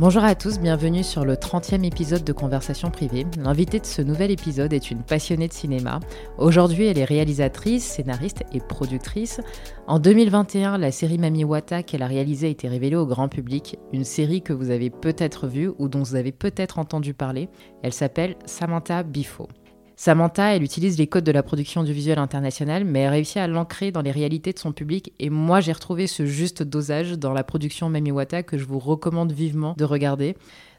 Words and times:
Bonjour 0.00 0.24
à 0.24 0.34
tous, 0.34 0.58
bienvenue 0.58 1.04
sur 1.04 1.24
le 1.24 1.34
30e 1.36 1.84
épisode 1.84 2.24
de 2.24 2.32
Conversation 2.32 2.90
privée. 2.90 3.26
L'invitée 3.38 3.78
de 3.78 3.86
ce 3.86 4.02
nouvel 4.02 4.32
épisode 4.32 4.72
est 4.72 4.90
une 4.90 5.04
passionnée 5.04 5.46
de 5.46 5.52
cinéma. 5.52 6.00
Aujourd'hui, 6.36 6.86
elle 6.86 6.98
est 6.98 7.04
réalisatrice, 7.04 7.84
scénariste 7.84 8.42
et 8.52 8.58
productrice. 8.58 9.40
En 9.86 10.00
2021, 10.00 10.78
la 10.78 10.90
série 10.90 11.18
Mami 11.18 11.44
Wata 11.44 11.84
qu'elle 11.84 12.02
a 12.02 12.08
réalisée 12.08 12.48
a 12.48 12.50
été 12.50 12.66
révélée 12.66 12.96
au 12.96 13.06
grand 13.06 13.28
public, 13.28 13.78
une 13.92 14.02
série 14.02 14.42
que 14.42 14.52
vous 14.52 14.70
avez 14.70 14.90
peut-être 14.90 15.46
vue 15.46 15.70
ou 15.78 15.86
dont 15.86 16.02
vous 16.02 16.16
avez 16.16 16.32
peut-être 16.32 16.80
entendu 16.80 17.14
parler. 17.14 17.48
Elle 17.84 17.92
s'appelle 17.92 18.34
Samantha 18.46 19.04
Bifo. 19.04 19.46
Samantha, 19.96 20.56
elle 20.56 20.64
utilise 20.64 20.98
les 20.98 21.06
codes 21.06 21.24
de 21.24 21.30
la 21.30 21.44
production 21.44 21.84
du 21.84 21.92
visuel 21.92 22.18
international, 22.18 22.84
mais 22.84 23.00
elle 23.00 23.10
réussit 23.10 23.36
à 23.36 23.46
l'ancrer 23.46 23.92
dans 23.92 24.02
les 24.02 24.10
réalités 24.10 24.52
de 24.52 24.58
son 24.58 24.72
public. 24.72 25.12
Et 25.20 25.30
moi, 25.30 25.60
j'ai 25.60 25.72
retrouvé 25.72 26.08
ce 26.08 26.26
juste 26.26 26.64
dosage 26.64 27.12
dans 27.12 27.32
la 27.32 27.44
production 27.44 27.88
Mamiwata 27.88 28.42
que 28.42 28.58
je 28.58 28.64
vous 28.64 28.80
recommande 28.80 29.32
vivement 29.32 29.74
de 29.78 29.84
regarder. 29.84 30.36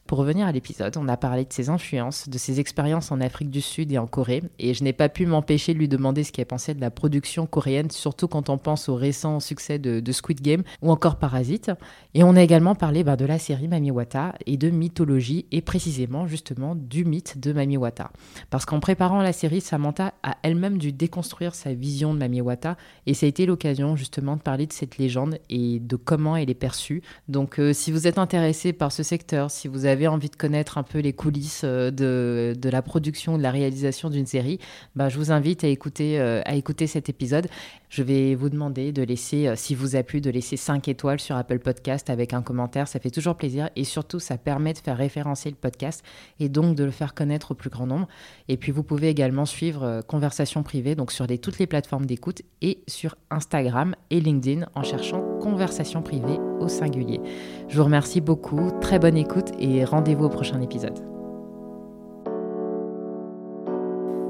Pour 0.08 0.20
revenir 0.20 0.45
à 0.45 0.52
l'épisode, 0.52 0.98
on 0.98 1.08
a 1.08 1.18
parlé 1.18 1.45
de 1.45 1.52
ses 1.52 1.70
influences, 1.70 2.30
de 2.30 2.38
ses 2.38 2.59
expériences 2.59 3.12
en 3.12 3.20
Afrique 3.22 3.50
du 3.50 3.61
Sud 3.61 3.92
et 3.92 3.98
en 3.98 4.06
Corée, 4.06 4.44
et 4.59 4.75
je 4.75 4.84
n'ai 4.84 4.94
pas 4.94 5.09
pu 5.09 5.25
m'empêcher 5.25 5.73
de 5.73 5.80
lui 5.80 5.88
demander 5.88 6.23
ce 6.23 6.31
qu'elle 6.31 6.45
pensait 6.45 6.75
de 6.75 6.81
la 6.81 6.92
production 6.92 7.48
coréenne, 7.48 7.89
surtout 7.89 8.28
quand 8.28 8.50
on 8.50 8.59
pense 8.59 8.88
au 8.88 8.94
récent 8.94 9.39
succès 9.39 9.80
de, 9.80 10.11
Squid 10.11 10.42
Game 10.42 10.61
ou 10.83 10.92
encore 10.92 11.17
Parasite. 11.17 11.72
Et 12.14 12.23
on 12.23 12.36
a 12.36 12.44
également 12.44 12.76
parlé 12.76 13.03
ben, 13.03 13.16
de 13.16 13.26
la 13.26 13.39
série 13.39 13.67
Mami 13.67 13.89
Wata 13.89 14.36
et 14.45 14.58
de 14.58 14.70
mythologie, 14.70 15.48
et 15.52 15.61
précisément 15.61 16.28
justement 16.28 16.76
du 16.76 17.03
mythe 17.03 17.39
de 17.39 17.52
Mami 17.52 17.78
Wata. 17.78 18.11
Parce 18.52 18.66
qu'en 18.66 18.80
préparant 18.80 19.23
la 19.23 19.33
série, 19.33 19.59
Samantha 19.59 20.14
a 20.22 20.38
elle-même 20.44 20.78
dû 20.78 20.92
déconstruire 20.94 21.56
sa 21.56 21.73
vision 21.73 22.14
de 22.14 22.20
Mami 22.20 22.42
Wata, 22.42 22.78
et 23.08 23.16
ça 23.16 23.26
a 23.26 23.30
été 23.30 23.48
l'occasion 23.48 23.95
justement 23.95 24.36
de 24.36 24.42
parler 24.44 24.67
de 24.67 24.73
cette 24.73 25.00
légende 25.00 25.39
et 25.50 25.80
de 25.80 25.95
comment 25.95 26.36
elle 26.36 26.52
est 26.52 26.53
perçue. 26.53 27.02
Donc 27.28 27.59
euh, 27.59 27.73
si 27.73 27.92
vous 27.92 28.06
êtes 28.06 28.20
intéressé 28.20 28.72
par 28.72 28.92
ce 28.92 29.02
secteur, 29.02 29.50
si 29.50 29.67
vous 29.67 29.88
avez 29.88 29.95
avez 29.96 30.08
envie 30.08 30.30
de 30.30 30.36
connaître 30.36 30.78
un 30.78 30.84
peu 30.84 31.00
les 31.00 31.14
coulisses 31.14 31.62
euh, 31.64 31.90
de, 31.90 32.54
de 32.60 32.70
la 32.70 32.82
production, 32.82 33.38
de 33.38 33.44
la 33.44 33.52
réalisation 33.52 34.10
d'une 34.10 34.26
série, 34.26 34.60
bah, 34.96 35.10
je 35.10 35.18
vous 35.18 35.32
invite 35.32 35.64
à 35.64 35.68
écouter, 35.68 36.20
euh, 36.20 36.42
à 36.46 36.56
écouter 36.56 36.86
cet 36.86 37.10
épisode. 37.10 37.48
Je 37.90 38.04
vais 38.04 38.36
vous 38.36 38.50
demander 38.50 38.92
de 38.92 39.02
laisser, 39.04 39.48
euh, 39.48 39.56
si 39.56 39.73
vous 39.73 39.96
a 39.96 40.04
plu, 40.04 40.20
de 40.20 40.30
laisser 40.30 40.58
5 40.58 40.88
étoiles 40.90 41.20
sur 41.20 41.38
Apple 41.38 41.60
Podcast 41.60 42.10
avec 42.10 42.34
un 42.34 42.42
commentaire. 42.42 42.88
Ça 42.88 43.00
fait 43.00 43.10
toujours 43.10 43.36
plaisir 43.36 43.70
et 43.76 43.86
surtout, 43.86 44.20
ça 44.20 44.38
permet 44.38 44.73
de 44.73 44.80
faire 44.80 44.98
référencer 44.98 45.50
le 45.50 45.56
podcast 45.56 46.04
et 46.40 46.50
donc 46.50 46.76
de 46.76 46.84
le 46.84 46.92
faire 46.92 47.14
connaître 47.14 47.52
au 47.52 47.56
plus 47.56 47.70
grand 47.70 47.88
nombre. 47.88 48.08
Et 48.50 48.58
puis, 48.58 48.72
vous 48.72 48.84
pouvez 48.84 49.08
également 49.08 49.46
suivre 49.46 50.02
Conversation 50.08 50.62
privée 50.62 50.96
donc 50.96 51.12
sur 51.12 51.26
les, 51.26 51.38
toutes 51.38 51.58
les 51.58 51.68
plateformes 51.68 52.06
d'écoute 52.06 52.42
et 52.62 52.80
sur 52.88 53.16
Instagram 53.30 53.96
et 54.10 54.20
LinkedIn 54.20 54.66
en 54.76 54.84
cherchant 54.84 55.23
Conversation 55.40 56.02
privée 56.02 56.38
au 56.60 56.68
singulier. 56.68 57.22
Je 57.70 57.78
vous 57.78 57.86
remercie 57.86 58.20
beaucoup, 58.20 58.72
très 58.82 59.00
bonne 59.00 59.18
écoute 59.18 59.52
et 59.60 59.84
rendez-vous 59.86 60.25
au 60.25 60.30
prochain 60.30 60.61
épisode. 60.61 61.00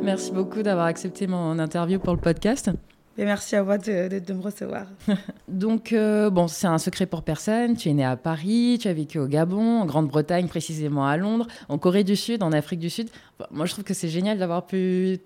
Merci 0.02 0.32
beaucoup 0.32 0.62
d'avoir 0.62 0.86
accepté 0.86 1.26
mon 1.26 1.58
interview 1.58 1.98
pour 2.00 2.14
le 2.14 2.20
podcast. 2.20 2.70
Et 3.18 3.24
merci 3.24 3.56
à 3.56 3.64
vous 3.64 3.72
de, 3.78 4.34
me 4.34 4.42
recevoir. 4.42 4.88
Donc, 5.48 5.94
euh, 5.94 6.30
bon, 6.30 6.48
c'est 6.48 6.68
un 6.68 6.78
secret 6.78 7.06
pour 7.06 7.24
personne. 7.24 7.76
Tu 7.78 7.90
es 7.90 7.94
né 7.94 8.04
à 8.04 8.18
Paris, 8.18 8.78
tu 8.80 8.90
as 8.90 8.94
vécu 8.94 9.20
au 9.20 9.26
Gabon, 9.26 9.82
en 9.82 9.86
Grande-Bretagne, 9.86 10.48
précisément 10.48 11.08
à 11.08 11.16
Londres, 11.16 11.48
en 11.70 11.78
Corée 11.78 12.04
du 12.04 12.18
Sud, 12.18 12.44
en 12.44 12.52
Afrique 12.52 12.82
du 12.82 12.90
Sud. 12.90 13.10
moi, 13.52 13.66
je 13.66 13.72
trouve 13.72 13.86
que 13.86 13.94
c'est 13.94 14.10
génial 14.10 14.38
d'avoir 14.38 14.68
pu, 14.68 15.18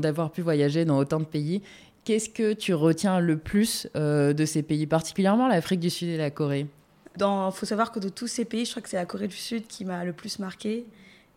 d'avoir 0.00 0.30
pu 0.32 0.40
voyager 0.40 0.86
dans 0.86 0.98
autant 0.98 1.20
de 1.20 1.26
pays. 1.26 1.62
Qu'est-ce 2.04 2.30
que 2.30 2.54
tu 2.54 2.72
retiens 2.72 3.20
le 3.20 3.36
plus 3.36 3.86
euh, 3.94 4.32
de 4.32 4.46
ces 4.46 4.62
pays, 4.62 4.86
particulièrement 4.86 5.48
l'Afrique 5.48 5.80
du 5.80 5.90
Sud 5.90 6.08
et 6.08 6.16
la 6.16 6.30
Corée? 6.30 6.66
Il 7.20 7.52
faut 7.52 7.66
savoir 7.66 7.92
que 7.92 7.98
de 7.98 8.08
tous 8.08 8.26
ces 8.26 8.44
pays, 8.44 8.64
je 8.64 8.70
crois 8.70 8.82
que 8.82 8.88
c'est 8.88 8.96
la 8.96 9.06
Corée 9.06 9.28
du 9.28 9.36
Sud 9.36 9.66
qui 9.66 9.84
m'a 9.84 10.04
le 10.04 10.12
plus 10.12 10.38
marqué 10.38 10.86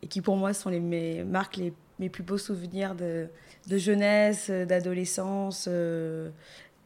et 0.02 0.08
qui 0.08 0.22
pour 0.22 0.36
moi 0.36 0.54
sont 0.54 0.70
les, 0.70 0.80
mes, 0.80 1.24
les, 1.58 1.74
mes 2.00 2.10
plus 2.10 2.24
beaux 2.24 2.38
souvenirs 2.38 2.96
de, 2.96 3.28
jeunesse, 3.70 4.50
d'adolescence. 4.50 5.66
Euh. 5.68 6.30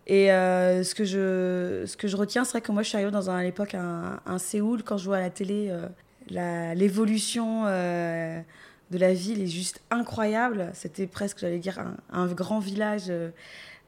et 0.08 0.32
euh, 0.32 0.84
ce, 0.84 0.94
que 0.96 1.06
je, 1.06 1.84
ce 1.86 1.98
que 1.98 2.08
je 2.08 2.16
retiens, 2.18 2.44
c'est 2.44 2.62
que 2.62 2.72
moi 2.72 2.84
je 2.84 2.90
suis 2.90 2.98
arrivée 2.98 3.12
dans 3.12 3.30
un, 3.30 3.38
à 3.38 3.44
l'époque 3.44 3.76
un, 3.76 4.38
Séoul, 4.38 4.84
quand 4.84 4.98
je 4.98 5.06
vois 5.06 5.18
à 5.18 5.22
la 5.22 5.30
télé 5.30 5.70
euh, 5.70 6.74
l'évolution 6.76 7.66
de 7.66 8.98
la 9.00 9.14
ville 9.14 9.42
est 9.42 9.48
juste 9.48 9.82
incroyable. 9.90 10.70
C'était 10.74 11.08
presque, 11.08 11.40
j'allais 11.40 11.60
dire, 11.60 11.80
un, 12.12 12.28
grand 12.28 12.60
village 12.60 13.12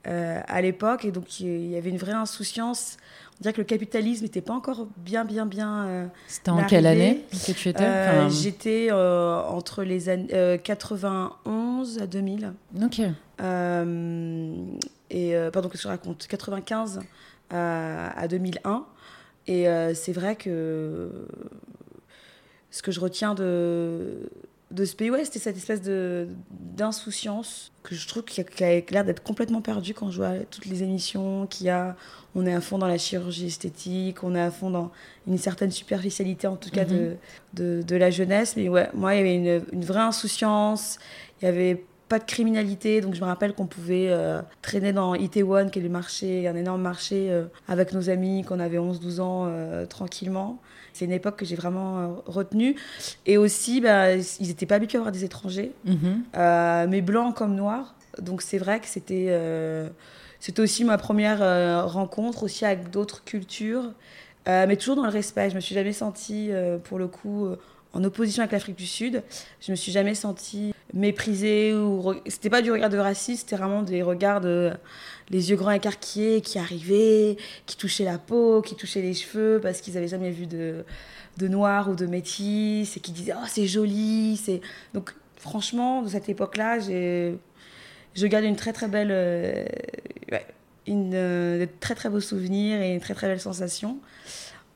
à 0.06 0.62
l'époque. 0.62 1.06
Et 1.06 1.12
donc 1.12 1.40
il 1.40 1.68
y 1.68 1.76
avait 1.76 1.90
une 1.90 1.98
vraie 1.98 2.14
insouciance 2.14 2.98
dire 3.42 3.54
que 3.54 3.62
le 3.62 3.66
capitalisme 3.66 4.24
n'était 4.24 4.42
pas 4.42 4.54
encore 4.54 4.88
bien, 4.98 5.26
bien, 5.26 5.46
bien. 5.46 5.86
Euh, 5.88 6.08
C'était 6.28 6.52
en 6.52 6.64
quelle 6.66 6.86
année 6.86 7.26
que 7.32 7.52
tu 7.52 7.70
étais 7.70 7.84
euh, 7.84 8.30
J'étais 8.30 8.88
euh, 8.92 9.42
entre 9.44 9.84
les 9.84 10.10
années 10.10 10.60
91 10.64 12.00
à 12.00 12.08
2000. 12.08 12.54
Ok. 12.84 13.00
et 15.10 15.36
pardon, 15.54 15.70
que 15.70 15.78
je 15.78 15.88
raconte? 15.88 16.28
95 16.28 17.00
à 17.50 18.28
2001. 18.28 18.86
Et 19.48 19.66
c'est 19.94 20.14
vrai 20.14 20.36
que 20.36 21.10
ce 22.72 22.82
que 22.82 22.92
je 22.92 23.00
retiens 23.00 23.34
de, 23.34 24.30
de 24.72 24.84
ce 24.84 24.96
pays, 24.96 25.10
ouais, 25.10 25.24
c'était 25.24 25.40
cette 25.40 25.58
espèce 25.58 25.82
de 25.82 26.28
d'insouciance 26.50 27.72
que 27.84 27.96
je 27.96 28.08
trouve 28.08 28.24
qui 28.24 28.42
a, 28.42 28.82
l'air 28.92 29.06
d'être 29.06 29.24
complètement 29.24 29.62
perdu 29.62 29.94
quand 29.94 30.12
je 30.12 30.18
vois 30.18 30.34
toutes 30.52 30.66
les 30.66 30.84
émissions 30.84 31.48
qu'il 31.48 31.68
y 31.68 31.70
a. 31.70 31.96
On 32.36 32.46
est 32.46 32.54
à 32.54 32.62
fond 32.62 32.78
dans 32.78 32.88
la 32.88 32.98
chirurgie 32.98 33.48
esthétique, 33.48 34.24
on 34.24 34.36
est 34.36 34.42
à 34.42 34.52
fond 34.52 34.70
dans 34.70 34.92
une 35.26 35.38
certaine 35.38 35.72
superficialité, 35.72 36.48
en 36.48 36.58
tout 36.58 36.70
cas 36.70 36.86
de, 36.86 37.16
mhm. 37.58 37.84
de, 37.84 37.96
la 37.96 38.12
jeunesse. 38.12 38.56
Mais 38.56 38.70
ouais, 38.70 38.90
moi, 38.94 39.16
il 39.16 39.18
y 39.18 39.22
avait 39.22 39.36
une, 39.36 39.64
une 39.72 39.86
vraie 39.86 40.02
insouciance. 40.02 41.00
Il 41.42 41.46
y 41.46 41.48
avait 41.48 41.84
pas 42.08 42.20
de 42.20 42.24
criminalité. 42.24 43.02
Donc 43.02 43.14
je 43.14 43.22
me 43.22 43.26
rappelle 43.26 43.54
qu'on 43.54 43.68
pouvait 43.68 44.08
euh, 44.10 44.42
traîner 44.62 44.94
dans 44.94 45.16
Itaewon, 45.16 45.70
qui 45.70 45.80
est 45.80 45.82
le 45.82 45.90
marché, 45.90 46.48
un 46.48 46.56
énorme 46.56 46.82
marché, 46.82 47.28
euh, 47.30 47.46
avec 47.68 47.94
nos 47.94 48.10
amis, 48.10 48.44
qu'on 48.44 48.60
avait 48.60 48.78
11-12 48.78 49.20
ans, 49.20 49.46
euh, 49.48 49.86
tranquillement. 49.86 50.60
C'est 50.98 51.06
une 51.06 51.12
époque 51.12 51.38
que 51.38 51.46
j'ai 51.46 51.56
vraiment 51.56 52.24
retenue. 52.26 52.76
Et 53.26 53.38
aussi, 53.38 53.82
bah, 53.82 54.16
ils 54.16 54.48
n'étaient 54.48 54.66
pas 54.66 54.76
habitués 54.76 54.98
à 54.98 55.02
avoir 55.02 55.12
des 55.12 55.24
étrangers, 55.24 55.72
mhm. 55.86 56.24
mais 56.90 57.02
blancs 57.02 57.36
comme 57.36 57.56
noirs. 57.56 57.96
Donc 58.20 58.42
c'est 58.42 58.58
vrai 58.58 58.80
que 58.80 58.88
c'était 58.88 59.32
c'était 60.40 60.62
aussi 60.62 60.84
ma 60.84 60.98
première 60.98 61.88
rencontre, 61.88 62.44
aussi 62.44 62.66
avec 62.66 62.90
d'autres 62.90 63.24
cultures, 63.24 63.94
mais 64.48 64.76
toujours 64.76 64.96
dans 64.96 65.04
le 65.04 65.12
respect. 65.12 65.50
Je 65.52 65.56
me 65.56 65.60
suis 65.60 65.76
jamais 65.76 65.94
sentie, 65.94 66.50
pour 66.86 66.98
le 66.98 67.08
coup, 67.08 67.50
en 67.94 68.04
opposition 68.04 68.42
avec 68.42 68.52
l'Afrique 68.52 68.78
du 68.78 68.88
Sud. 68.88 69.24
Je 69.62 69.72
me 69.72 69.76
suis 69.76 69.92
jamais 69.92 70.16
sentie 70.16 70.74
méprisée 70.94 71.74
ou 71.74 72.14
c'était 72.28 72.50
pas 72.50 72.62
du 72.62 72.72
regard 72.72 72.90
de 72.90 72.98
raciste, 72.98 73.42
c'était 73.42 73.58
vraiment 73.58 73.82
des 73.82 74.02
regards 74.04 74.42
de 74.42 74.72
les 75.30 75.50
yeux 75.50 75.56
grands 75.56 75.72
écarquillés 75.72 76.42
qui 76.42 76.58
arrivaient, 76.60 77.38
qui 77.66 77.78
touchaient 77.78 78.06
la 78.06 78.18
peau, 78.18 78.62
qui 78.62 78.76
touchaient 78.76 79.02
les 79.02 79.14
cheveux 79.14 79.60
parce 79.62 79.82
qu'ils 79.82 79.98
avaient 79.98 80.08
jamais 80.08 80.32
vu 80.32 80.46
de 80.46 80.86
de 81.38 81.48
noir 81.48 81.90
ou 81.90 81.96
de 81.96 82.08
métis 82.08 82.98
et 82.98 83.00
qui 83.00 83.12
disaient 83.12 83.34
oh 83.36 83.46
c'est 83.48 83.68
joli, 83.68 84.38
c'est 84.38 84.62
donc 84.94 85.14
franchement 85.36 86.02
de 86.02 86.10
cette 86.10 86.30
époque-là, 86.30 86.80
je 86.80 88.28
garde 88.28 88.46
une 88.46 88.56
très 88.56 88.74
très 88.74 88.88
belle 88.88 89.10
euh, 89.12 89.66
une 90.88 91.12
euh, 91.14 91.66
très 91.80 91.96
très 91.96 92.10
beaux 92.10 92.22
souvenirs 92.22 92.82
et 92.82 92.94
une 92.94 93.00
très 93.00 93.14
très 93.14 93.28
belle 93.28 93.42
sensation. 93.42 94.00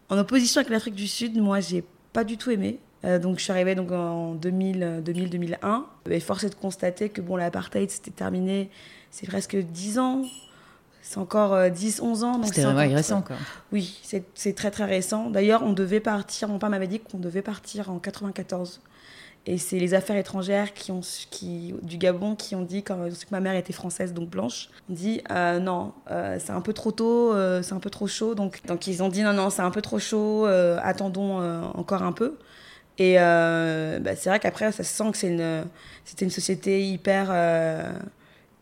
En 0.09 0.17
opposition 0.17 0.59
avec 0.59 0.71
l'Afrique 0.71 0.95
du 0.95 1.07
Sud, 1.07 1.37
moi 1.37 1.59
j'ai 1.61 1.83
pas 2.13 2.23
du 2.23 2.37
tout 2.37 2.51
aimé. 2.51 2.79
Euh, 3.03 3.17
donc 3.17 3.39
je 3.39 3.43
suis 3.43 3.51
arrivée 3.51 3.73
donc 3.73 3.91
en 3.91 4.35
2000, 4.35 5.01
2000-2001. 5.03 5.83
Et 6.09 6.19
force 6.19 6.43
est 6.43 6.49
de 6.49 6.55
constater 6.55 7.09
que 7.09 7.21
bon, 7.21 7.37
l'apartheid 7.37 7.89
c'était 7.89 8.11
terminé, 8.11 8.69
c'est 9.11 9.27
presque 9.27 9.55
10 9.55 9.99
ans. 9.99 10.23
C'est 11.03 11.17
encore 11.17 11.55
10-11 11.55 12.21
euh, 12.21 12.25
ans. 12.25 12.43
C'était 12.43 12.63
vraiment 12.63 12.95
récent, 12.95 13.21
quoi. 13.21 13.35
Oui, 13.71 13.99
c'est 14.33 14.55
très 14.55 14.71
très 14.71 14.85
récent. 14.85 15.29
D'ailleurs, 15.29 15.63
on 15.63 15.73
devait 15.73 15.99
partir, 15.99 16.47
mon 16.47 16.59
père 16.59 16.69
m'avait 16.69 16.87
dit 16.87 16.99
qu'on 16.99 17.17
devait 17.17 17.41
partir 17.41 17.91
en 17.91 17.99
94. 17.99 18.81
Et 19.47 19.57
c'est 19.57 19.79
les 19.79 19.95
affaires 19.95 20.17
étrangères 20.17 20.75
qui 20.75 20.91
ont, 20.91 21.01
qui, 21.31 21.73
du 21.81 21.97
Gabon 21.97 22.35
qui 22.35 22.53
ont 22.55 22.61
dit, 22.61 22.83
quand 22.83 23.09
que 23.09 23.31
ma 23.31 23.39
mère 23.39 23.55
était 23.55 23.73
française, 23.73 24.13
donc 24.13 24.29
blanche, 24.29 24.69
on 24.87 24.93
dit 24.93 25.21
euh, 25.31 25.59
non, 25.59 25.93
c'est 26.07 26.51
un 26.51 26.61
peu 26.61 26.73
trop 26.73 26.91
tôt, 26.91 27.33
c'est 27.63 27.73
un 27.73 27.79
peu 27.79 27.89
trop 27.89 28.05
chaud. 28.05 28.35
Donc, 28.35 28.63
donc 28.67 28.85
ils 28.85 29.01
ont 29.01 29.09
dit 29.09 29.23
non, 29.23 29.33
non, 29.33 29.49
c'est 29.49 29.63
un 29.63 29.71
peu 29.71 29.81
trop 29.81 29.97
chaud, 29.97 30.45
attendons 30.45 31.39
encore 31.73 32.03
un 32.03 32.11
peu. 32.11 32.37
Et 33.01 33.15
euh, 33.17 33.99
bah, 33.99 34.15
c'est 34.15 34.29
vrai 34.29 34.39
qu'après, 34.39 34.71
ça 34.71 34.83
se 34.83 34.93
sent 34.93 35.11
que 35.11 35.25
une, 35.25 35.65
c'était 36.05 36.25
une 36.25 36.31
société 36.31 36.85
hyper, 36.85 37.29
euh, 37.31 37.93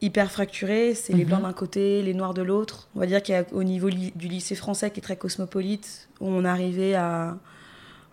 hyper 0.01 0.31
fracturé. 0.31 0.94
C'est 0.96 1.13
les 1.13 1.24
Mhm. 1.24 1.30
blancs 1.30 1.42
d'un 1.44 1.54
côté, 1.54 2.01
les 2.01 2.13
noirs 2.13 2.34
de 2.34 2.42
l'autre. 2.42 2.88
On 2.96 3.00
va 3.00 3.06
dire 3.06 3.22
qu'au 3.24 3.63
niveau 3.63 3.88
li- 3.90 4.13
du 4.16 4.28
lycée 4.28 4.56
français, 4.56 4.92
qui 4.92 5.00
est 5.00 5.04
très 5.04 5.18
cosmopolite, 5.18 6.10
où 6.22 6.28
on 6.28 6.46
arrivait 6.46 6.96
à. 6.96 7.38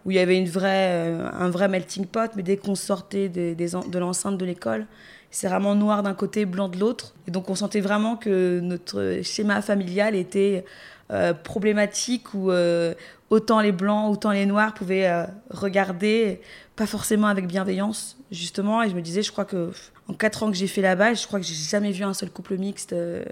où 0.05 0.13
il 0.13 0.15
y 0.15 0.21
avait 0.21 0.39
une 0.39 0.49
vraie, 0.49 0.91
euh, 0.93 1.29
un 1.33 1.51
vrai 1.51 1.67
melting 1.67 2.07
pot, 2.07 2.31
mais 2.37 2.45
dès 2.45 2.57
qu'on 2.57 2.77
sortait 2.77 3.29
des- 3.29 3.57
des 3.57 3.75
en- 3.75 3.85
de 3.89 3.99
l'enceinte 3.99 4.39
de 4.39 4.45
l'école, 4.45 4.87
c'est 5.33 5.49
vraiment 5.49 5.75
noir 5.75 6.05
d'un 6.05 6.15
côté, 6.15 6.45
blanc 6.47 6.69
de 6.69 6.79
l'autre. 6.79 7.13
Et 7.27 7.33
donc 7.33 7.51
on 7.51 7.57
sentait 7.57 7.81
vraiment 7.81 8.15
que 8.15 8.61
notre 8.61 9.19
schéma 9.25 9.61
familial 9.63 10.15
était 10.15 10.65
euh, 11.11 11.35
problématique, 11.35 12.35
où 12.35 12.53
euh, 12.53 12.95
autant 13.31 13.61
les 13.61 13.73
blancs, 13.73 14.13
autant 14.13 14.31
les 14.31 14.47
noirs 14.47 14.75
pouvaient 14.75 15.27
regarder, 15.51 16.41
pas 16.77 16.87
forcément 16.87 17.27
avec 17.27 17.47
bienveillance, 17.49 18.16
justement. 18.31 18.83
Et 18.83 18.91
je 18.91 18.95
me 18.95 19.01
disais, 19.03 19.23
je 19.23 19.31
crois 19.33 19.45
que 19.45 19.71
en 20.09 20.15
quatre 20.15 20.43
ans 20.43 20.51
que 20.51 20.57
j'ai 20.57 20.67
fait 20.67 20.83
là-bas, 20.83 21.15
je 21.15 21.27
crois 21.27 21.41
que 21.41 21.47
j'ai 21.47 21.55
jamais 21.55 21.93
vu 21.93 22.05
un 22.05 22.15
seul 22.15 22.31
couple 22.31 22.57
mixte. 22.59 22.93
euh, 22.93 23.25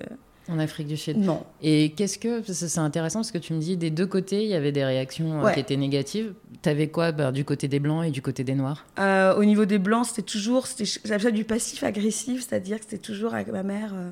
En 0.49 0.59
Afrique 0.59 0.87
du 0.89 0.97
Sud. 0.97 1.17
non. 1.19 1.45
Et 1.63 1.93
qu'est-ce 1.97 2.19
que. 2.19 2.43
C'est 2.53 2.79
intéressant 2.79 3.21
parce 3.21 3.33
que 3.33 3.39
tu 3.39 3.53
me 3.55 3.61
dis 3.61 3.77
des 3.77 3.91
deux 3.91 4.07
côtés, 4.07 4.43
il 4.45 4.49
y 4.51 4.55
avait 4.55 4.73
des 4.73 4.85
réactions 4.85 5.41
euh, 5.41 5.45
Ouais. 5.45 5.55
qui 5.55 5.61
étaient 5.61 5.77
négatives. 5.77 6.35
T'avais 6.63 6.89
quoi 6.89 7.13
bah, 7.13 7.31
du 7.33 7.45
côté 7.45 7.69
des 7.69 7.79
blancs 7.81 8.05
et 8.07 8.11
du 8.11 8.23
côté 8.23 8.43
des 8.45 8.55
noirs? 8.55 8.87
Euh, 8.99 9.35
au 9.37 9.45
niveau 9.45 9.65
des 9.67 9.79
blancs, 9.79 10.07
c'était 10.07 10.23
toujours, 10.23 10.67
j'appelle 11.05 11.21
ça 11.23 11.31
du 11.31 11.45
passif-agressif, 11.45 12.47
c'est-à-dire 12.49 12.79
que 12.79 12.85
c'était 12.85 12.99
toujours 12.99 13.35
avec 13.35 13.49
ma 13.49 13.63
mère. 13.63 13.93
euh, 13.95 14.11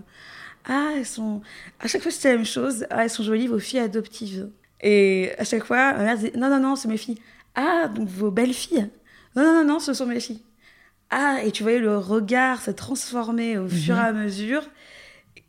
ah, 0.67 0.93
elles 0.97 1.07
sont. 1.07 1.41
À 1.81 1.89
chaque 1.89 2.03
fois, 2.03 2.11
c'était 2.11 2.31
la 2.31 2.37
même 2.37 2.47
chose. 2.47 2.87
Ah, 2.91 3.05
elles 3.05 3.11
sont 3.11 3.23
jolies, 3.25 3.47
vos 3.49 3.59
filles 3.59 3.81
adoptives. 3.81 4.49
Et 4.81 5.31
à 5.39 5.45
chaque 5.45 5.65
fois, 5.65 5.93
ma 5.95 6.05
mère 6.05 6.17
disait 6.17 6.33
Non, 6.37 6.49
non, 6.51 6.61
non, 6.61 6.77
c'est 6.77 6.89
mes 6.89 6.97
filles. 6.97 7.19
Ah, 7.55 7.89
donc 7.95 8.09
vos 8.09 8.31
belles 8.31 8.53
filles. 8.55 8.89
Non, 9.35 9.43
non, 9.45 9.55
non, 9.55 9.65
non, 9.75 9.79
ce 9.81 9.93
sont 9.95 10.07
mes 10.07 10.21
filles. 10.21 10.43
Ah, 11.13 11.37
et 11.45 11.51
tu 11.53 11.63
voyais 11.63 11.79
le 11.79 11.99
regard 11.99 12.61
se 12.63 12.71
transformer 12.71 13.59
au 13.59 13.69
fur 13.69 13.97
et 13.97 14.01
à 14.01 14.13
mesure. 14.13 14.63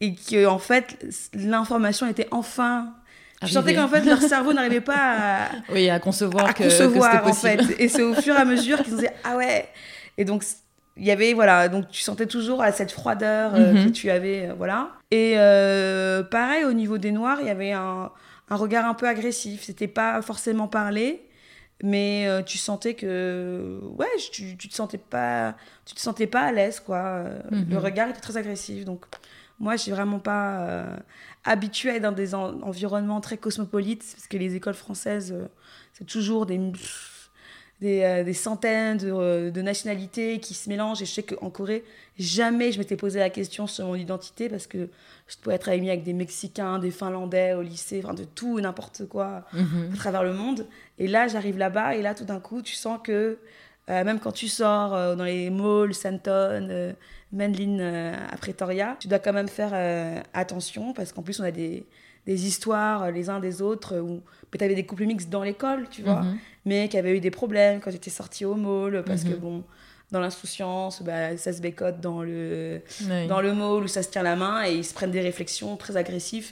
Et 0.02 0.14
que, 0.14 0.46
en 0.46 0.60
fait, 0.60 0.98
l'information 1.34 2.06
était 2.08 2.28
enfin. 2.32 2.94
Je 3.42 3.48
sentais 3.48 3.74
qu'en 3.74 3.88
fait, 3.88 4.02
leur 4.06 4.22
cerveau 4.22 4.54
n'arrivait 4.54 4.82
pas 4.82 4.96
à, 4.98 5.50
Oui, 5.72 5.90
à 5.90 6.00
concevoir 6.00 6.48
à 6.48 6.54
que, 6.54 6.64
concevoir 6.64 7.26
en 7.28 7.34
fait. 7.34 7.62
Et 7.80 7.88
c'est 7.88 8.02
au 8.04 8.14
fur 8.22 8.36
et 8.36 8.38
à 8.40 8.46
mesure 8.46 8.78
qu'ils 8.84 8.92
se 8.92 8.96
disaient 8.98 9.14
ah 9.24 9.36
ouais. 9.38 9.68
Et 10.18 10.26
donc 10.26 10.44
il 10.96 11.06
y 11.06 11.12
avait 11.12 11.34
voilà 11.34 11.70
donc 11.70 11.90
tu 11.90 12.02
sentais 12.02 12.28
toujours 12.28 12.62
euh, 12.62 12.70
cette 12.74 12.92
froideur 12.92 13.54
euh, 13.56 13.74
Mhm. 13.74 13.86
que 13.86 13.90
tu 13.90 14.10
avais 14.12 14.48
euh, 14.50 14.54
voilà. 14.58 14.90
Et 15.12 15.34
euh, 15.38 16.24
pareil 16.24 16.64
au 16.66 16.74
niveau 16.74 16.98
des 16.98 17.12
noirs 17.12 17.40
il 17.42 17.48
y 17.48 17.50
avait 17.50 17.72
un, 17.74 18.12
un 18.50 18.56
regard 18.56 18.86
un 18.86 18.94
peu 18.94 19.08
agressif. 19.08 19.64
C'était 19.64 19.88
pas 19.88 20.22
forcément 20.22 20.68
parlé. 20.68 21.22
Mais 21.86 22.26
euh, 22.28 22.42
tu 22.42 22.58
sentais 22.58 22.94
que 22.96 23.80
ouais, 24.00 24.08
tu, 24.32 24.56
tu 24.58 24.70
te 24.70 24.74
sentais 24.74 24.98
pas 24.98 25.56
tu 25.86 25.94
te 25.94 26.00
sentais 26.00 26.28
pas 26.28 26.42
à 26.44 26.52
l'aise 26.54 26.80
quoi. 26.80 26.98
Euh, 26.98 27.40
Mhm. 27.52 27.66
Le 27.70 27.78
regard 27.78 28.10
était 28.10 28.22
très 28.22 28.38
agressif. 28.38 28.86
Donc 28.86 29.06
moi, 29.60 29.76
je 29.76 29.82
suis 29.84 29.92
vraiment 29.92 30.20
pas 30.20 30.62
euh, 30.62 30.98
être 31.46 32.02
dans 32.02 32.12
des 32.14 32.34
en- 32.36 32.62
environnements 32.62 33.20
très 33.22 33.38
cosmopolites, 33.38 34.06
parce 34.16 34.28
que 34.28 34.38
les 34.38 34.56
écoles 34.56 34.74
françaises, 34.76 35.32
euh, 35.34 35.48
c'est 35.94 36.06
toujours 36.06 36.46
des, 36.46 36.58
des, 37.84 38.02
euh, 38.02 38.24
des 38.24 38.34
centaines 38.34 38.98
de, 38.98 39.12
euh, 39.12 39.52
de 39.52 39.62
nationalités 39.62 40.40
qui 40.40 40.54
se 40.54 40.70
mélangent. 40.70 41.02
Et 41.02 41.06
je 41.06 41.12
sais 41.12 41.24
qu'en 41.24 41.50
Corée, 41.50 41.84
jamais 42.18 42.72
je 42.72 42.80
m'étais 42.80 42.96
posé 42.96 43.20
la 43.20 43.30
question 43.30 43.68
sur 43.68 43.86
mon 43.88 43.96
identité, 43.96 44.48
parce 44.48 44.68
que 44.68 44.88
je 45.28 45.38
pouvais 45.38 45.56
être 45.56 45.68
amie 45.70 45.90
avec 45.90 46.04
des 46.04 46.14
Mexicains, 46.14 46.80
des 46.80 46.92
Finlandais 46.92 47.54
au 47.54 47.62
lycée, 47.62 48.02
enfin 48.04 48.14
de 48.14 48.24
tout 48.24 48.58
et 48.58 48.62
n'importe 48.62 49.06
quoi 49.08 49.44
Mhm. 49.54 49.92
à 49.94 49.98
travers 49.98 50.24
le 50.24 50.34
monde. 50.34 50.66
Et 50.98 51.08
là, 51.08 51.28
j'arrive 51.28 51.58
là-bas, 51.58 51.96
et 51.96 52.02
là, 52.02 52.16
tout 52.16 52.24
d'un 52.26 52.40
coup, 52.40 52.62
tu 52.62 52.74
sens 52.74 53.00
que 53.04 53.38
euh, 53.90 54.04
même 54.06 54.20
quand 54.22 54.32
tu 54.32 54.48
sors 54.48 54.94
euh, 54.96 55.14
dans 55.16 55.26
les 55.26 55.50
malls, 55.50 55.94
Santon, 55.94 56.68
euh, 56.72 56.94
Menlin, 57.34 58.14
à 58.32 58.38
Pretoria, 58.38 58.96
tu 59.00 59.10
dois 59.10 59.20
quand 59.20 59.34
même 59.34 59.50
faire 59.50 59.74
attention, 60.34 60.94
parce 60.94 61.12
qu'en 61.12 61.22
plus, 61.24 61.40
on 61.42 61.44
a 61.44 61.52
des, 61.52 61.84
des 62.26 62.48
histoires 62.48 63.04
euh, 63.04 63.12
les 63.12 63.30
uns 63.30 63.40
des 63.40 63.62
autres, 63.62 63.98
où 64.00 64.22
tu 64.58 64.64
avais 64.64 64.76
des 64.76 64.86
couples 64.86 65.06
mixtes 65.06 65.30
dans 65.30 65.44
l'école, 65.44 65.88
tu 65.90 66.02
vois, 66.04 66.22
Mhm. 66.22 66.38
mais 66.66 66.88
qui 66.90 66.98
avaient 66.98 67.18
eu 67.18 67.20
des 67.20 67.32
problèmes 67.32 67.80
quand 67.82 67.92
j'étais 67.92 68.10
sortie 68.10 68.46
au 68.46 68.56
mall, 68.56 69.04
parce 69.06 69.24
que, 69.24 69.34
Mhm. 69.34 69.40
bon, 69.40 69.64
dans 70.12 70.20
l'insouciance, 70.20 71.02
bah, 71.02 71.36
ça 71.38 71.52
se 71.52 71.60
bécote 71.62 72.00
dans 72.00 72.22
le, 72.24 72.82
Oui. 73.10 73.28
dans 73.28 73.42
le 73.42 73.54
mall 73.54 73.84
où 73.84 73.88
ça 73.88 74.04
se 74.04 74.10
tient 74.10 74.22
la 74.24 74.36
main 74.36 74.64
et 74.66 74.74
ils 74.76 74.86
se 74.86 74.94
prennent 74.94 75.12
des 75.12 75.22
réflexions 75.22 75.76
très 75.76 75.98
agressives 75.98 76.52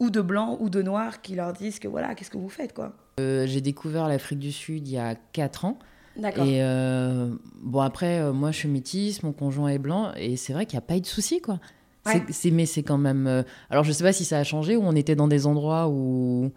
ou 0.00 0.10
de 0.10 0.20
blancs 0.22 0.56
ou 0.60 0.70
de 0.70 0.80
noirs 0.82 1.20
qui 1.22 1.34
leur 1.34 1.52
disent 1.52 1.78
que 1.78 1.86
voilà, 1.86 2.14
qu'est-ce 2.14 2.30
que 2.30 2.38
vous 2.38 2.48
faites 2.48 2.72
quoi. 2.72 2.92
Euh, 3.20 3.46
J'ai 3.46 3.60
découvert 3.60 4.08
l'Afrique 4.08 4.38
du 4.40 4.50
Sud 4.52 4.88
il 4.88 4.94
y 4.94 4.98
a 4.98 5.14
4 5.32 5.64
ans. 5.66 5.78
D'accord. 6.16 6.46
Et 6.46 6.62
euh, 6.62 7.28
bon, 7.60 7.80
après, 7.80 8.20
euh, 8.20 8.32
moi, 8.32 8.50
je 8.52 8.58
suis 8.58 8.68
métisse, 8.68 9.22
mon 9.22 9.32
conjoint 9.32 9.68
est 9.68 9.78
blanc, 9.78 10.12
et 10.16 10.36
c'est 10.36 10.52
vrai 10.52 10.64
qu'il 10.64 10.76
n'y 10.78 10.84
a 10.84 10.86
pas 10.86 10.96
eu 10.96 11.00
de 11.00 11.06
souci, 11.06 11.40
quoi. 11.40 11.58
C'est- 12.06 12.12
Ouais. 12.14 12.22
c'est- 12.30 12.50
mais 12.50 12.66
c'est 12.66 12.82
quand 12.82 12.98
même. 12.98 13.26
euh, 13.26 13.42
Alors, 13.70 13.84
je 13.84 13.92
sais 13.92 14.04
pas 14.04 14.12
si 14.12 14.24
ça 14.24 14.38
a 14.38 14.44
changé 14.44 14.76
ou 14.76 14.82
on 14.84 14.94
était 14.94 15.14
dans 15.16 15.28
des 15.28 15.46
endroits 15.46 15.88
où 15.88 16.50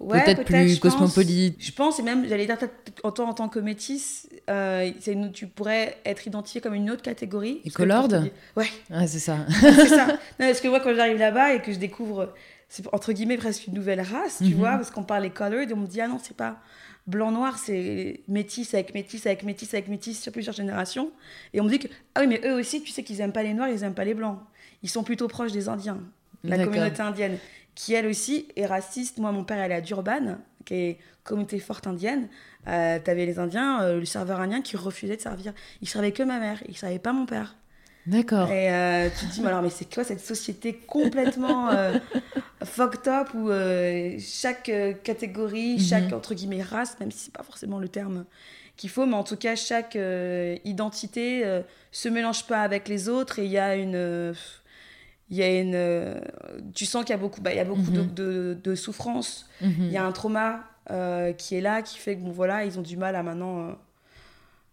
Ouais, 0.00 0.22
peut-être 0.24 0.44
plus 0.44 0.74
je 0.76 0.80
pense. 0.80 0.92
cosmopolite. 0.94 1.56
Je 1.58 1.72
pense, 1.72 1.98
et 1.98 2.02
même, 2.02 2.28
j'allais 2.28 2.46
dire, 2.46 2.56
en 3.04 3.10
tant, 3.12 3.28
en 3.28 3.34
tant 3.34 3.48
que 3.48 3.58
métisse, 3.58 4.28
euh, 4.50 4.90
une- 5.06 5.32
tu 5.32 5.46
pourrais 5.46 5.96
être 6.04 6.26
identifié 6.26 6.60
comme 6.60 6.74
une 6.74 6.90
autre 6.90 7.02
catégorie. 7.02 7.60
Et 7.64 7.70
dire- 8.20 8.32
Ouais, 8.56 8.66
Ah, 8.90 9.06
c'est 9.06 9.18
ça. 9.18 9.38
c'est 9.60 9.88
ça. 9.88 10.06
Non, 10.06 10.16
parce 10.46 10.60
que 10.60 10.68
moi, 10.68 10.80
quand 10.80 10.94
j'arrive 10.94 11.18
là-bas 11.18 11.54
et 11.54 11.62
que 11.62 11.72
je 11.72 11.78
découvre, 11.78 12.32
c'est 12.68 12.84
entre 12.92 13.12
guillemets 13.12 13.36
presque 13.36 13.66
une 13.66 13.74
nouvelle 13.74 14.00
race, 14.00 14.38
tu 14.38 14.50
Mhm. 14.50 14.54
vois, 14.54 14.72
parce 14.72 14.90
qu'on 14.90 15.04
parle 15.04 15.22
les 15.24 15.30
colored, 15.30 15.70
et 15.70 15.74
on 15.74 15.78
me 15.78 15.86
dit, 15.86 16.00
ah 16.00 16.08
non, 16.08 16.18
c'est 16.22 16.36
pas 16.36 16.58
blanc-noir, 17.06 17.58
c'est 17.58 18.20
métis 18.28 18.72
avec 18.74 18.94
métis 18.94 19.26
avec 19.26 19.42
métis 19.42 19.72
avec 19.74 19.88
métis 19.88 20.20
sur 20.20 20.32
plusieurs 20.32 20.54
générations. 20.54 21.10
Et 21.52 21.60
on 21.60 21.64
me 21.64 21.68
dit 21.68 21.78
que, 21.78 21.88
ah 22.14 22.20
oui, 22.22 22.26
mais 22.26 22.40
eux 22.46 22.54
aussi, 22.54 22.82
tu 22.82 22.90
sais 22.92 23.02
qu'ils 23.02 23.20
aiment 23.20 23.32
pas 23.32 23.42
les 23.42 23.54
noirs, 23.54 23.68
ils 23.68 23.82
aiment 23.84 23.94
pas 23.94 24.04
les 24.06 24.14
blancs. 24.14 24.38
Ils 24.84 24.88
sont 24.90 25.02
plutôt 25.02 25.26
proches 25.26 25.50
des 25.50 25.68
Indiens, 25.68 25.98
la 26.44 26.62
communauté 26.64 27.00
indienne, 27.02 27.38
qui 27.74 27.94
elle 27.94 28.06
aussi 28.06 28.46
est 28.54 28.66
raciste. 28.66 29.18
Moi, 29.18 29.32
mon 29.32 29.42
père, 29.42 29.58
elle 29.58 29.72
est 29.72 29.76
à 29.76 29.80
Durban, 29.80 30.36
qui 30.64 30.74
est 30.74 30.98
communauté 31.24 31.58
forte 31.58 31.86
indienne. 31.88 32.28
Euh, 32.68 32.98
T'avais 33.02 33.26
les 33.26 33.38
Indiens, 33.38 33.82
euh, 33.82 33.98
le 33.98 34.04
serveur 34.04 34.40
indien 34.40 34.60
qui 34.62 34.76
refusait 34.76 35.16
de 35.16 35.20
servir. 35.22 35.52
Il 35.82 35.88
servait 35.88 36.12
que 36.12 36.22
ma 36.22 36.38
mère, 36.38 36.62
il 36.68 36.76
servait 36.76 36.98
pas 36.98 37.12
mon 37.12 37.26
père. 37.26 37.56
D'accord. 38.06 38.50
Et 38.50 38.70
euh, 38.70 39.08
tu 39.18 39.26
te 39.26 39.32
dis, 39.32 39.40
mais 39.40 39.48
alors, 39.48 39.62
mais 39.62 39.70
c'est 39.70 39.92
quoi 39.92 40.04
cette 40.04 40.20
société 40.20 40.74
complètement 40.74 41.70
euh, 41.70 41.98
fucked 42.62 43.08
up 43.08 43.28
où 43.34 43.48
euh, 43.48 44.18
chaque 44.20 44.70
catégorie, 45.02 45.74
Mhm. 45.76 45.80
chaque 45.80 46.12
entre 46.12 46.34
guillemets 46.34 46.62
race, 46.62 47.00
même 47.00 47.10
si 47.10 47.18
c'est 47.24 47.32
pas 47.34 47.42
forcément 47.42 47.78
le 47.78 47.88
terme 47.88 48.26
qu'il 48.76 48.90
faut, 48.90 49.06
mais 49.06 49.14
en 49.14 49.24
tout 49.24 49.36
cas, 49.38 49.56
chaque 49.56 49.96
identité 50.64 51.60
se 51.92 52.08
mélange 52.08 52.46
pas 52.46 52.60
avec 52.60 52.88
les 52.88 53.08
autres 53.08 53.38
et 53.38 53.44
il 53.46 53.50
y 53.50 53.58
a 53.58 53.76
une. 53.76 54.34
Il 55.30 55.36
y 55.36 55.42
a 55.42 55.60
une, 55.60 55.74
euh, 55.74 56.20
tu 56.74 56.84
sens 56.86 57.02
qu'il 57.04 57.10
y 57.14 57.18
a 57.18 57.20
beaucoup, 57.20 57.40
bah, 57.40 57.52
il 57.52 57.56
y 57.56 57.60
a 57.60 57.64
beaucoup 57.64 57.90
de, 57.90 58.00
Mhm. 58.02 58.14
de, 58.14 58.58
de 58.62 58.74
souffrance. 58.74 59.48
Mhm. 59.60 59.72
Il 59.78 59.92
y 59.92 59.96
a 59.96 60.04
un 60.04 60.12
trauma 60.12 60.60
euh, 60.90 61.32
qui 61.32 61.54
est 61.56 61.60
là, 61.62 61.80
qui 61.82 61.98
fait 61.98 62.14
que 62.16 62.20
bon, 62.20 62.30
voilà, 62.30 62.64
ils 62.64 62.78
ont 62.78 62.82
du 62.82 62.96
mal 62.98 63.16
à 63.16 63.22
maintenant 63.22 63.68
euh, 63.68 63.72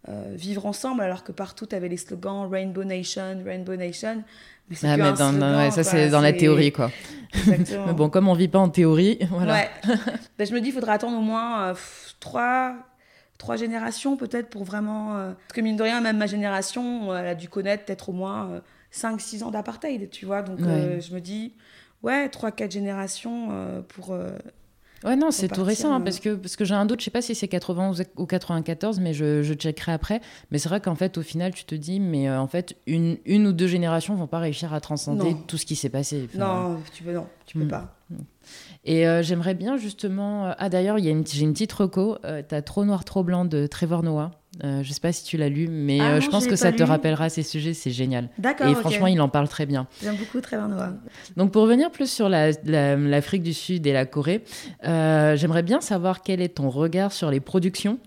euh, 0.08 0.32
vivre 0.34 0.66
ensemble, 0.66 1.00
alors 1.02 1.22
que 1.24 1.32
partout, 1.32 1.64
tu 1.66 1.74
avais 1.74 1.88
les 1.88 1.96
slogans 1.96 2.48
Rainbow 2.50 2.84
Nation, 2.84 3.40
Rainbow 3.44 3.76
Nation. 3.76 4.22
Mais 4.68 4.76
c'est 4.76 4.88
Ah, 4.88 4.96
dans- 4.96 5.14
slogan, 5.16 5.56
ouais, 5.56 5.70
ça, 5.70 5.84
c'est 5.84 6.08
dans 6.10 6.20
la 6.20 6.32
théorie, 6.32 6.72
quoi. 6.72 6.90
Exactement. 7.34 7.86
Mais 7.88 7.92
bon, 7.94 8.08
comme 8.10 8.28
on 8.28 8.34
vit 8.34 8.48
pas 8.48 8.58
en 8.58 8.68
théorie, 8.68 9.18
voilà. 9.30 9.54
Ouais. 9.54 9.70
Ben, 10.38 10.46
je 10.46 10.52
me 10.52 10.60
dis, 10.60 10.68
il 10.68 10.72
faudra 10.72 10.92
attendre 10.94 11.16
au 11.16 11.22
moins 11.22 11.72
trois, 12.20 12.74
trois 13.38 13.56
générations 13.56 14.16
peut-être 14.16 14.48
pour 14.50 14.64
vraiment. 14.64 15.14
Parce 15.14 15.54
que 15.54 15.60
mine 15.60 15.76
de 15.76 15.82
rien, 15.82 16.00
même 16.00 16.18
ma 16.18 16.26
génération, 16.26 17.14
elle 17.16 17.26
a 17.26 17.34
dû 17.34 17.48
connaître 17.48 17.84
peut-être 17.84 18.08
au 18.10 18.12
moins 18.12 18.60
5-6 18.92 19.42
ans 19.42 19.50
d'apartheid, 19.50 20.10
tu 20.10 20.26
vois. 20.26 20.42
Donc 20.42 20.60
euh, 20.60 21.00
je 21.00 21.14
me 21.14 21.20
dis, 21.20 21.54
ouais, 22.02 22.28
3-4 22.28 22.70
générations 22.70 23.48
euh, 23.50 23.80
pour. 23.82 24.12
euh, 24.12 24.30
Ouais, 25.04 25.16
non, 25.16 25.32
c'est 25.32 25.48
tout 25.48 25.64
récent, 25.64 25.92
hein, 25.92 26.00
parce 26.00 26.20
que, 26.20 26.34
parce 26.36 26.54
que 26.54 26.64
j'ai 26.64 26.74
un 26.76 26.86
doute, 26.86 27.00
je 27.00 27.06
sais 27.06 27.10
pas 27.10 27.22
si 27.22 27.34
c'est 27.34 27.48
91 27.48 28.04
ou 28.16 28.24
94, 28.24 29.00
mais 29.00 29.12
je, 29.14 29.42
je 29.42 29.52
checkerai 29.54 29.90
après. 29.90 30.20
Mais 30.52 30.58
c'est 30.58 30.68
vrai 30.68 30.80
qu'en 30.80 30.94
fait, 30.94 31.18
au 31.18 31.22
final, 31.22 31.52
tu 31.52 31.64
te 31.64 31.74
dis, 31.74 31.98
mais 31.98 32.30
en 32.30 32.46
fait, 32.46 32.76
une, 32.86 33.18
une 33.26 33.48
ou 33.48 33.52
deux 33.52 33.66
générations 33.66 34.14
vont 34.14 34.28
pas 34.28 34.38
réussir 34.38 34.72
à 34.72 34.80
transcender 34.80 35.34
Non. 35.34 35.42
tout 35.48 35.58
ce 35.58 35.66
qui 35.66 35.74
s'est 35.74 35.88
passé. 35.88 36.28
Enfin, 36.32 36.38
Non, 36.38 36.82
tu 36.92 37.02
peux, 37.02 37.12
non, 37.12 37.26
tu 37.46 37.58
peux 37.58 37.64
Mm. 37.64 37.68
pas. 37.68 37.98
Et 38.84 39.06
euh, 39.06 39.22
j'aimerais 39.22 39.54
bien 39.54 39.76
justement. 39.76 40.46
euh, 40.46 40.52
Ah 40.58 40.68
d'ailleurs, 40.68 40.98
j'ai 40.98 41.10
une 41.10 41.22
petite 41.52 41.72
reco. 41.72 42.16
Euh, 42.24 42.42
T'as 42.46 42.62
Trop 42.62 42.84
noir, 42.84 43.04
trop 43.04 43.22
blanc 43.22 43.44
de 43.44 43.66
Trevor 43.66 44.02
Noah. 44.02 44.30
Euh, 44.64 44.82
je 44.82 44.92
sais 44.92 45.00
pas 45.00 45.12
si 45.12 45.24
tu 45.24 45.38
l'as 45.38 45.48
lu, 45.48 45.66
mais 45.66 45.98
Ah 46.00 46.10
euh, 46.10 46.14
non, 46.16 46.20
je 46.20 46.28
pense 46.28 46.46
que 46.46 46.56
ça 46.56 46.72
te 46.72 46.82
rappellera 46.82 47.30
ces 47.30 47.42
sujets, 47.42 47.72
c'est 47.72 47.90
génial. 47.90 48.28
D'accord. 48.38 48.66
Et 48.68 48.74
franchement, 48.74 49.06
il 49.06 49.18
en 49.22 49.30
parle 49.30 49.48
très 49.48 49.64
bien. 49.64 49.86
J'aime 50.02 50.16
beaucoup 50.16 50.40
Trevor 50.42 50.68
Noah. 50.68 50.92
Donc 51.38 51.52
pour 51.52 51.62
revenir 51.62 51.90
plus 51.90 52.10
sur 52.10 52.28
la- 52.28 52.50
la- 52.64 52.96
l'Afrique 52.96 53.42
du 53.42 53.54
Sud 53.54 53.86
et 53.86 53.94
la 53.94 54.04
Corée, 54.04 54.44
j'aimerais 54.82 55.62
bien 55.62 55.80
savoir 55.80 56.22
quel 56.22 56.40
est 56.42 56.56
ton 56.56 56.68
regard 56.68 57.12
sur 57.12 57.30
les 57.30 57.40
productions 57.40 57.98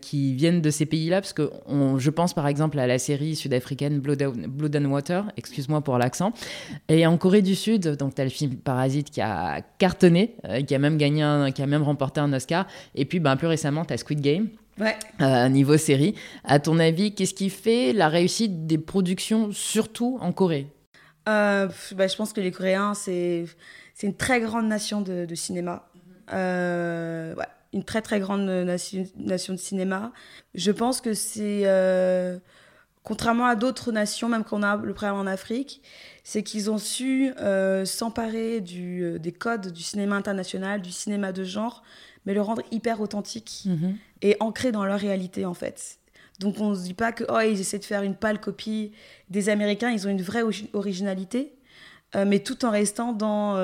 qui 0.00 0.34
viennent 0.34 0.60
de 0.60 0.70
ces 0.70 0.86
pays-là, 0.86 1.20
parce 1.20 1.32
que 1.32 1.50
on- 1.66 1.96
je 1.98 2.10
pense 2.10 2.34
par 2.34 2.48
exemple 2.48 2.78
à 2.80 2.86
la 2.88 2.98
série 2.98 3.36
sud-africaine 3.36 4.00
Blood, 4.00 4.20
and- 4.22 4.48
Blood 4.48 4.74
and 4.74 4.86
Water, 4.86 5.26
excuse-moi 5.36 5.82
pour 5.82 5.98
l'accent, 5.98 6.32
et 6.88 7.06
en 7.06 7.16
Corée 7.16 7.42
du 7.42 7.54
Sud, 7.54 7.96
donc 7.96 8.14
tu 8.16 8.20
as 8.22 8.24
le 8.24 8.30
film 8.30 8.56
Parasite 8.56 9.10
qui 9.10 9.20
a 9.20 9.60
cartonné, 9.86 10.36
euh, 10.48 10.62
qui 10.62 10.76
a 10.76 10.78
même 10.78 10.96
gagné, 10.96 11.22
un- 11.22 11.50
qui 11.50 11.60
a 11.60 11.66
même 11.66 11.82
remporté 11.82 12.20
un 12.20 12.32
Oscar, 12.32 12.68
et 12.94 13.04
puis 13.04 13.18
ben, 13.18 13.34
plus 13.36 13.48
récemment 13.48 13.84
tu 13.84 13.92
as 13.92 13.96
Squid 13.98 14.20
Game. 14.20 14.48
Ouais. 14.78 14.96
euh, 15.20 15.48
niveau 15.48 15.76
série. 15.76 16.14
À 16.44 16.60
ton 16.60 16.78
avis, 16.78 17.14
qu'est-ce 17.14 17.34
qui 17.34 17.50
fait 17.50 17.92
la 17.92 18.08
réussite 18.08 18.66
des 18.68 18.78
productions, 18.78 19.50
surtout 19.52 20.18
en 20.20 20.30
Corée? 20.32 20.66
Bah, 21.26 21.68
Je 21.68 22.16
pense 22.16 22.32
que 22.32 22.40
les 22.40 22.52
Coréens, 22.52 22.94
c'est 22.94 23.44
une 24.02 24.14
très 24.14 24.40
grande 24.40 24.68
nation 24.68 25.00
de, 25.02 25.26
de 25.26 25.34
cinéma. 25.34 25.88
Ouais, 26.32 27.34
une 27.74 27.84
très 27.84 28.02
très 28.02 28.20
grande 28.20 28.46
nation, 28.46 29.04
nation, 29.18 29.52
de 29.54 29.58
cinéma. 29.58 30.12
Je 30.54 30.70
pense 30.70 31.00
que 31.00 31.12
c'est 31.12 31.64
contrairement 33.02 33.46
à 33.46 33.56
d'autres 33.56 33.90
nations, 33.92 34.28
même 34.28 34.44
qu'on 34.44 34.62
a 34.62 34.76
le 34.76 34.94
problème 34.94 35.16
en 35.16 35.26
Afrique, 35.26 35.82
c'est 36.24 36.42
qu'ils 36.42 36.70
ont 36.70 36.78
su 36.78 37.32
euh, 37.40 37.84
s'emparer 37.84 38.60
du, 38.60 39.02
euh, 39.02 39.18
des 39.18 39.32
codes 39.32 39.72
du 39.72 39.82
cinéma 39.82 40.16
international, 40.16 40.80
du 40.82 40.92
cinéma 40.92 41.32
de 41.32 41.44
genre, 41.44 41.82
mais 42.26 42.34
le 42.34 42.40
rendre 42.40 42.62
hyper 42.70 43.00
authentique 43.00 43.62
mhm. 43.66 43.96
et 44.22 44.36
ancré 44.40 44.72
dans 44.72 44.84
leur 44.84 44.98
réalité 44.98 45.44
en 45.44 45.54
fait. 45.54 45.98
Donc 46.38 46.60
on 46.60 46.70
ne 46.70 46.74
se 46.74 46.82
dit 46.82 46.94
pas 46.94 47.12
que 47.12 47.24
oh, 47.28 47.40
ils 47.40 47.60
essaient 47.60 47.78
de 47.78 47.84
faire 47.84 48.02
une 48.02 48.14
pâle 48.14 48.40
copie 48.40 48.92
des 49.30 49.48
Américains, 49.48 49.90
ils 49.90 50.06
ont 50.06 50.10
une 50.10 50.22
vraie 50.22 50.42
originalité. 50.72 51.54
Euh, 52.14 52.26
mais 52.26 52.40
tout 52.40 52.66
en 52.66 52.70
restant 52.70 53.14
dans 53.14 53.56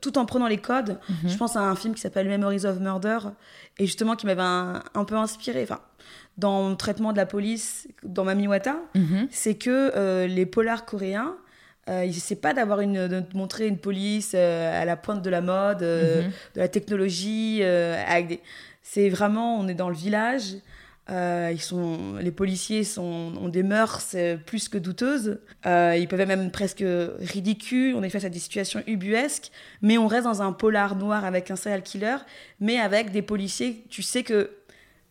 tout 0.00 0.16
en 0.16 0.24
prenant 0.24 0.46
les 0.46 0.56
codes 0.56 0.98
mhm. 1.10 1.28
je 1.28 1.36
pense 1.36 1.56
à 1.56 1.60
un 1.60 1.76
film 1.76 1.94
qui 1.94 2.00
s'appelle 2.00 2.26
Memories 2.26 2.64
of 2.64 2.80
Murder 2.80 3.18
et 3.78 3.84
justement 3.84 4.16
qui 4.16 4.24
m'avait 4.24 4.40
un, 4.40 4.82
un, 4.94 5.04
peu 5.04 5.14
inspiré 5.14 5.62
enfin 5.64 5.82
dans 6.38 6.68
le 6.68 6.76
traitement 6.76 7.12
de 7.12 7.16
la 7.16 7.26
police 7.26 7.88
dans 8.02 8.24
Mamiwata, 8.24 8.76
mhm. 8.94 9.28
c'est 9.30 9.54
que 9.54 9.92
euh, 9.96 10.26
les 10.26 10.46
polars 10.46 10.84
coréens, 10.84 11.36
euh, 11.88 12.04
ils 12.04 12.16
essaient 12.16 12.34
pas 12.34 12.52
d'avoir 12.52 12.80
une, 12.80 13.06
de 13.06 13.22
montrer 13.34 13.68
une 13.68 13.78
police 13.78 14.32
euh, 14.34 14.82
à 14.82 14.84
la 14.84 14.96
pointe 14.96 15.22
de 15.22 15.30
la 15.30 15.40
mode, 15.40 15.82
euh, 15.82 16.22
mhm. 16.22 16.30
de 16.54 16.60
la 16.60 16.68
technologie. 16.68 17.58
Des... 17.58 18.40
C'est 18.82 19.08
vraiment, 19.08 19.58
on 19.58 19.68
est 19.68 19.74
dans 19.74 19.88
le 19.88 19.94
village. 19.94 20.56
ils 21.08 21.60
sont, 21.60 22.16
les 22.20 22.32
policiers 22.32 22.82
sont, 22.82 23.32
ont 23.40 23.48
des 23.48 23.62
mœurs 23.62 24.16
plus 24.46 24.68
que 24.68 24.78
douteuses. 24.78 25.38
ils 25.64 26.06
peuvent 26.08 26.20
être 26.20 26.28
même 26.28 26.50
presque 26.50 26.84
ridicules. 27.20 27.94
On 27.94 28.02
est 28.02 28.10
face 28.10 28.24
à 28.24 28.30
des 28.30 28.38
situations 28.38 28.82
ubuesques, 28.86 29.50
mais 29.82 29.98
on 29.98 30.08
reste 30.08 30.24
dans 30.24 30.42
un 30.42 30.52
polar 30.52 30.96
noir 30.96 31.24
avec 31.24 31.50
un 31.50 31.56
serial 31.56 31.82
killer, 31.82 32.16
mais 32.60 32.78
avec 32.78 33.12
des 33.12 33.22
policiers. 33.22 33.84
Tu 33.90 34.02
sais 34.02 34.22
que 34.22 34.50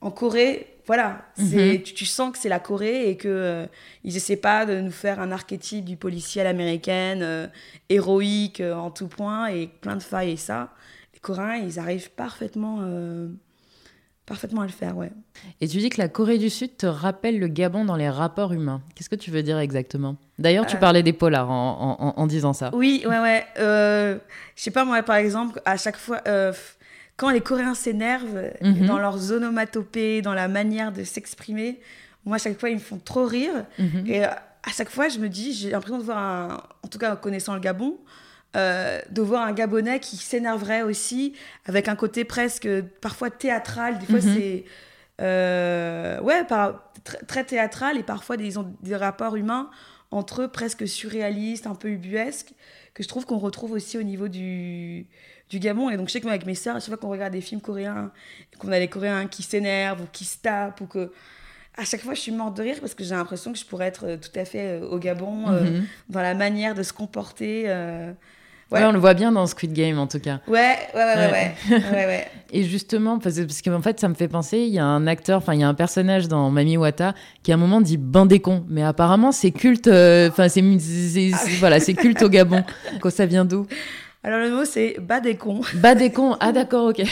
en 0.02 0.12
Corée, 0.12 0.75
voilà, 0.88 1.26
mhm. 1.38 1.82
tu, 1.82 2.06
sens 2.06 2.32
que 2.32 2.38
c'est 2.38 2.50
la 2.50 2.60
Corée 2.60 3.10
et 3.10 3.18
que 3.18 3.28
euh, 3.28 3.66
ils 4.04 4.16
essaient 4.18 4.36
pas 4.36 4.66
de 4.66 4.80
nous 4.80 4.92
faire 4.92 5.20
un 5.20 5.32
archétype 5.32 5.84
du 5.84 5.98
policier 5.98 6.42
à 6.42 6.44
l'américaine, 6.44 7.22
euh, 7.24 7.48
héroïque 7.90 8.62
euh, 8.62 8.76
en 8.76 8.92
tout 8.92 9.08
point 9.08 9.48
et 9.48 9.68
plein 9.68 9.96
de 9.96 10.04
failles 10.04 10.32
et 10.32 10.38
ça. 10.38 10.70
Les 11.14 11.20
Coréens, 11.20 11.56
ils 11.56 11.80
arrivent 11.80 12.12
parfaitement, 12.12 12.82
parfaitement 14.28 14.62
à 14.62 14.66
le 14.66 14.72
faire, 14.72 14.96
ouais. 14.96 15.12
Et 15.60 15.68
tu 15.68 15.78
dis 15.78 15.90
que 15.90 16.00
la 16.00 16.08
Corée 16.08 16.38
du 16.38 16.52
Sud 16.52 16.78
te 16.78 16.86
rappelle 16.86 17.40
le 17.40 17.48
Gabon 17.48 17.84
dans 17.84 17.96
les 17.96 18.10
rapports 18.10 18.54
humains. 18.54 18.82
Qu'est-ce 18.94 19.10
que 19.10 19.16
tu 19.16 19.32
veux 19.32 19.42
dire 19.42 19.58
exactement? 19.58 20.18
D'ailleurs, 20.38 20.68
tu 20.68 20.78
parlais 20.78 21.02
des 21.02 21.14
polars 21.14 21.50
en, 21.50 22.14
en, 22.16 22.28
disant 22.28 22.54
ça. 22.54 22.70
Oui, 22.74 23.04
ouais, 23.08 23.20
ouais. 23.20 23.46
je 23.58 24.20
sais 24.56 24.72
pas 24.72 24.86
moi, 24.86 25.02
par 25.02 25.16
exemple, 25.16 25.60
à 25.66 25.78
chaque 25.78 25.98
fois 25.98 26.22
quand 27.18 27.30
les 27.30 27.42
Coréens 27.42 27.76
s'énervent 27.76 28.52
mhm. 28.62 28.88
dans 28.88 28.98
leurs 28.98 29.32
onomatopées, 29.32 30.22
dans 30.22 30.34
la 30.34 30.48
manière 30.48 30.92
de 30.92 31.04
s'exprimer, 31.04 31.80
moi, 32.26 32.36
à 32.36 32.40
chaque 32.40 32.60
fois, 32.60 32.70
ils 32.70 32.76
me 32.76 32.82
font 32.82 33.00
trop 33.00 33.26
rire. 33.26 33.66
Mhm. 33.78 34.04
Et 34.08 34.26
euh, 34.26 34.30
à 34.30 34.72
chaque 34.72 34.90
fois, 34.90 35.10
je 35.10 35.20
me 35.20 35.30
dis, 35.30 35.54
j'ai 35.54 35.70
l'impression 35.70 35.98
de 35.98 36.04
voir, 36.04 36.18
un, 36.18 36.64
en 36.84 36.88
tout 36.88 36.98
cas 36.98 37.14
en 37.14 37.16
connaissant 37.16 37.54
le 37.54 37.60
Gabon, 37.60 37.98
euh, 38.56 39.00
de 39.12 39.22
voir 39.22 39.44
un 39.44 39.54
Gabonais 39.54 40.00
qui 40.00 40.18
s'énerverait 40.18 40.82
aussi, 40.82 41.34
avec 41.66 41.88
un 41.88 41.96
côté 41.96 42.26
presque 42.26 42.68
parfois 43.02 43.30
théâtral. 43.30 44.00
Des 44.00 44.06
fois, 44.06 44.20
mhm. 44.20 44.36
c'est. 44.36 44.66
Euh, 45.22 46.20
ouais, 46.22 46.44
par, 46.44 46.92
très, 47.28 47.46
théâtral 47.46 47.98
et 47.98 48.04
parfois 48.04 48.36
ils 48.36 48.60
ont 48.60 48.74
des 48.82 48.98
rapports 48.98 49.38
humains 49.38 49.70
entre 50.12 50.42
eux 50.42 50.48
presque 50.50 50.86
surréalistes, 50.86 51.68
un 51.68 51.76
peu 51.76 51.88
ubuesques, 51.88 52.52
que 52.94 53.02
je 53.02 53.08
trouve 53.08 53.26
qu'on 53.26 53.38
retrouve 53.38 53.72
aussi 53.72 53.98
au 53.98 54.04
niveau 54.04 54.28
du, 54.28 55.08
du 55.50 55.60
Gabon. 55.60 55.90
Et 55.90 55.98
donc, 55.98 56.08
je 56.08 56.14
sais 56.14 56.20
que 56.20 56.26
moi, 56.26 56.34
avec 56.34 56.46
mes 56.46 56.56
sœurs, 56.56 56.76
à 56.76 56.80
chaque 56.80 56.90
fois 56.90 56.98
qu'on 56.98 57.10
regarde 57.10 57.34
des 57.34 57.42
films 57.42 57.62
coréens, 57.62 58.12
qu'on 58.58 58.72
a 58.72 58.80
les 58.80 58.88
Coréens 58.88 59.28
qui 59.28 59.44
s'énervent 59.44 60.02
ou 60.02 60.08
qui 60.12 60.26
se 60.26 60.38
tapent, 60.38 60.82
ou 60.82 60.86
que. 60.86 61.12
À 61.78 61.84
chaque 61.84 62.02
fois, 62.02 62.14
je 62.14 62.22
suis 62.22 62.32
morte 62.32 62.56
de 62.56 62.62
rire 62.62 62.78
parce 62.80 62.94
que 62.94 63.04
j'ai 63.04 63.16
l'impression 63.16 63.52
que 63.52 63.60
je 63.60 63.66
pourrais 63.66 63.88
être 63.88 64.06
euh, 64.06 64.16
tout 64.16 64.40
à 64.40 64.46
fait 64.46 64.80
euh, 64.80 64.88
au 64.88 64.98
Gabon, 64.98 65.50
euh, 65.50 65.62
mhm. 65.62 65.86
dans 66.08 66.22
la 66.22 66.34
manière 66.34 66.74
de 66.74 66.84
se 66.84 66.94
comporter. 66.94 67.66
Ouais. 68.72 68.84
on 68.84 68.94
le 68.94 68.98
voit 68.98 69.14
bien 69.14 69.32
dans 69.34 69.46
Squid 69.46 69.74
Game 69.74 70.00
en 70.00 70.08
tout 70.08 70.20
cas. 70.20 70.40
Ouais, 70.48 70.78
ouais, 70.96 71.04
ouais, 71.04 71.16
ouais. 71.16 71.56
ouais. 71.70 72.06
ouais, 72.06 72.28
Et 72.54 72.64
justement, 72.64 73.20
parce, 73.20 73.36
parce 73.36 73.62
qu'en 73.62 73.82
fait, 73.82 74.00
ça 74.00 74.08
me 74.08 74.14
fait 74.14 74.30
penser, 74.30 74.60
il 74.60 74.74
y 74.74 74.80
a 74.80 74.86
un 74.86 75.06
acteur, 75.06 75.40
enfin, 75.40 75.54
il 75.54 75.60
y 75.60 75.64
a 75.64 75.68
un 75.68 75.74
personnage 75.74 76.30
dans 76.30 76.50
Mami 76.50 76.78
Wata 76.78 77.14
qui 77.44 77.52
à 77.52 77.56
un 77.56 77.58
moment 77.58 77.82
dit 77.82 77.98
bandé 77.98 78.40
con, 78.40 78.64
mais 78.70 78.82
apparemment 78.82 79.34
c'est 79.34 79.52
culte, 79.52 79.88
enfin, 79.88 80.48
c'est, 80.48 80.64
ah 81.34 81.38
voilà, 81.60 81.82
c'est 81.82 81.94
culte 81.94 82.22
au 82.22 82.30
Gabon. 82.30 82.64
Quoi, 83.02 83.12
ça 83.12 83.26
vient 83.26 83.44
d'où? 83.44 83.68
Alors 84.26 84.40
le 84.40 84.50
mot 84.50 84.66
c'est 84.66 84.98
bas 85.00 85.20
des 85.20 85.36
cons. 85.36 85.62
Bas 85.76 85.94
des 85.94 86.12
cons, 86.12 86.36
ah 86.40 86.52
d'accord, 86.52 86.88
ok. 86.88 87.04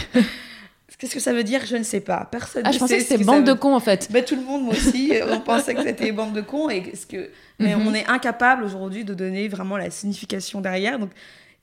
Qu'est-ce 0.98 1.13
que 1.13 1.20
ça 1.20 1.34
veut 1.34 1.43
dire 1.43 1.62
Je 1.65 1.75
ne 1.75 1.84
sais 1.84 2.00
pas. 2.00 2.27
Personne 2.32 2.63
ah, 2.65 2.72
je 2.72 2.79
pensais 2.79 2.98
que 2.98 3.03
c'était 3.03 3.24
bande 3.24 3.43
de 3.43 3.53
cons 3.53 3.75
en 3.75 3.79
fait. 3.79 4.08
Ben, 4.12 4.24
tout 4.24 4.36
le 4.36 4.41
monde, 4.41 4.63
moi 4.63 4.74
aussi, 4.74 5.12
on 5.29 5.41
pensait 5.41 5.75
que 5.75 5.84
c'était 5.84 6.12
bande 6.12 6.34
de 6.34 6.41
cons. 6.41 6.70
Et 6.70 6.96
ce 6.96 7.05
que... 7.05 7.29
Mais 7.60 7.75
mhm. 7.75 7.88
on 7.88 7.93
est 7.93 8.08
incapable 8.08 8.63
aujourd'hui 8.63 9.03
de 9.03 9.13
donner 9.13 9.48
vraiment 9.48 9.77
la 9.77 9.91
signification 9.91 10.60
derrière. 10.60 10.98
Donc 10.98 11.12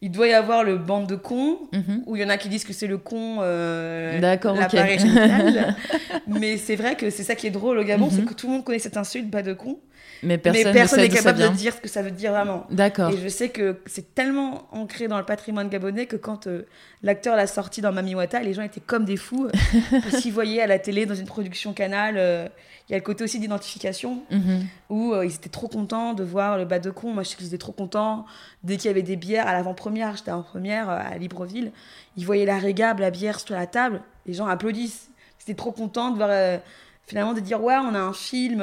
il 0.03 0.13
doit 0.13 0.29
y 0.29 0.35
avoir 0.35 0.63
le 0.63 0.77
bande 0.77 1.09
de 1.09 1.17
cons, 1.17 1.59
mhm. 1.73 2.05
où 2.07 2.15
il 2.15 2.23
y 2.23 2.25
en 2.25 2.29
a 2.29 2.37
qui 2.37 2.49
disent 2.49 2.65
que 2.65 2.73
c'est 2.73 2.87
le 2.87 2.99
con, 2.99 3.39
euh, 3.41 4.21
D'accord, 4.21 4.55
l'appareil 4.55 4.99
Mais 6.27 6.57
c'est 6.59 6.77
vrai 6.77 6.95
que 6.95 7.11
c'est 7.11 7.25
ça 7.25 7.35
qui 7.35 7.49
est 7.49 7.51
drôle 7.51 7.79
au 7.79 7.85
Gabon, 7.85 8.09
c'est 8.09 8.21
mhm. 8.21 8.27
que 8.27 8.35
tout 8.35 8.47
le 8.47 8.53
monde 8.53 8.65
connaît 8.65 8.79
cette 8.79 8.97
insulte, 8.97 9.29
bas 9.29 9.43
de 9.43 9.53
con. 9.53 9.81
Mais 10.23 10.39
personne 10.39 11.01
n'est 11.01 11.09
capable 11.09 11.39
de 11.39 11.49
dire 11.49 11.75
ce 11.75 11.81
que 11.81 11.89
ça 11.89 12.03
veut 12.03 12.11
dire 12.11 12.33
vraiment. 12.33 12.67
D'accord. 12.71 13.11
Et 13.11 13.17
je 13.17 13.29
sais 13.29 13.49
que 13.49 13.81
c'est 13.87 14.15
tellement 14.15 14.69
ancré 14.73 15.09
dans 15.09 15.19
le 15.19 15.25
patrimoine 15.25 15.69
gabonais 15.69 16.07
que 16.07 16.17
quand 16.17 16.47
euh, 16.47 16.67
l'acteur 17.03 17.37
l'a 17.37 17.47
sorti 17.47 17.81
dans 17.81 17.93
Mami 17.93 18.15
Wata, 18.15 18.43
les 18.43 18.53
gens 18.53 18.63
étaient 18.63 18.81
comme 18.81 19.05
des 19.05 19.17
fous. 19.17 19.49
S'ils 20.11 20.33
voyaient 20.33 20.61
à 20.61 20.67
la 20.67 20.79
télé, 20.79 21.07
dans 21.07 21.15
une 21.15 21.27
production 21.27 21.73
canal, 21.73 22.17
euh, 22.19 22.49
il 22.89 22.93
y 22.93 22.95
a 22.95 22.99
le 22.99 23.05
côté 23.05 23.25
aussi 23.25 23.39
d'identification, 23.39 24.23
mhm. 24.31 24.67
où 24.91 25.13
euh, 25.13 25.25
ils 25.25 25.35
étaient 25.35 25.49
trop 25.49 25.69
contents 25.69 26.13
de 26.13 26.25
voir 26.25 26.59
le 26.59 26.65
bas 26.65 26.79
de 26.79 26.91
con. 26.91 27.13
Moi, 27.13 27.23
je 27.23 27.31
sais 27.31 27.37
qu'ils 27.37 27.47
étaient 27.47 27.59
trop 27.59 27.73
contents. 27.73 28.27
Dès 28.63 28.77
qu'il 28.77 28.89
y 28.89 28.91
avait 28.91 29.03
des 29.03 29.17
bières 29.17 29.47
à 29.47 29.53
l'avant-première, 29.53 30.17
j'étais 30.17 30.33
en 30.33 30.43
première 30.43 30.91
à 30.91 31.17
Libreville, 31.17 31.73
ils 32.17 32.27
voyaient 32.27 32.47
la 32.47 32.59
régable, 32.59 33.01
la 33.03 33.11
bière 33.11 33.41
sur 33.41 33.55
la 33.55 33.67
table, 33.67 34.03
les 34.27 34.35
gens 34.35 34.47
applaudissent. 34.47 35.09
Ils 35.39 35.43
étaient 35.45 35.55
trop 35.55 35.73
contents 35.73 36.11
de 36.11 36.17
voir, 36.17 36.61
finalement, 37.07 37.33
de 37.33 37.41
dire, 37.41 37.63
ouais, 37.63 37.77
on 37.77 37.95
a 37.95 37.99
un 37.99 38.13
film 38.13 38.63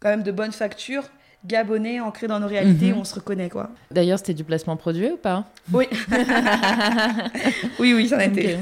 quand 0.00 0.08
même 0.08 0.22
de 0.22 0.32
bonne 0.32 0.52
facture, 0.52 1.04
gabonais, 1.46 2.00
ancré 2.00 2.26
dans 2.26 2.38
nos 2.38 2.46
réalités, 2.46 2.92
mhm. 2.92 2.98
on 2.98 3.04
se 3.04 3.14
reconnaît 3.14 3.48
quoi. 3.48 3.70
D'ailleurs, 3.90 4.18
c'était 4.18 4.34
du 4.34 4.44
placement 4.44 4.76
produit 4.76 5.10
ou 5.10 5.16
pas? 5.16 5.46
Oui. 5.72 5.86
oui, 7.78 7.94
oui, 7.94 8.08
ça 8.08 8.18
a 8.18 8.24
été. 8.24 8.56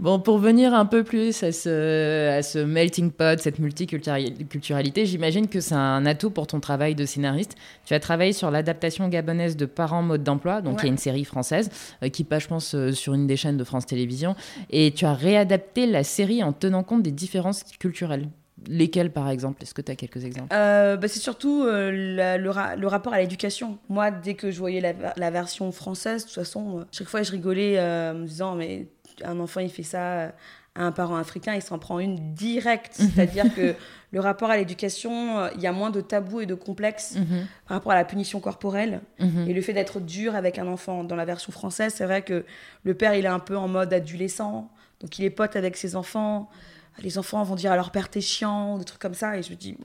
Bon, 0.00 0.18
pour 0.18 0.38
venir 0.38 0.74
un 0.74 0.86
peu 0.86 1.04
plus 1.04 1.42
à 1.44 1.52
ce, 1.52 2.28
à 2.30 2.42
ce 2.42 2.58
melting 2.58 3.12
pot, 3.12 3.38
cette 3.38 3.58
multiculturalité, 3.58 5.06
j'imagine 5.06 5.46
que 5.46 5.60
c'est 5.60 5.74
un 5.74 6.04
atout 6.04 6.30
pour 6.30 6.46
ton 6.48 6.58
travail 6.58 6.94
de 6.94 7.04
scénariste. 7.04 7.54
Tu 7.84 7.94
as 7.94 8.00
travaillé 8.00 8.32
sur 8.32 8.50
l'adaptation 8.50 9.08
gabonaise 9.08 9.56
de 9.56 9.66
Parents 9.66 10.02
mode 10.02 10.24
d'emploi, 10.24 10.62
donc 10.62 10.80
il 10.82 10.86
y 10.86 10.88
a 10.88 10.92
une 10.92 10.98
série 10.98 11.24
française 11.24 11.70
euh, 12.02 12.08
qui 12.08 12.24
passe, 12.24 12.44
je 12.44 12.48
pense, 12.48 12.74
euh, 12.74 12.92
sur 12.92 13.14
une 13.14 13.26
des 13.26 13.36
chaînes 13.36 13.56
de 13.56 13.64
France 13.64 13.86
Télévisions, 13.86 14.34
et 14.70 14.90
tu 14.92 15.04
as 15.04 15.14
réadapté 15.14 15.86
la 15.86 16.02
série 16.02 16.42
en 16.42 16.52
tenant 16.52 16.82
compte 16.82 17.02
des 17.02 17.12
différences 17.12 17.62
culturelles. 17.78 18.28
Lesquels, 18.68 19.10
par 19.10 19.28
exemple? 19.28 19.62
Est-ce 19.62 19.74
que 19.74 19.82
tu 19.82 19.92
as 19.92 19.96
quelques 19.96 20.24
exemples? 20.24 20.54
Euh, 20.54 20.96
bah, 20.96 21.08
C'est 21.08 21.20
surtout 21.20 21.64
euh, 21.64 21.90
le, 22.36 22.86
rapport 22.86 23.12
à 23.12 23.20
l'éducation. 23.20 23.78
Moi, 23.88 24.10
dès 24.10 24.34
que 24.34 24.50
je 24.50 24.58
voyais 24.58 24.80
la, 24.80 25.30
version 25.30 25.70
française, 25.72 26.22
de 26.22 26.26
toute 26.26 26.34
façon, 26.34 26.80
euh, 26.80 26.84
chaque 26.92 27.08
fois, 27.08 27.22
je 27.22 27.32
rigolais 27.32 27.78
en 27.78 28.14
me 28.14 28.26
disant, 28.26 28.54
mais 28.54 28.88
un 29.24 29.38
enfant, 29.40 29.60
il 29.60 29.70
fait 29.70 29.82
ça 29.82 30.32
à 30.74 30.82
un 30.84 30.92
parent 30.92 31.16
africain, 31.16 31.54
il 31.54 31.62
s'en 31.62 31.78
prend 31.78 32.00
une 32.00 32.34
directe. 32.34 32.94
C'est-à-dire 32.98 33.54
que 33.54 33.74
le 34.12 34.20
rapport 34.20 34.50
à 34.50 34.56
l'éducation, 34.56 35.48
il 35.54 35.60
y 35.60 35.66
a 35.66 35.72
moins 35.72 35.90
de 35.90 36.00
tabous 36.00 36.42
et 36.42 36.46
de 36.46 36.54
complexes 36.54 37.16
mhm. 37.16 37.46
par 37.66 37.78
rapport 37.78 37.92
à 37.92 37.96
la 37.96 38.04
punition 38.04 38.40
corporelle. 38.40 39.00
Mhm. 39.20 39.48
Et 39.48 39.54
le 39.54 39.62
fait 39.62 39.72
d'être 39.72 40.00
dur 40.00 40.34
avec 40.34 40.58
un 40.58 40.66
enfant. 40.66 41.04
Dans 41.04 41.16
la 41.16 41.24
version 41.24 41.52
française, 41.52 41.94
c'est 41.96 42.04
vrai 42.04 42.22
que 42.22 42.44
le 42.84 42.94
père, 42.94 43.14
il 43.14 43.24
est 43.24 43.28
un 43.28 43.38
peu 43.38 43.56
en 43.56 43.68
mode 43.68 43.92
adolescent. 43.92 44.70
Donc, 45.00 45.18
il 45.18 45.24
est 45.24 45.30
pote 45.30 45.56
avec 45.56 45.76
ses 45.76 45.96
enfants 45.96 46.48
les 46.98 47.18
enfants 47.18 47.42
vont 47.42 47.54
dire 47.54 47.72
à 47.72 47.76
leur 47.76 47.90
père 47.90 48.08
t'es 48.08 48.20
chiant, 48.20 48.74
ou 48.74 48.78
des 48.78 48.84
trucs 48.84 49.00
comme 49.00 49.14
ça. 49.14 49.36
Et 49.36 49.42
je 49.42 49.50
me 49.50 49.56
dis, 49.56 49.76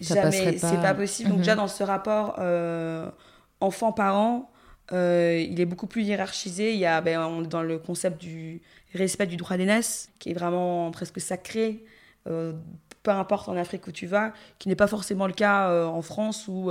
jamais, 0.00 0.58
c'est 0.58 0.80
pas 0.80 0.94
possible. 0.94 1.28
Donc, 1.28 1.38
mhm. 1.38 1.44
déjà, 1.44 1.56
dans 1.56 1.68
ce 1.68 1.82
rapport 1.82 2.36
euh, 2.38 3.10
enfant-parent, 3.60 4.50
euh, 4.92 5.44
il 5.48 5.60
est 5.60 5.66
beaucoup 5.66 5.86
plus 5.86 6.02
hiérarchisé. 6.02 6.72
Il 6.72 6.78
y 6.78 6.86
a, 6.86 7.00
ben, 7.00 7.20
on 7.20 7.44
est 7.44 7.48
dans 7.48 7.62
le 7.62 7.78
concept 7.78 8.20
du 8.20 8.62
respect 8.94 9.26
du 9.26 9.36
droit 9.36 9.56
d'aînesse, 9.56 10.10
qui 10.18 10.30
est 10.30 10.34
vraiment 10.34 10.90
presque 10.90 11.20
sacré, 11.20 11.84
euh, 12.28 12.52
peu 13.02 13.10
importe 13.10 13.48
en 13.48 13.56
Afrique 13.56 13.86
où 13.86 13.92
tu 13.92 14.06
vas, 14.06 14.32
qui 14.58 14.68
n'est 14.68 14.76
pas 14.76 14.88
forcément 14.88 15.26
le 15.26 15.32
cas 15.32 15.86
en 15.86 16.02
France 16.02 16.48
où. 16.48 16.70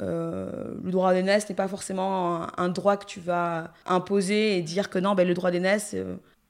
le 0.00 0.90
droit 0.90 1.12
d'aînesse 1.12 1.48
n'est 1.48 1.56
pas 1.56 1.68
forcément 1.68 2.46
un, 2.58 2.68
droit 2.68 2.96
que 2.96 3.04
tu 3.04 3.20
vas 3.20 3.72
imposer 3.84 4.56
et 4.56 4.62
dire 4.62 4.90
que 4.90 4.98
non, 4.98 5.14
ben, 5.14 5.26
le 5.26 5.34
droit 5.34 5.50
d'aînesse, 5.50 5.96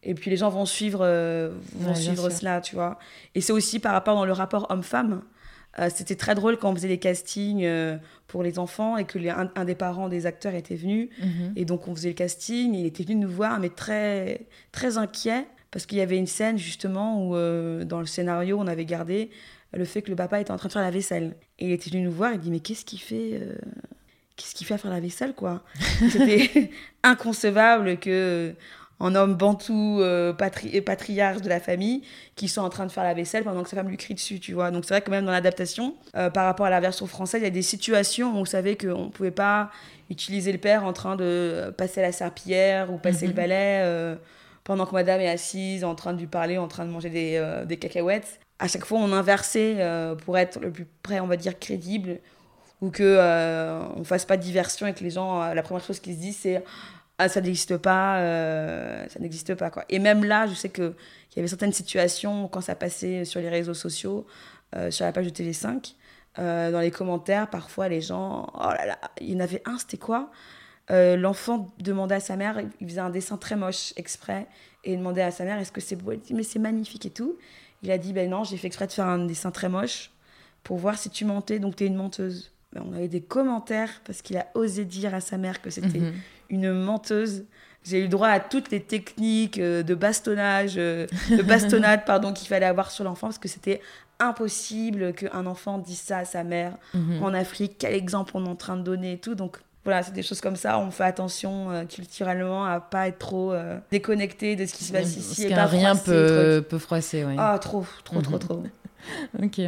et 0.02 0.14
puis 0.14 0.31
les 0.31 0.37
gens 0.37 0.49
vont 0.49 0.67
suivre, 0.67 1.00
euh, 1.02 1.50
vont 1.75 1.95
suivre 1.95 2.31
cela, 2.31 2.61
tu 2.61 2.75
vois. 2.75 2.99
Et 3.35 3.40
c'est 3.40 3.52
aussi 3.52 3.78
par 3.78 3.93
rapport 3.93 4.14
dans 4.14 4.25
le 4.25 4.33
rapport 4.33 4.67
homme-femme. 4.71 5.23
Euh, 5.78 5.88
c'était 5.95 6.17
très 6.17 6.35
drôle 6.35 6.57
quand 6.57 6.71
on 6.71 6.75
faisait 6.75 6.88
les 6.88 6.99
castings 6.99 7.64
euh, 7.64 7.97
pour 8.26 8.43
les 8.43 8.59
enfants 8.59 8.97
et 8.97 9.05
que 9.05 9.19
les, 9.19 9.31
un, 9.31 9.64
des 9.64 9.75
parents 9.75 10.09
des 10.09 10.26
acteurs 10.26 10.55
était 10.55 10.76
venu. 10.76 11.11
Mhm. 11.21 11.52
Et 11.57 11.64
donc 11.64 11.88
on 11.88 11.95
faisait 11.95 12.09
le 12.09 12.14
casting, 12.14 12.75
il 12.75 12.87
était 12.87 13.02
venu 13.02 13.17
nous 13.17 13.31
voir, 13.31 13.59
mais 13.61 13.69
très, 13.69 14.47
très 14.73 14.99
inquiet, 14.99 15.47
parce 15.71 15.85
qu'il 15.85 15.99
y 15.99 16.00
avait 16.00 16.17
une 16.17 16.26
scène 16.26 16.59
justement 16.59 17.26
où 17.26 17.35
dans 17.85 18.00
le 18.00 18.07
scénario 18.07 18.59
on 18.59 18.67
avait 18.67 18.87
gardé 18.87 19.31
le 19.75 19.85
fait 19.85 20.00
que 20.00 20.11
le 20.11 20.17
papa 20.17 20.40
était 20.40 20.50
en 20.50 20.57
train 20.57 20.69
de 20.69 20.73
faire 20.73 20.83
la 20.83 20.90
vaisselle. 20.90 21.37
Et 21.59 21.67
il 21.67 21.73
était 21.73 21.90
venu 21.90 22.02
nous 22.02 22.12
voir, 22.12 22.33
il 22.33 22.40
dit 22.40 22.50
mais 22.50 22.61
qu'est-ce 22.61 22.85
qu'il 22.85 23.00
fait 23.00 23.40
Qu'est-ce 24.37 24.55
qu'il 24.55 24.67
fait 24.67 24.75
à 24.75 24.78
faire 24.78 24.93
la 24.93 25.00
vaisselle 25.00 25.35
quoi? 25.35 25.64
C'était 26.11 26.71
inconcevable 27.02 27.99
que 27.99 28.55
un 29.00 29.14
homme 29.14 29.35
bantou 29.35 30.00
euh, 30.00 30.33
patri 30.33 30.81
patriarche 30.81 31.40
de 31.40 31.49
la 31.49 31.61
famille 31.61 32.02
qui 32.35 32.49
sont 32.49 32.62
en 32.62 32.69
train 32.69 32.87
de 32.87 32.93
faire 32.93 33.05
la 33.05 33.14
vaisselle 33.14 33.45
pendant 33.45 33.62
que 33.62 33.69
sa 33.69 33.76
femme 33.76 33.88
lui 33.88 33.97
crie 33.97 34.14
dessus, 34.14 34.40
tu 34.40 34.55
vois. 34.55 34.71
Donc 34.71 34.85
c'est 34.85 34.95
vrai 34.95 35.02
que 35.02 35.11
même 35.11 35.25
dans 35.25 35.33
l'adaptation, 35.33 35.95
euh, 36.17 36.31
par 36.31 36.45
rapport 36.45 36.67
à 36.67 36.71
la 36.71 36.81
version 36.81 37.07
française, 37.07 37.40
il 37.40 37.45
y 37.45 37.49
a 37.49 37.50
des 37.50 37.62
situations 37.62 38.33
où 38.33 38.38
on 38.38 38.45
savait 38.45 38.76
qu'on 38.76 39.07
ne 39.07 39.11
pouvait 39.11 39.31
pas 39.31 39.71
utiliser 40.11 40.52
le 40.52 40.59
père 40.59 40.85
en 40.85 40.93
train 40.93 41.17
de 41.17 41.73
passer 41.76 42.02
la 42.02 42.12
serpillière 42.12 42.93
ou 42.93 42.99
passer 42.99 43.26
le 43.26 43.33
mhm. 43.33 43.37
balai 43.37 43.83
euh, 43.85 44.17
pendant 44.64 44.87
que 44.87 44.95
madame 44.95 45.21
est 45.21 45.28
assise 45.28 45.85
en 45.85 45.95
train 45.95 46.12
de 46.12 46.19
lui 46.19 46.26
parler, 46.26 46.59
en 46.59 46.69
train 46.69 46.85
de 46.85 46.90
manger 46.90 47.11
des, 47.11 47.62
des 47.67 47.76
cacahuètes. 47.76 48.40
À 48.59 48.69
chaque 48.69 48.85
fois, 48.85 48.99
on 48.99 49.12
inversait 49.12 49.76
pour 50.25 50.37
être 50.37 50.61
le 50.61 50.71
plus 50.71 50.87
près, 51.02 51.21
on 51.21 51.26
va 51.26 51.37
dire, 51.37 51.59
crédible 51.59 52.19
ou 52.83 52.90
que 52.90 53.19
on 53.97 54.05
fasse 54.05 54.26
pas 54.26 54.37
de 54.37 54.43
diversion 54.43 54.87
et 54.87 54.93
que 54.93 55.02
les 55.02 55.11
gens, 55.11 55.55
la 55.55 55.62
première 55.62 55.83
chose 55.83 56.00
qu'ils 56.00 56.17
se 56.17 56.21
disent, 56.21 56.38
c'est 56.43 56.62
ah, 57.18 57.28
ça 57.28 57.40
n'existe 57.40 57.76
pas, 57.78 58.20
euh, 58.20 59.08
ça 59.08 59.18
n'existe 59.18 59.54
pas 59.56 59.70
quoi. 59.70 59.84
Et 59.88 59.98
même 59.98 60.22
là, 60.25 60.46
je 60.46 60.54
sais 60.54 60.68
que 60.68 60.94
il 61.32 61.37
y 61.37 61.38
avait 61.40 61.48
certaines 61.48 61.72
situations 61.72 62.46
quand 62.48 62.60
ça 62.60 62.76
passait 62.76 63.25
sur 63.25 63.40
les 63.40 63.48
réseaux 63.48 63.75
sociaux, 63.75 64.25
euh, 64.76 64.92
sur 64.92 65.04
la 65.04 65.12
page 65.12 65.26
de 65.26 65.30
TV5, 65.30 65.94
euh, 66.38 66.70
dans 66.70 66.80
les 66.80 66.92
commentaires, 66.92 67.50
parfois 67.50 67.88
les 67.88 68.00
gens, 68.00 68.50
oh 68.54 68.70
là 68.70 68.87
là, 68.87 68.98
il 69.20 69.32
y 69.32 69.37
en 69.37 69.40
avait 69.40 69.62
un, 69.66 69.78
c'était 69.78 69.98
quoi? 69.98 70.30
L'enfant 70.90 71.68
demandait 71.80 72.14
à 72.14 72.20
sa 72.20 72.37
mère, 72.37 72.62
il 72.80 72.88
faisait 72.88 73.00
un 73.00 73.10
dessin 73.10 73.37
très 73.37 73.56
moche 73.56 73.92
exprès, 73.96 74.46
et 74.84 74.94
il 74.94 74.98
demandait 74.98 75.20
à 75.20 75.30
sa 75.30 75.44
mère, 75.44 75.58
est-ce 75.58 75.70
que 75.70 75.82
c'est 75.82 75.96
beau? 75.96 76.12
Elle 76.12 76.20
dit, 76.20 76.32
mais 76.32 76.42
c'est 76.42 76.58
magnifique 76.58 77.04
et 77.04 77.10
tout. 77.10 77.37
Il 77.82 77.90
a 77.90 77.98
dit, 77.98 78.14
ben 78.14 78.30
non, 78.30 78.42
j'ai 78.42 78.56
fait 78.56 78.68
exprès 78.68 78.87
de 78.87 78.92
faire 78.92 79.04
un 79.04 79.26
dessin 79.26 79.50
très 79.50 79.68
moche 79.68 80.10
pour 80.64 80.78
voir 80.78 80.96
si 80.96 81.10
tu 81.10 81.26
mentais, 81.26 81.58
donc 81.58 81.76
tu 81.76 81.84
es 81.84 81.88
une 81.88 81.96
menteuse. 81.96 82.52
Ben, 82.72 82.82
on 82.87 82.94
avait 82.94 83.08
des 83.08 83.22
commentaires 83.22 84.02
parce 84.04 84.20
qu'il 84.20 84.37
a 84.37 84.46
osé 84.54 84.84
dire 84.84 85.14
à 85.14 85.20
sa 85.20 85.38
mère 85.38 85.62
que 85.62 85.70
c'était 85.70 86.00
mhm 86.00 86.12
une 86.50 86.72
menteuse. 86.72 87.44
J'ai 87.84 88.04
eu 88.04 88.08
droit 88.08 88.28
à 88.28 88.40
toutes 88.40 88.70
les 88.70 88.80
techniques 88.80 89.58
euh, 89.58 89.82
de 89.82 89.94
bastonnage, 89.94 90.75
euh, 90.76 91.06
de 91.30 91.42
bastonnade, 91.42 92.04
pardon, 92.06 92.32
qu'il 92.32 92.48
fallait 92.48 92.66
avoir 92.66 92.90
sur 92.90 93.04
l'enfant 93.04 93.28
parce 93.28 93.38
que 93.38 93.48
c'était 93.48 93.80
impossible 94.18 95.12
qu'un 95.12 95.46
enfant 95.46 95.78
dise 95.78 96.00
ça 96.00 96.18
à 96.18 96.25
sa 96.25 96.44
mère 96.44 96.72
mhm. 96.92 97.22
en 97.22 97.32
Afrique. 97.34 97.76
Quel 97.78 97.94
exemple 97.94 98.32
on 98.34 98.44
est 98.44 98.48
en 98.48 98.56
train 98.56 98.76
de 98.76 98.82
donner 98.82 99.12
et 99.12 99.18
tout. 99.18 99.34
Donc 99.34 99.58
voilà, 99.84 100.02
c'est 100.02 100.12
des 100.12 100.25
choses 100.25 100.40
comme 100.40 100.56
ça. 100.56 100.78
On 100.78 100.90
fait 100.90 101.04
attention 101.04 101.70
euh, 101.70 101.84
culturellement 101.84 102.66
à 102.66 102.80
pas 102.80 103.08
être 103.08 103.18
trop 103.18 103.54
déconnecté 103.90 104.56
de 104.56 104.66
ce 104.66 104.75
qui 104.75 104.84
se 104.84 104.92
passe 104.92 105.16
ici. 105.16 105.48
Parce 105.48 105.72
et 105.72 105.76
rien 105.76 105.96
peut, 105.96 106.64
peut 106.68 106.78
froisser. 106.78 107.25
Ah, 107.38 107.58
trop, 107.60 107.87
trop, 108.04 108.20
trop, 108.20 108.38
trop. 108.38 108.62
ok. 109.43 109.61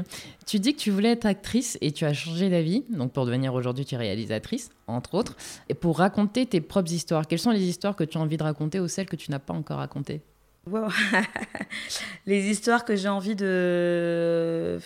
Tu 0.46 0.58
dis 0.58 0.74
que 0.74 0.78
tu 0.78 0.90
voulais 0.90 1.12
être 1.12 1.26
actrice 1.26 1.78
et 1.80 1.92
tu 1.92 2.04
as 2.04 2.12
changé 2.12 2.50
d'avis, 2.50 2.84
donc 2.90 3.12
pour 3.12 3.26
devenir 3.26 3.54
aujourd'hui 3.54 3.84
tu 3.84 3.94
es 3.94 3.98
réalisatrice, 3.98 4.70
entre 4.86 5.14
autres, 5.14 5.36
et 5.68 5.74
pour 5.74 5.98
raconter 5.98 6.46
tes 6.46 6.60
propres 6.60 6.92
histoires. 6.92 7.26
Quelles 7.26 7.38
sont 7.38 7.50
les 7.50 7.62
histoires 7.62 7.96
que 7.96 8.04
tu 8.04 8.18
as 8.18 8.20
envie 8.20 8.36
de 8.36 8.42
raconter 8.42 8.80
ou 8.80 8.88
celles 8.88 9.06
que 9.06 9.16
tu 9.16 9.30
n'as 9.30 9.38
pas 9.38 9.54
encore 9.54 9.78
racontées? 9.78 10.22
Les 12.26 12.50
histoires 12.50 12.84
que 12.84 12.96
j'ai 12.96 13.08
envie 13.08 13.34
de. 13.34 14.78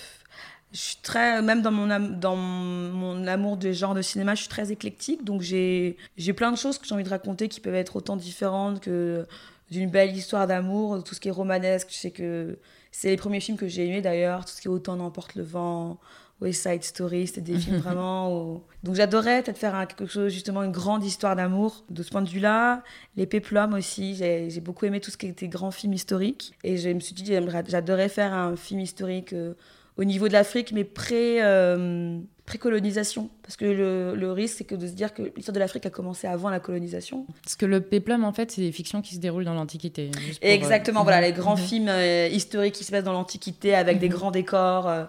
Je 0.73 0.81
suis 0.81 0.97
très, 1.03 1.41
même 1.41 1.63
dans 1.63 1.71
mon, 1.71 1.87
dans 2.11 2.35
mon 2.35 3.27
amour 3.29 3.57
des 3.57 3.75
genres 3.75 3.95
de 3.95 4.03
cinéma, 4.03 4.35
je 4.35 4.41
suis 4.41 4.49
très 4.49 4.73
éclectique. 4.73 5.25
Donc 5.25 5.41
j'ai 5.43 5.97
plein 6.37 6.51
de 6.51 6.57
choses 6.57 6.79
que 6.79 6.87
j'ai 6.87 6.95
envie 6.95 7.05
de 7.05 7.09
raconter 7.09 7.49
qui 7.49 7.61
peuvent 7.61 7.75
être 7.75 7.97
autant 7.97 8.17
différentes 8.17 8.81
que 8.81 9.27
d'une 9.71 9.91
belle 9.91 10.15
histoire 10.17 10.47
d'amour, 10.47 11.03
tout 11.05 11.15
ce 11.15 11.21
qui 11.21 11.29
est 11.29 11.33
romanesque. 11.33 11.89
Je 11.91 11.97
sais 11.97 12.11
que 12.11 12.59
c'est 12.93 13.09
les 13.09 13.17
premiers 13.17 13.41
films 13.41 13.57
que 13.57 13.67
j'ai 13.67 13.87
aimés 13.87 14.03
d'ailleurs, 14.03 14.45
tout 14.45 14.53
ce 14.53 14.61
qui 14.61 14.69
est 14.69 14.71
Autant 14.71 14.97
n'emporte 14.97 15.35
le 15.35 15.43
vent, 15.43 15.99
West 16.41 16.63
Side 16.63 16.83
Story, 16.85 17.27
c'était 17.27 17.41
des 17.41 17.59
films 17.59 17.77
vraiment. 17.83 18.63
Donc 18.83 18.95
j'adorais 18.95 19.43
peut-être 19.43 19.59
faire 19.59 19.87
quelque 19.87 20.07
chose, 20.07 20.33
justement, 20.33 20.63
une 20.63 20.73
grande 20.73 21.05
histoire 21.05 21.37
d'amour. 21.37 21.85
De 21.91 22.03
ce 22.03 22.11
point 22.11 22.23
de 22.23 22.29
vue-là, 22.29 22.83
les 23.17 23.27
Péplums 23.27 23.75
aussi, 23.75 24.15
j'ai 24.15 24.61
beaucoup 24.61 24.85
aimé 24.85 25.01
tout 25.01 25.11
ce 25.11 25.17
qui 25.17 25.27
était 25.27 25.49
grand 25.49 25.71
film 25.71 25.93
historique. 25.93 26.55
Et 26.63 26.77
je 26.77 26.91
me 26.91 27.01
suis 27.01 27.15
dit, 27.15 27.33
j'adorais 27.69 28.09
faire 28.09 28.33
un 28.33 28.57
film 28.57 28.81
historique 28.81 29.33
euh, 29.33 29.55
au 29.97 30.05
niveau 30.05 30.29
de 30.29 30.33
l'Afrique, 30.33 30.73
mais 30.73 30.85
pré. 30.85 31.43
Euh, 31.43 32.19
pré-colonisation. 32.47 33.31
Parce 33.43 33.57
que 33.57 33.65
le, 33.65 34.33
risque, 34.33 34.59
c'est 34.59 34.65
que 34.65 34.75
de 34.75 34.87
se 34.87 34.93
dire 34.93 35.15
que 35.15 35.23
l'histoire 35.37 35.55
de 35.55 35.59
l'Afrique 35.59 35.87
a 35.87 35.91
commencé 35.91 36.27
avant 36.27 36.51
la 36.51 36.61
colonisation. 36.61 37.27
Parce 37.43 37.57
que 37.57 37.67
le 37.67 37.81
péplum, 37.81 38.25
en 38.25 38.33
fait, 38.33 38.51
c'est 38.51 38.61
des 38.61 38.73
fictions 38.73 39.03
qui 39.03 39.15
se 39.15 39.21
déroulent 39.21 39.45
dans 39.45 39.55
l'Antiquité. 39.55 40.11
Exactement, 40.43 41.03
voilà, 41.05 41.21
les 41.21 41.33
grands 41.33 41.57
mhm. 41.57 41.63
films 41.63 41.89
euh, 41.89 42.29
historiques 42.31 42.75
qui 42.75 42.85
se 42.85 42.91
passent 42.91 43.05
dans 43.05 43.13
l'Antiquité 43.13 43.75
avec 43.75 43.99
des 43.99 44.09
mhm. 44.09 44.15
grands 44.15 44.31
décors. 44.31 44.89
Euh, 44.89 45.05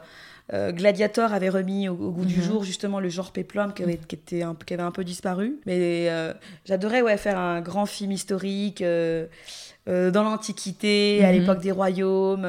euh, 0.53 0.71
Gladiator 0.71 1.33
avait 1.33 1.49
remis 1.49 1.89
au, 1.89 1.95
goût 1.95 2.23
du 2.23 2.37
mhm. 2.37 2.43
jour 2.43 2.63
justement 2.63 2.99
le 2.99 3.09
genre 3.09 3.31
péplum 3.31 3.73
qui 3.73 3.81
avait, 3.81 3.97
qui 3.97 4.15
était 4.15 4.43
un, 4.43 4.55
qui 4.55 4.75
avait 4.75 4.83
un 4.83 4.91
peu 4.91 5.03
disparu. 5.03 5.59
Mais 5.65 6.09
j'adorais 6.65 7.01
ouais, 7.01 7.17
faire 7.17 7.37
un 7.37 7.61
grand 7.61 7.85
film 7.85 8.11
historique 8.11 8.81
dans 8.81 10.23
l'Antiquité, 10.23 11.25
à 11.25 11.31
l'époque 11.31 11.61
des 11.61 11.71
royaumes. 11.71 12.47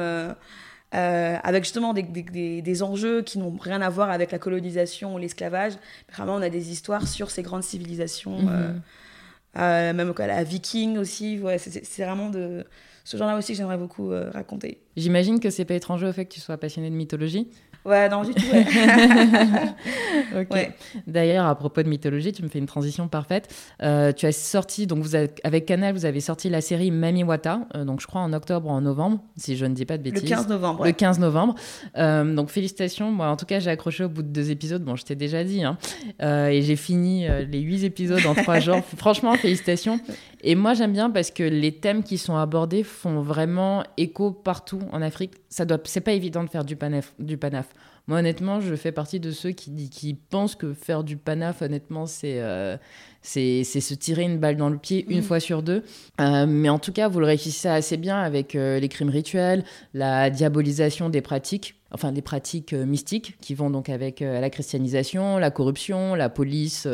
Euh, 0.95 1.35
avec 1.43 1.65
justement 1.65 1.93
des, 1.93 2.03
des, 2.03 2.61
des 2.61 2.83
enjeux 2.83 3.21
qui 3.21 3.39
n'ont 3.39 3.57
rien 3.59 3.81
à 3.81 3.89
voir 3.89 4.09
avec 4.09 4.31
la 4.31 4.39
colonisation 4.39 5.15
ou 5.15 5.17
l'esclavage. 5.17 5.73
Vraiment, 6.13 6.35
on 6.35 6.41
a 6.41 6.49
des 6.49 6.71
histoires 6.71 7.09
sur 7.09 7.29
ces 7.29 7.43
grandes 7.43 7.63
civilisations, 7.63 8.39
mhm. 8.39 8.49
euh, 8.49 8.73
euh, 9.57 9.93
même 9.93 10.13
la 10.17 10.43
viking 10.45 10.97
aussi. 10.97 11.39
Ouais, 11.39 11.57
c'est 11.57 12.03
vraiment 12.03 12.29
de 12.29 12.65
ce 13.03 13.17
genre-là 13.17 13.37
aussi 13.37 13.51
que 13.51 13.57
j'aimerais 13.57 13.77
beaucoup 13.77 14.11
raconter. 14.33 14.79
J'imagine 14.95 15.41
que 15.41 15.49
c'est 15.49 15.65
pas 15.65 15.75
étranger 15.75 16.07
au 16.07 16.13
fait 16.13 16.25
que 16.25 16.33
tu 16.33 16.39
sois 16.39 16.57
passionné 16.57 16.89
de 16.89 16.95
mythologie. 16.95 17.49
Ouais, 17.87 18.09
non, 18.09 18.23
du 18.23 18.33
tout. 18.33 18.45
D'ailleurs, 21.07 21.45
à 21.45 21.55
propos 21.55 21.83
de 21.83 21.87
mythologie, 21.87 22.33
tu 22.33 22.43
me 22.43 22.49
fais 22.49 22.59
une 22.59 22.65
transition 22.65 23.07
parfaite. 23.07 23.47
Euh, 23.81 24.11
tu 24.11 24.25
as 24.25 24.33
sorti, 24.33 24.87
donc 24.87 25.03
vous 25.03 25.15
avec 25.15 25.65
Canal, 25.65 25.93
vous 25.93 26.03
avez 26.03 26.19
sorti 26.19 26.49
la 26.49 26.59
série 26.59 26.91
Mami 26.91 27.23
Wata, 27.23 27.61
euh, 27.75 27.85
donc 27.85 28.01
je 28.01 28.07
crois 28.07 28.19
en 28.19 28.33
octobre 28.33 28.67
ou 28.67 28.71
en 28.71 28.81
novembre, 28.81 29.21
si 29.37 29.55
je 29.55 29.65
ne 29.65 29.73
dis 29.73 29.85
pas 29.85 29.97
de 29.97 30.03
bêtises. 30.03 30.23
Le 30.23 30.27
15 30.27 30.49
novembre. 30.49 30.83
Le 30.83 30.91
15 30.91 31.19
novembre. 31.19 31.55
Euh, 31.97 32.35
donc 32.35 32.49
félicitations. 32.49 33.09
Moi, 33.09 33.27
en 33.27 33.37
tout 33.37 33.45
cas, 33.45 33.59
j'ai 33.59 33.69
accroché 33.69 34.03
au 34.03 34.09
bout 34.09 34.23
de 34.23 34.27
deux 34.27 34.51
épisodes. 34.51 34.83
Bon, 34.83 34.97
je 34.97 35.05
t'ai 35.05 35.15
déjà 35.15 35.45
dit. 35.45 35.63
Hein. 35.63 35.77
et 36.19 36.61
j'ai 36.61 36.75
fini 36.75 37.25
les 37.49 37.59
huit 37.59 37.85
épisodes 37.85 38.25
en 38.25 38.35
trois 38.35 38.59
jours. 38.59 38.81
Franchement, 38.97 39.33
félicitations. 39.35 40.01
Et 40.41 40.55
moi, 40.55 40.73
j'aime 40.73 40.91
bien 40.91 41.09
parce 41.09 41.31
que 41.31 41.43
les 41.43 41.71
thèmes 41.71 42.03
qui 42.03 42.17
sont 42.17 42.35
abordés 42.35 42.83
font 42.83 43.21
vraiment 43.21 43.83
écho 43.95 44.31
partout 44.31 44.81
en 44.91 45.01
Afrique. 45.01 45.31
Ça 45.49 45.63
doit, 45.65 45.79
c'est 45.85 46.01
pas 46.01 46.11
évident 46.11 46.43
de 46.43 46.49
faire 46.49 46.65
du 46.65 46.75
panaf. 46.75 47.13
Du 47.17 47.37
panaf. 47.37 47.67
Moi, 48.07 48.19
honnêtement, 48.19 48.61
je 48.61 48.73
fais 48.75 48.93
partie 48.93 49.19
de 49.19 49.31
ceux 49.31 49.51
qui, 49.51 49.89
qui 49.89 50.13
pensent 50.13 50.55
que 50.55 50.73
faire 50.73 51.03
du 51.03 51.17
panaf, 51.17 51.61
honnêtement, 51.61 52.05
c'est 52.05 52.39
euh, 52.39 52.77
c'est 53.21 53.65
se 53.65 53.93
tirer 53.93 54.23
une 54.23 54.37
balle 54.37 54.55
dans 54.55 54.69
le 54.69 54.77
pied 54.77 55.05
une 55.09 55.19
mm. 55.19 55.23
fois 55.23 55.41
sur 55.41 55.61
deux. 55.61 55.83
Euh, 56.21 56.45
mais 56.47 56.69
en 56.69 56.79
tout 56.79 56.93
cas, 56.93 57.09
vous 57.09 57.19
le 57.19 57.25
réussissez 57.25 57.67
assez 57.67 57.97
bien 57.97 58.17
avec 58.17 58.55
euh, 58.55 58.79
les 58.79 58.87
crimes 58.87 59.09
rituels, 59.09 59.65
la 59.93 60.29
diabolisation 60.29 61.09
des 61.09 61.21
pratiques 61.21 61.75
enfin 61.89 62.11
des 62.11 62.21
pratiques 62.21 62.73
mystiques 62.73 63.37
qui 63.39 63.55
vont 63.55 63.69
donc 63.69 63.87
avec 63.87 64.19
la 64.19 64.49
christianisation, 64.49 65.37
la 65.37 65.51
corruption, 65.51 66.15
la 66.15 66.27
police, 66.27 66.85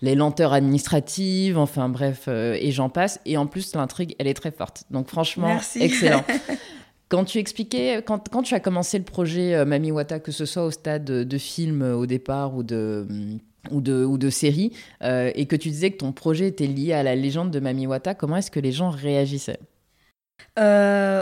les 0.00 0.14
lenteurs 0.14 0.52
administratives, 0.52 1.58
enfin 1.58 1.88
bref, 1.88 2.28
et 2.28 2.70
j'en 2.70 2.88
passe. 2.88 3.18
Et 3.26 3.36
en 3.36 3.48
plus, 3.48 3.74
l'intrigue, 3.74 4.14
elle 4.20 4.28
est 4.28 4.34
très 4.34 4.52
forte. 4.52 4.84
Donc 4.92 5.08
franchement, 5.08 5.58
excellent. 5.80 6.24
Quand 7.08 7.24
tu 7.24 7.38
expliquais, 7.38 8.02
quand, 8.04 8.28
quand, 8.28 8.42
tu 8.42 8.54
as 8.54 8.60
commencé 8.60 8.98
le 8.98 9.04
projet 9.04 9.54
euh, 9.54 9.64
Mami 9.64 9.90
Wata, 9.90 10.20
que 10.20 10.30
ce 10.30 10.44
soit 10.44 10.64
au 10.64 10.70
stade 10.70 11.04
de, 11.04 11.38
film 11.38 11.80
euh, 11.80 11.94
au 11.94 12.04
départ 12.04 12.54
ou 12.54 12.62
de, 12.62 13.06
mm, 13.08 13.38
ou 13.70 13.80
de, 13.80 14.04
ou 14.04 14.18
de 14.18 14.28
série, 14.28 14.72
euh, 15.02 15.30
et 15.34 15.46
que 15.46 15.56
tu 15.56 15.70
disais 15.70 15.90
que 15.90 15.98
ton 15.98 16.12
projet 16.12 16.48
était 16.48 16.66
lié 16.66 16.92
à 16.92 17.02
la 17.02 17.14
légende 17.14 17.50
de 17.50 17.60
Mami 17.60 17.86
Wata, 17.86 18.14
comment 18.14 18.36
est-ce 18.36 18.50
que 18.50 18.60
les 18.60 18.72
gens 18.72 18.90
réagissaient? 18.90 19.60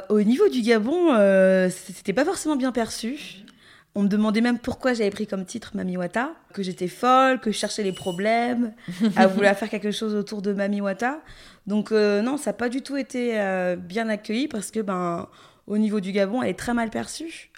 Au 0.08 0.22
niveau 0.22 0.48
du 0.48 0.62
Gabon, 0.62 1.10
c'était 1.68 2.14
pas 2.14 2.24
forcément 2.24 2.56
bien 2.56 2.72
perçu. 2.72 3.44
On 3.94 4.02
me 4.02 4.08
demandait 4.08 4.40
même 4.40 4.58
pourquoi 4.58 4.94
j'avais 4.94 5.10
pris 5.10 5.26
comme 5.26 5.44
titre 5.44 5.72
Mami 5.74 5.98
Wata, 5.98 6.32
que 6.54 6.62
j'étais 6.62 6.88
folle, 6.88 7.38
que 7.40 7.50
je 7.50 7.56
cherchais 7.56 7.82
les 7.82 7.92
problèmes, 7.92 8.72
à 9.14 9.26
vouloir 9.26 9.54
faire 9.56 9.68
quelque 9.68 9.90
chose 9.90 10.14
autour 10.14 10.40
de 10.40 10.54
Mami 10.54 10.80
Wata. 10.80 11.20
Donc 11.66 11.90
non, 11.90 12.38
ça 12.38 12.50
n'a 12.50 12.54
pas 12.54 12.70
du 12.70 12.80
tout 12.80 12.96
été 12.96 13.38
bien 13.78 14.08
accueilli 14.08 14.48
parce 14.48 14.70
que 14.70 14.80
ben 14.80 15.28
au 15.66 15.78
niveau 15.78 16.00
du 16.00 16.12
Gabon, 16.12 16.42
elle 16.42 16.50
est 16.50 16.58
très 16.58 16.74
mal 16.74 16.90
perçue. 16.90 17.50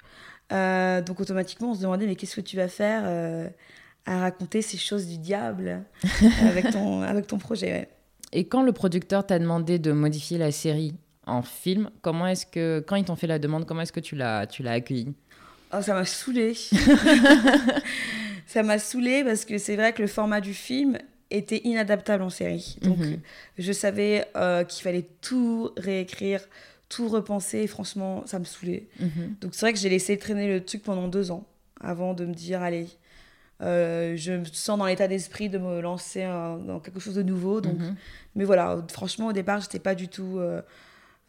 Euh, 0.51 1.01
donc 1.01 1.19
automatiquement, 1.19 1.71
on 1.71 1.73
se 1.75 1.81
demandait, 1.81 2.07
mais 2.07 2.15
qu'est-ce 2.15 2.35
que 2.35 2.41
tu 2.41 2.55
vas 2.57 2.67
faire 2.67 3.03
euh, 3.05 3.47
à 4.05 4.19
raconter 4.19 4.61
ces 4.61 4.77
choses 4.77 5.05
du 5.07 5.17
diable 5.19 5.83
avec, 6.41 6.71
ton, 6.71 7.01
avec 7.13 7.27
ton 7.27 7.37
projet 7.37 7.87
Et 8.33 8.45
quand 8.47 8.63
le 8.63 8.71
producteur 8.71 9.25
t'a 9.27 9.37
demandé 9.37 9.77
de 9.77 9.91
modifier 9.91 10.37
la 10.39 10.51
série 10.51 10.95
en 11.27 11.43
film, 11.43 11.91
comment 12.01 12.25
est-ce 12.25 12.47
que, 12.47 12.83
quand 12.87 12.95
ils 12.95 13.05
t'ont 13.05 13.15
fait 13.15 13.27
la 13.27 13.37
demande, 13.37 13.65
comment 13.67 13.81
est-ce 13.81 13.91
que 13.93 13.99
tu 13.99 14.15
l'as, 14.15 14.47
tu 14.47 14.63
l'as 14.63 14.71
accueilli? 14.71 15.13
Oh, 15.71 15.81
ça 15.83 15.93
m'a 15.93 16.03
saoulée. 16.05 16.55
ça 18.47 18.63
m'a 18.63 18.79
saoulée 18.79 19.23
parce 19.23 19.45
que 19.45 19.57
c'est 19.57 19.75
vrai 19.75 19.93
que 19.93 20.01
le 20.01 20.07
format 20.07 20.41
du 20.41 20.53
film 20.53 20.97
était 21.29 21.61
inadaptable 21.63 22.23
en 22.23 22.29
série. 22.31 22.77
Donc, 22.81 22.97
Mhm. 22.97 23.19
je 23.59 23.71
savais 23.71 24.25
euh, 24.35 24.63
qu'il 24.63 24.81
fallait 24.81 25.07
tout 25.21 25.69
réécrire, 25.77 26.41
tout 26.89 27.07
repenser. 27.07 27.59
Et 27.59 27.67
franchement, 27.67 28.23
ça 28.25 28.39
me 28.39 28.45
saoulait. 28.45 28.87
Mhm. 28.99 29.35
Donc, 29.41 29.53
c'est 29.55 29.61
vrai 29.65 29.73
que 29.73 29.79
j'ai 29.79 29.89
laissé 29.89 30.17
traîner 30.17 30.47
le 30.47 30.63
truc 30.65 30.83
pendant 30.83 31.07
deux 31.07 31.31
ans 31.31 31.45
avant 31.79 32.13
de 32.13 32.25
me 32.25 32.33
dire, 32.33 32.61
allez, 32.61 32.87
euh, 33.61 34.15
je 34.17 34.33
me 34.33 34.45
sens 34.45 34.77
dans 34.79 34.85
l'état 34.85 35.07
d'esprit 35.07 35.49
de 35.49 35.57
me 35.57 35.79
lancer 35.81 36.23
dans 36.23 36.79
quelque 36.79 36.99
chose 36.99 37.15
de 37.15 37.23
nouveau. 37.23 37.61
Donc, 37.61 37.77
Mhm. 37.79 37.95
mais 38.35 38.43
voilà, 38.43 38.85
franchement, 38.91 39.27
au 39.27 39.33
départ, 39.33 39.61
j'étais 39.61 39.79
pas 39.79 39.95
du 39.95 40.07
tout 40.07 40.37
euh, 40.39 40.61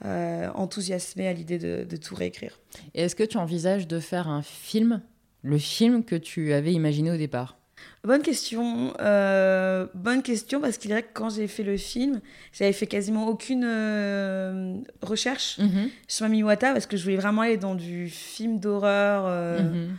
euh, 0.04 0.48
enthousiasmée 0.54 1.28
à 1.28 1.32
l'idée 1.32 1.58
de, 1.58 1.84
de 1.88 1.96
tout 1.96 2.14
réécrire. 2.14 2.58
Et 2.94 3.02
est-ce 3.02 3.14
que 3.14 3.22
tu 3.24 3.36
envisages 3.36 3.86
de 3.86 4.00
faire 4.00 4.28
un 4.28 4.42
film, 4.42 5.02
le 5.42 5.58
film 5.58 6.04
que 6.04 6.16
tu 6.16 6.52
avais 6.52 6.72
imaginé 6.72 7.10
au 7.10 7.16
départ? 7.16 7.58
Bonne 8.02 8.22
question. 8.22 8.94
euh, 9.00 9.86
bonne 9.94 10.22
question 10.22 10.60
parce 10.60 10.78
qu'il 10.78 10.90
est 10.90 10.94
vrai 10.94 11.02
que 11.02 11.08
quand 11.12 11.28
j'ai 11.30 11.46
fait 11.48 11.62
le 11.62 11.76
film, 11.76 12.20
j'avais 12.52 12.72
fait 12.72 12.86
quasiment 12.86 13.28
aucune 13.28 13.64
euh, 13.66 14.74
recherche 15.02 15.58
Mhm. 15.58 15.90
sur 16.08 16.24
Mami 16.26 16.42
Wata 16.42 16.72
parce 16.72 16.86
que 16.86 16.96
je 16.96 17.02
voulais 17.04 17.16
vraiment 17.16 17.42
aller 17.42 17.58
dans 17.58 17.74
du 17.74 18.08
film 18.08 18.58
d'horreur. 18.58 19.24
euh, 19.26 19.60
Mhm. 19.62 19.96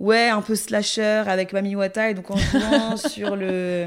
Ouais, 0.00 0.28
un 0.28 0.42
peu 0.42 0.54
slasher 0.54 1.24
avec 1.26 1.52
Mami 1.52 1.74
Wata 1.76 2.10
et 2.10 2.14
donc 2.14 2.30
en 2.30 2.36
jouant 2.36 2.96
sur 2.96 3.34
le. 3.36 3.86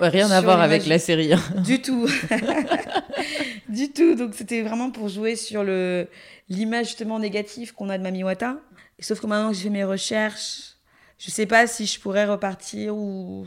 Ouais, 0.00 0.08
rien 0.08 0.26
à 0.30 0.36
Sur 0.38 0.42
voir 0.42 0.60
avec 0.60 0.86
la 0.86 0.98
série. 0.98 1.32
hein. 1.32 1.40
Du 1.64 1.80
tout. 1.80 2.06
du 3.68 3.90
tout. 3.92 4.14
Donc 4.16 4.34
c'était 4.34 4.62
vraiment 4.62 4.90
pour 4.90 5.08
jouer 5.08 5.36
sur 5.36 5.64
le 5.64 6.08
l'image 6.48 6.86
justement 6.86 7.18
négative 7.18 7.74
qu'on 7.74 7.88
a 7.88 7.98
de 7.98 8.02
Mami 8.02 8.24
Wata. 8.24 8.56
Sauf 9.00 9.20
que 9.20 9.26
maintenant 9.26 9.50
que 9.50 9.56
j'ai 9.56 9.64
fait 9.64 9.70
mes 9.70 9.84
recherches, 9.84 10.75
je 11.18 11.30
sais 11.30 11.46
pas 11.46 11.66
si 11.66 11.86
je 11.86 11.98
pourrais 12.00 12.24
repartir 12.26 12.96
ou 12.96 13.46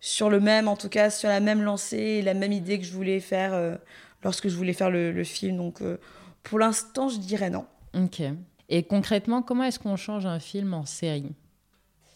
sur 0.00 0.30
le 0.30 0.40
même, 0.40 0.66
en 0.68 0.76
tout 0.76 0.88
cas 0.88 1.10
sur 1.10 1.28
la 1.28 1.40
même 1.40 1.62
lancée 1.62 1.96
et 1.98 2.22
la 2.22 2.34
même 2.34 2.52
idée 2.52 2.78
que 2.78 2.84
je 2.84 2.92
voulais 2.92 3.20
faire 3.20 3.52
euh, 3.54 3.76
lorsque 4.24 4.48
je 4.48 4.56
voulais 4.56 4.72
faire 4.72 4.90
le, 4.90 5.12
le 5.12 5.24
film. 5.24 5.56
Donc 5.56 5.82
euh, 5.82 5.98
pour 6.42 6.58
l'instant, 6.58 7.08
je 7.08 7.18
dirais 7.18 7.50
non. 7.50 7.66
Ok. 7.94 8.22
Et 8.68 8.82
concrètement, 8.84 9.42
comment 9.42 9.64
est-ce 9.64 9.78
qu'on 9.78 9.96
change 9.96 10.26
un 10.26 10.38
film 10.40 10.74
en 10.74 10.86
série? 10.86 11.32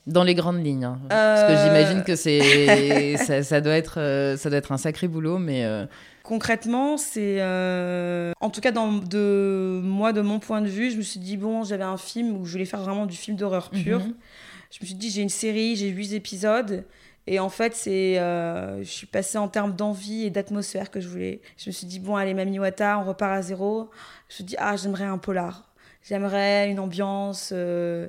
Dans 0.07 0.23
les 0.23 0.35
grandes 0.35 0.63
lignes. 0.65 0.85
hein. 0.85 0.99
Parce 1.09 1.43
que 1.43 1.53
Euh. 1.53 1.65
j'imagine 1.65 2.03
que 2.05 2.15
c'est 2.17 3.17
ça, 3.25 3.43
ça 3.43 3.61
doit 3.61 3.75
être 3.77 4.35
ça 4.39 4.49
doit 4.51 4.59
être 4.59 4.73
un 4.73 4.77
sacré 4.79 5.07
boulot, 5.09 5.39
mais 5.39 5.67
Concrètement, 6.23 6.97
c'est 6.97 7.37
euh, 7.41 8.33
en 8.41 8.49
tout 8.49 8.63
cas 8.63 8.71
dans 8.73 8.93
de 8.93 9.81
moi 9.83 10.15
de 10.15 10.23
mon 10.23 10.39
point 10.39 10.63
de 10.63 10.69
vue, 10.69 10.91
je 10.91 10.97
me 10.97 11.03
suis 11.03 11.21
dit 11.21 11.37
bon, 11.37 11.65
j'avais 11.65 11.85
un 11.85 11.99
film 11.99 12.35
où 12.39 12.47
je 12.47 12.53
voulais 12.53 12.65
faire 12.65 12.81
vraiment 12.81 13.05
du 13.05 13.15
film 13.17 13.37
d'horreur 13.37 13.69
pur. 13.71 13.99
Mhm. 14.01 14.15
Je 14.75 14.81
me 14.83 14.87
suis 14.87 14.95
dit 14.97 15.09
j'ai 15.11 15.23
une 15.23 15.29
série, 15.29 15.77
j'ai 15.77 15.89
huit 15.89 16.13
épisodes 16.15 16.85
et 17.29 17.39
en 17.39 17.49
fait 17.49 17.75
c'est 17.77 18.19
euh, 18.19 18.79
je 18.83 18.89
suis 18.91 19.07
passée 19.07 19.39
en 19.39 19.47
termes 19.49 19.75
d'envie 19.77 20.25
et 20.25 20.31
d'atmosphère 20.31 20.91
que 20.91 20.99
je 21.01 21.09
voulais. 21.09 21.41
Je 21.57 21.69
me 21.71 21.73
suis 21.73 21.87
dit 21.87 22.01
bon 22.01 22.17
allez 22.17 22.35
Mami 22.35 22.59
Wata, 22.59 22.99
on 22.99 23.05
repart 23.05 23.33
à 23.33 23.43
zéro. 23.43 23.91
Je 24.29 24.33
me 24.33 24.35
suis 24.35 24.45
dit 24.45 24.57
ah 24.59 24.75
j'aimerais 24.77 25.05
un 25.05 25.19
polar, 25.19 25.73
j'aimerais 26.03 26.71
une 26.71 26.81
ambiance. 26.81 27.51
euh, 27.53 28.09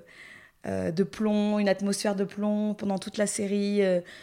euh, 0.68 0.90
de 0.90 1.04
plomb, 1.04 1.60
une 1.60 1.70
atmosphère 1.70 2.16
de 2.16 2.24
plomb 2.24 2.74
pendant 2.74 2.98
toute 2.98 3.18
la 3.20 3.28
série. 3.28 3.82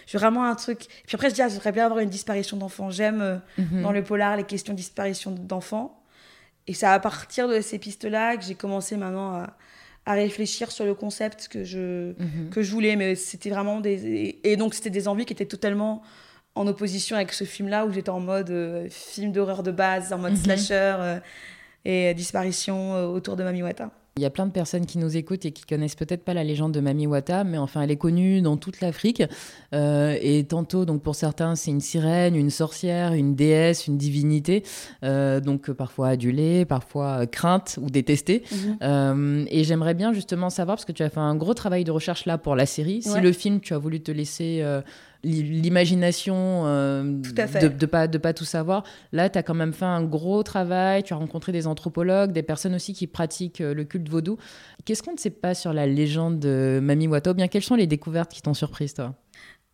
j'ai 0.08 0.18
vraiment 0.18 0.44
un 0.44 0.56
truc. 0.56 0.86
Puis 1.06 1.14
après, 1.14 1.30
je 1.30 1.36
dis, 1.36 1.42
ah, 1.42 1.46
j'aimerais 1.48 1.70
bien 1.70 1.84
avoir 1.84 2.00
une 2.00 2.08
disparition 2.10 2.56
d'enfants. 2.56 2.90
J'aime 2.90 3.40
Mhm. 3.58 3.82
dans 3.82 3.92
le 3.92 4.02
polar 4.02 4.36
les 4.36 4.42
questions 4.42 4.72
de 4.72 4.76
disparition 4.76 5.30
d'enfants. 5.30 6.02
Et 6.66 6.74
c'est 6.74 6.86
à 6.86 6.98
partir 6.98 7.46
de 7.46 7.60
ces 7.60 7.78
pistes-là 7.78 8.36
que 8.36 8.42
j'ai 8.42 8.56
commencé 8.56 8.96
maintenant 8.96 9.34
à, 9.34 9.56
à 10.06 10.14
réfléchir 10.14 10.70
sur 10.72 10.84
le 10.84 10.94
concept 10.94 11.48
que 11.48 11.64
je, 11.64 12.12
Mhm. 12.18 12.50
que 12.50 12.62
je 12.62 12.70
voulais. 12.72 12.96
Mais 12.96 13.14
c'était 13.14 13.50
vraiment 13.50 13.80
des. 13.80 14.38
Et, 14.42 14.56
donc, 14.56 14.74
c'était 14.74 14.90
des 14.90 15.06
envies 15.08 15.24
qui 15.24 15.32
étaient 15.32 15.46
totalement 15.46 16.02
en 16.54 16.66
opposition 16.66 17.16
avec 17.16 17.32
ce 17.32 17.44
film-là 17.44 17.86
où 17.86 17.92
j'étais 17.92 18.10
en 18.10 18.20
mode 18.20 18.50
euh, 18.50 18.86
film 18.90 19.32
d'horreur 19.32 19.62
de 19.62 19.70
base, 19.70 20.12
en 20.12 20.18
mode 20.18 20.32
Mhm. 20.32 20.36
slasher 20.44 20.94
euh, 20.98 21.20
et 21.84 22.12
disparition 22.14 22.94
euh, 22.94 23.06
autour 23.06 23.36
de 23.36 23.44
Mami 23.44 23.62
Wata. 23.62 23.90
Il 24.18 24.22
y 24.22 24.26
a 24.26 24.30
plein 24.30 24.44
de 24.44 24.52
personnes 24.52 24.84
qui 24.84 24.98
nous 24.98 25.16
écoutent 25.16 25.46
et 25.46 25.52
qui 25.52 25.64
connaissent 25.64 25.94
peut-être 25.94 26.22
pas 26.22 26.34
la 26.34 26.44
légende 26.44 26.72
de 26.72 26.80
Mami 26.80 27.06
Wata, 27.06 27.44
mais 27.44 27.56
enfin, 27.56 27.80
elle 27.80 27.90
est 27.90 27.96
connue 27.96 28.42
dans 28.42 28.58
toute 28.58 28.82
l'Afrique. 28.82 29.22
Euh, 29.74 30.18
et 30.20 30.44
tantôt, 30.44 30.84
donc 30.84 31.00
pour 31.02 31.14
certains, 31.14 31.54
c'est 31.54 31.70
une 31.70 31.80
sirène, 31.80 32.36
une 32.36 32.50
sorcière, 32.50 33.14
une 33.14 33.34
déesse, 33.34 33.86
une 33.86 33.96
divinité, 33.96 34.64
euh, 35.02 35.40
donc 35.40 35.70
parfois 35.70 36.08
adulée, 36.08 36.66
parfois 36.66 37.22
euh, 37.22 37.26
crainte 37.26 37.78
ou 37.80 37.88
détestée. 37.88 38.42
Euh, 38.82 39.46
et 39.50 39.64
j'aimerais 39.64 39.94
bien 39.94 40.12
justement 40.12 40.50
savoir, 40.50 40.76
parce 40.76 40.84
que 40.84 40.92
tu 40.92 41.02
as 41.02 41.08
fait 41.08 41.18
un 41.20 41.34
gros 41.34 41.54
travail 41.54 41.84
de 41.84 41.90
recherche 41.90 42.26
là 42.26 42.36
pour 42.36 42.54
la 42.54 42.66
série, 42.66 43.00
si 43.00 43.08
Ouais. 43.12 43.22
le 43.22 43.32
film, 43.32 43.60
tu 43.60 43.72
as 43.72 43.78
voulu 43.78 44.02
te 44.02 44.12
laisser 44.12 44.62
l'imagination 45.24 46.62
euh, 46.66 47.02
de, 47.04 47.68
de 47.68 47.86
pas 47.86 48.06
de 48.08 48.18
pas 48.18 48.32
tout 48.32 48.44
savoir. 48.44 48.82
Là, 49.12 49.28
tu 49.30 49.38
as 49.38 49.42
quand 49.42 49.54
même 49.54 49.72
fait 49.72 49.84
un 49.84 50.02
gros 50.02 50.42
travail. 50.42 51.02
Tu 51.02 51.12
as 51.12 51.16
rencontré 51.16 51.52
des 51.52 51.66
anthropologues, 51.66 52.32
des 52.32 52.42
personnes 52.42 52.74
aussi 52.74 52.92
qui 52.92 53.06
pratiquent 53.06 53.60
euh, 53.60 53.74
le 53.74 53.84
culte 53.84 54.08
vaudou. 54.08 54.36
Qu'est-ce 54.84 55.02
qu'on 55.02 55.12
ne 55.12 55.18
sait 55.18 55.30
pas 55.30 55.54
sur 55.54 55.72
la 55.72 55.86
légende 55.86 56.38
de 56.40 56.80
Mami 56.82 57.06
Wata 57.08 57.30
Ou 57.30 57.34
bien 57.34 57.48
quelles 57.48 57.62
sont 57.62 57.74
les 57.76 57.86
découvertes 57.86 58.32
qui 58.32 58.42
t'ont 58.42 58.54
surprise, 58.54 58.94
toi? 58.94 59.14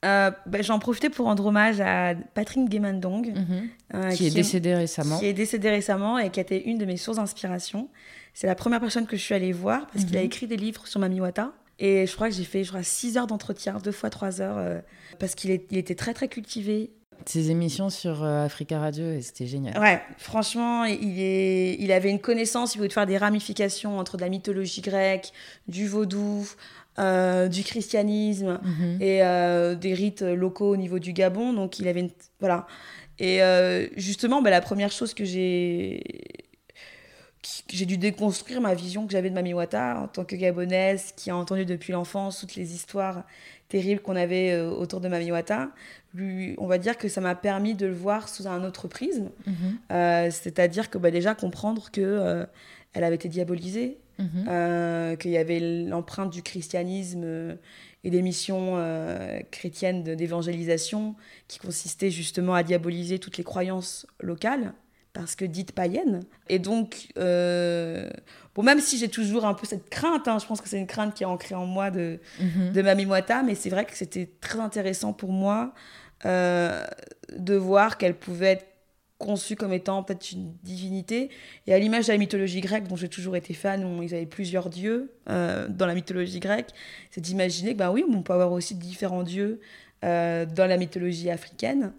Euh, 0.04 0.30
bah, 0.46 0.62
J'en 0.62 0.78
profitais 0.78 1.10
pour 1.10 1.26
rendre 1.26 1.44
hommage 1.46 1.80
à 1.80 2.14
Patrick 2.34 2.70
Gemandong. 2.70 3.34
euh, 3.94 4.10
Qui 4.12 4.26
est 4.26 4.34
décédée 4.34 4.74
récemment. 4.74 5.18
qui 5.18 5.26
est 5.26 5.32
décédé 5.32 5.70
récemment 5.70 6.18
et 6.18 6.30
qui 6.30 6.38
a 6.38 6.42
été 6.42 6.68
une 6.68 6.78
de 6.78 6.84
mes 6.84 6.96
sources 6.96 7.16
d'inspiration. 7.16 7.88
C'est 8.32 8.46
la 8.46 8.54
première 8.54 8.78
personne 8.80 9.06
que 9.06 9.16
je 9.16 9.22
suis 9.22 9.34
allée 9.34 9.50
voir 9.50 9.88
parce 9.92 10.04
qu'il 10.04 10.16
a 10.16 10.20
Mhm. 10.20 10.26
écrit 10.26 10.46
des 10.46 10.56
livres 10.56 10.86
sur 10.86 11.00
Mami 11.00 11.20
Wata. 11.20 11.50
Et 11.78 12.06
je 12.06 12.14
crois 12.14 12.28
que 12.28 12.34
j'ai 12.34 12.44
fait 12.44 12.64
je 12.64 12.70
crois, 12.70 12.82
6 12.82 13.16
heures 13.18 13.26
d'entretien, 13.26 13.78
deux 13.82 13.92
fois 13.92 14.10
3 14.10 14.40
heures, 14.40 14.58
euh, 14.58 14.80
parce 15.18 15.34
qu'il 15.34 15.50
était 15.50 15.94
très 15.94 16.14
très 16.14 16.28
cultivé. 16.28 16.90
Ces 17.26 17.50
émissions 17.50 17.90
sur 17.90 18.22
euh, 18.22 18.44
Africa 18.44 18.78
Radio, 18.78 19.10
et 19.10 19.22
c'était 19.22 19.46
génial. 19.46 19.78
Ouais, 19.78 20.00
franchement, 20.18 20.84
il, 20.84 21.20
est, 21.20 21.74
il 21.80 21.90
avait 21.92 22.10
une 22.10 22.20
connaissance, 22.20 22.74
il 22.74 22.78
pouvait 22.78 22.88
faire 22.88 23.06
des 23.06 23.18
ramifications 23.18 23.98
entre 23.98 24.16
de 24.16 24.22
la 24.22 24.28
mythologie 24.28 24.80
grecque, 24.80 25.32
du 25.66 25.86
vaudou, 25.88 26.48
euh, 26.98 27.48
du 27.48 27.62
christianisme 27.64 28.58
Mhm. 28.62 28.98
et 29.02 29.22
euh, 29.22 29.74
des 29.74 29.94
rites 29.94 30.22
locaux 30.22 30.70
au 30.72 30.76
niveau 30.76 30.98
du 30.98 31.12
Gabon. 31.12 31.52
Donc 31.52 31.78
il 31.78 31.86
avait 31.88 32.00
une... 32.00 32.10
Voilà. 32.40 32.66
Et 33.20 33.42
euh, 33.42 33.86
justement, 33.96 34.40
bah, 34.42 34.50
la 34.50 34.60
première 34.60 34.90
chose 34.92 35.12
que 35.14 35.24
j'ai 35.24 36.02
j'ai 37.70 37.86
dû 37.86 37.96
déconstruire 37.98 38.60
ma 38.60 38.74
vision 38.74 39.06
que 39.06 39.12
j'avais 39.12 39.30
de 39.30 39.34
Mami 39.34 39.54
Wata 39.54 40.00
en 40.02 40.08
tant 40.08 40.24
que 40.24 40.34
gabonaise 40.36 41.12
qui 41.16 41.30
a 41.30 41.36
entendu 41.36 41.64
depuis 41.64 41.92
l'enfance 41.92 42.40
toutes 42.40 42.56
les 42.56 42.74
histoires 42.74 43.24
terribles 43.68 44.00
qu'on 44.02 44.16
avait 44.16 44.50
euh, 44.52 44.70
autour 44.70 45.00
de 45.00 45.08
Mami 45.08 45.30
Wata. 45.30 45.70
Lui, 46.14 46.54
on 46.58 46.66
va 46.66 46.78
dire 46.78 46.96
que 46.98 47.08
ça 47.08 47.20
m'a 47.20 47.34
permis 47.34 47.74
de 47.74 47.86
le 47.86 47.92
voir 47.94 48.28
sous 48.28 48.46
un 48.48 48.64
autre 48.64 48.88
prisme, 48.88 49.30
Mhm. 49.46 49.54
Euh, 49.92 50.30
c'est-à-dire 50.30 50.90
que 50.90 50.98
bah, 50.98 51.10
déjà 51.10 51.34
comprendre 51.34 51.90
que 51.90 52.00
euh, 52.00 52.44
elle 52.92 53.04
avait 53.04 53.14
été 53.16 53.28
diabolisée, 53.28 53.98
Mhm. 54.18 54.46
euh, 54.48 55.16
qu'il 55.16 55.30
y 55.30 55.36
avait 55.38 55.60
l'empreinte 55.60 56.30
du 56.30 56.42
christianisme 56.42 57.56
et 58.04 58.10
des 58.10 58.22
missions 58.22 58.74
chrétiennes 59.52 60.02
de- 60.02 60.14
d'évangélisation 60.16 61.14
qui 61.46 61.58
consistaient 61.60 62.10
justement 62.10 62.54
à 62.54 62.62
diaboliser 62.64 63.18
toutes 63.20 63.36
les 63.38 63.44
croyances 63.44 64.06
locales 64.20 64.72
parce 65.12 65.34
que 65.34 65.44
dites 65.44 65.72
païennes. 65.72 66.22
Et 66.48 66.58
donc, 66.58 67.08
euh, 67.18 68.08
bon, 68.54 68.62
même 68.62 68.78
si 68.80 68.98
j'ai 68.98 69.08
toujours 69.08 69.46
un 69.46 69.54
peu 69.54 69.66
cette 69.66 69.88
crainte, 69.90 70.28
hein, 70.28 70.38
je 70.38 70.46
pense 70.46 70.60
que 70.60 70.68
c'est 70.68 70.78
une 70.78 70.86
crainte 70.86 71.14
qui 71.14 71.22
est 71.24 71.26
ancrée 71.26 71.54
en 71.54 71.66
moi 71.66 71.90
de, 71.90 72.20
Mhm. 72.40 72.72
de 72.72 72.82
Mami 72.82 73.06
Wata, 73.06 73.42
mais 73.42 73.54
c'est 73.54 73.70
vrai 73.70 73.84
que 73.84 73.96
c'était 73.96 74.28
très 74.40 74.60
intéressant 74.60 75.12
pour 75.12 75.32
moi 75.32 75.72
euh, 76.24 76.84
de 77.36 77.54
voir 77.54 77.96
qu'elle 77.98 78.14
pouvait 78.14 78.46
être 78.52 78.66
conçue 79.18 79.56
comme 79.56 79.72
étant 79.72 80.04
peut-être 80.04 80.30
une 80.30 80.52
divinité. 80.62 81.30
Et 81.66 81.74
à 81.74 81.78
l'image 81.80 82.06
de 82.06 82.12
la 82.12 82.18
mythologie 82.18 82.60
grecque, 82.60 82.86
dont 82.86 82.94
j'ai 82.96 83.08
toujours 83.08 83.34
été 83.34 83.52
fan, 83.54 83.84
où 83.84 84.02
ils 84.02 84.14
avaient 84.14 84.26
plusieurs 84.26 84.68
dieux 84.68 85.10
euh, 85.28 85.66
dans 85.68 85.86
la 85.86 85.94
mythologie 85.94 86.38
grecque, 86.38 86.70
c'est 87.10 87.20
d'imaginer 87.20 87.72
que, 87.72 87.78
bah 87.78 87.90
oui, 87.90 88.04
on 88.08 88.22
peut 88.22 88.32
avoir 88.32 88.52
aussi 88.52 88.74
différents 88.76 89.24
dieux 89.24 89.60
dans 90.02 90.68
la 90.68 90.76
mythologie 90.76 91.28
africaine. 91.28 91.92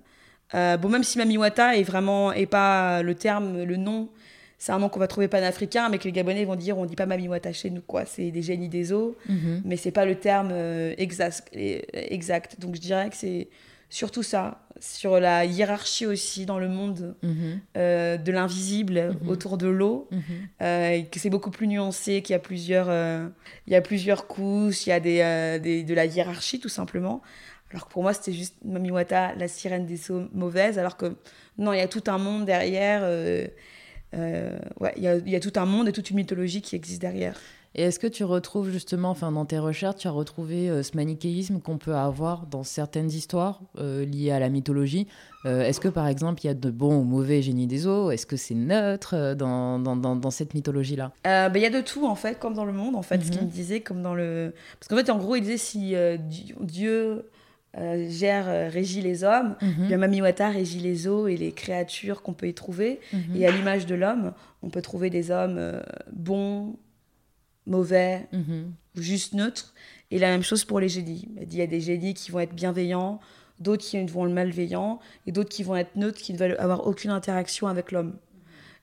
Euh, 0.56 0.78
bon, 0.78 0.90
même 0.90 1.04
si 1.04 1.18
Mami 1.18 1.38
Wata 1.38 1.76
est 1.78 1.84
vraiment, 1.84 2.32
et 2.34 2.46
pas 2.46 3.02
le 3.04 3.16
terme, 3.16 3.64
le 3.64 3.76
nom, 3.78 4.10
c'est 4.58 4.72
un 4.72 4.80
nom 4.80 4.90
qu'on 4.90 5.00
va 5.00 5.08
trouver 5.08 5.28
panafricain, 5.28 5.90
mais 5.90 6.00
que 6.00 6.04
les 6.06 6.12
Gabonais 6.12 6.44
vont 6.46 6.56
dire, 6.56 6.78
on 6.78 6.86
dit 6.86 6.96
pas 6.96 7.06
Mami 7.06 7.28
Wata 7.28 7.54
chez 7.54 7.70
nous, 7.70 7.82
quoi. 7.82 8.06
C'est 8.06 8.32
des 8.32 8.42
génies 8.42 8.68
des 8.70 8.92
eaux 8.92 9.16
Mhm. 9.28 9.62
mais 9.66 9.78
c'est 9.78 9.92
pas 9.92 10.06
le 10.06 10.16
terme 10.16 10.50
euh, 10.52 10.94
exact, 10.98 11.50
euh, 11.56 11.80
exact. 11.94 12.60
Donc 12.60 12.76
je 12.76 12.82
dirais 12.82 13.10
que 13.10 13.16
c'est 13.16 13.48
surtout 13.92 14.22
ça, 14.22 14.60
sur 14.80 15.20
la 15.20 15.46
hiérarchie 15.46 16.06
aussi 16.06 16.46
dans 16.46 16.60
le 16.60 16.68
monde 16.68 17.16
Mhm. 17.24 17.60
euh, 17.78 18.18
de 18.18 18.32
l'invisible 18.32 19.16
Mhm. 19.24 19.30
autour 19.30 19.58
de 19.58 19.68
l'eau, 19.68 20.08
Mhm. 20.12 20.22
euh, 20.62 21.02
que 21.04 21.20
c'est 21.20 21.30
beaucoup 21.30 21.52
plus 21.52 21.68
nuancé, 21.68 22.22
qu'il 22.22 22.34
y 22.34 22.36
a 22.36 22.40
plusieurs, 22.40 22.88
euh, 22.90 23.28
il 23.66 23.74
y 23.74 23.76
a 23.76 23.82
plusieurs 23.82 24.28
couches, 24.28 24.86
il 24.86 24.90
y 24.90 24.94
a 24.94 25.00
des, 25.00 25.60
des- 25.62 25.84
de 25.84 25.94
la 25.94 26.06
hiérarchie 26.06 26.60
tout 26.60 26.70
simplement. 26.70 27.22
Alors 27.72 27.88
que 27.88 27.92
pour 27.92 28.04
moi 28.04 28.14
c'était 28.14 28.34
juste 28.34 28.56
Mami 28.66 28.92
Wata, 28.92 29.36
la 29.36 29.48
sirène 29.48 29.86
des 29.86 30.12
eaux 30.12 30.28
mauvaises, 30.34 30.80
alors 30.80 30.98
que 30.98 31.16
non, 31.58 31.74
il 31.74 31.78
y 31.78 31.82
a 31.82 31.88
tout 31.88 32.04
un 32.08 32.18
monde 32.18 32.46
derrière. 32.46 33.02
euh, 33.04 33.48
euh, 34.16 34.58
ouais, 34.80 34.94
il 34.98 35.04
y 35.04 35.08
a, 35.08 35.18
il 35.18 35.30
y 35.30 35.36
a 35.36 35.40
tout 35.40 35.54
un 35.58 35.66
monde 35.66 35.88
et 35.88 35.92
toute 35.92 36.10
une 36.10 36.16
mythologie 36.16 36.62
qui 36.62 36.76
existe 36.76 37.02
derrière. 37.02 37.36
Et 37.76 37.84
est-ce 37.84 38.00
que 38.00 38.08
tu 38.08 38.24
retrouves 38.24 38.72
justement, 38.72 39.12
enfin 39.12 39.32
dans 39.32 39.46
tes 39.46 39.60
recherches, 39.60 39.98
tu 39.98 40.08
as 40.08 40.12
retrouvé 40.12 40.68
euh, 40.68 40.82
ce 40.82 40.98
manichéisme 40.98 41.60
qu'on 41.60 41.78
peut 41.78 41.94
avoir 41.94 42.48
dans 42.48 42.64
certaines 42.64 43.12
histoires 43.12 43.62
liées 43.78 44.32
à 44.32 44.40
la 44.40 44.50
mythologie? 44.50 45.08
Est-ce 45.46 45.80
que 45.80 45.88
par 45.88 46.08
exemple 46.08 46.42
il 46.44 46.48
y 46.48 46.50
a 46.50 46.54
de 46.56 46.70
bons 46.72 46.98
ou 46.98 47.04
mauvais 47.04 47.42
génies 47.44 47.68
des 47.68 47.86
eaux? 47.86 48.10
Est-ce 48.10 48.26
que 48.26 48.36
c'est 48.36 48.56
neutre 48.56 49.36
dans, 49.36 49.80
dans, 49.80 49.96
dans, 49.96 50.32
cette 50.32 50.54
mythologie-là? 50.54 51.14
Bah, 51.24 51.52
Il 51.56 51.62
y 51.62 51.66
a 51.66 51.70
de 51.70 51.80
tout 51.80 52.06
en 52.06 52.16
fait, 52.16 52.40
comme 52.40 52.56
dans 52.56 52.66
le 52.66 52.74
monde 52.74 52.96
en 52.96 53.04
fait, 53.04 53.24
ce 53.24 53.30
qu'il 53.30 53.42
mhm. 53.42 53.48
me 53.48 53.52
disait, 53.52 53.80
comme 53.80 54.02
dans 54.02 54.16
le... 54.16 54.54
Parce 54.80 54.90
qu'en 54.90 54.98
fait 54.98 55.10
en 55.12 55.18
gros 55.18 55.36
il 55.36 55.42
disait 55.42 55.58
si 55.58 55.94
Dieu... 56.60 57.24
gère, 57.76 58.72
régit 58.72 59.02
les 59.02 59.24
hommes, 59.24 59.56
mm 59.62 59.88
bien 59.88 59.98
Mamiwata 59.98 60.50
régit 60.50 60.80
les 60.80 61.08
eaux 61.08 61.28
et 61.28 61.38
les 61.38 61.52
créatures 61.52 62.22
qu'on 62.22 62.34
peut 62.34 62.48
y 62.48 62.54
trouver. 62.54 63.00
Mhm. 63.14 63.36
Et 63.36 63.48
à 63.48 63.52
l'image 63.52 63.86
de 63.86 63.96
l'homme, 63.96 64.34
on 64.64 64.70
peut 64.70 64.82
trouver 64.82 65.10
des 65.10 65.32
hommes 65.32 65.82
bons, 66.12 66.76
mauvais 67.70 68.28
mhm. 68.34 68.74
ou 68.98 69.02
juste 69.02 69.34
neutre. 69.34 69.74
Et 70.12 70.20
la 70.20 70.30
même 70.30 70.44
chose 70.44 70.66
pour 70.66 70.80
les 70.80 70.90
génies. 70.90 71.28
Il 71.42 71.56
y 71.56 71.62
a 71.62 71.68
des 71.68 71.80
génies 71.80 72.16
qui 72.16 72.32
vont 72.32 72.40
être 72.40 72.54
bienveillants, 72.54 73.20
d'autres 73.60 73.86
qui 73.86 74.04
vont 74.06 74.26
être 74.26 74.34
malveillants, 74.34 75.00
et 75.28 75.32
d'autres 75.32 75.50
qui 75.50 75.64
vont 75.64 75.76
être 75.76 75.96
neutres, 75.96 76.18
qui 76.18 76.34
ne 76.34 76.38
veulent 76.38 76.58
avoir 76.60 76.88
aucune 76.88 77.12
interaction 77.12 77.68
avec 77.68 77.92
l'homme. 77.92 78.18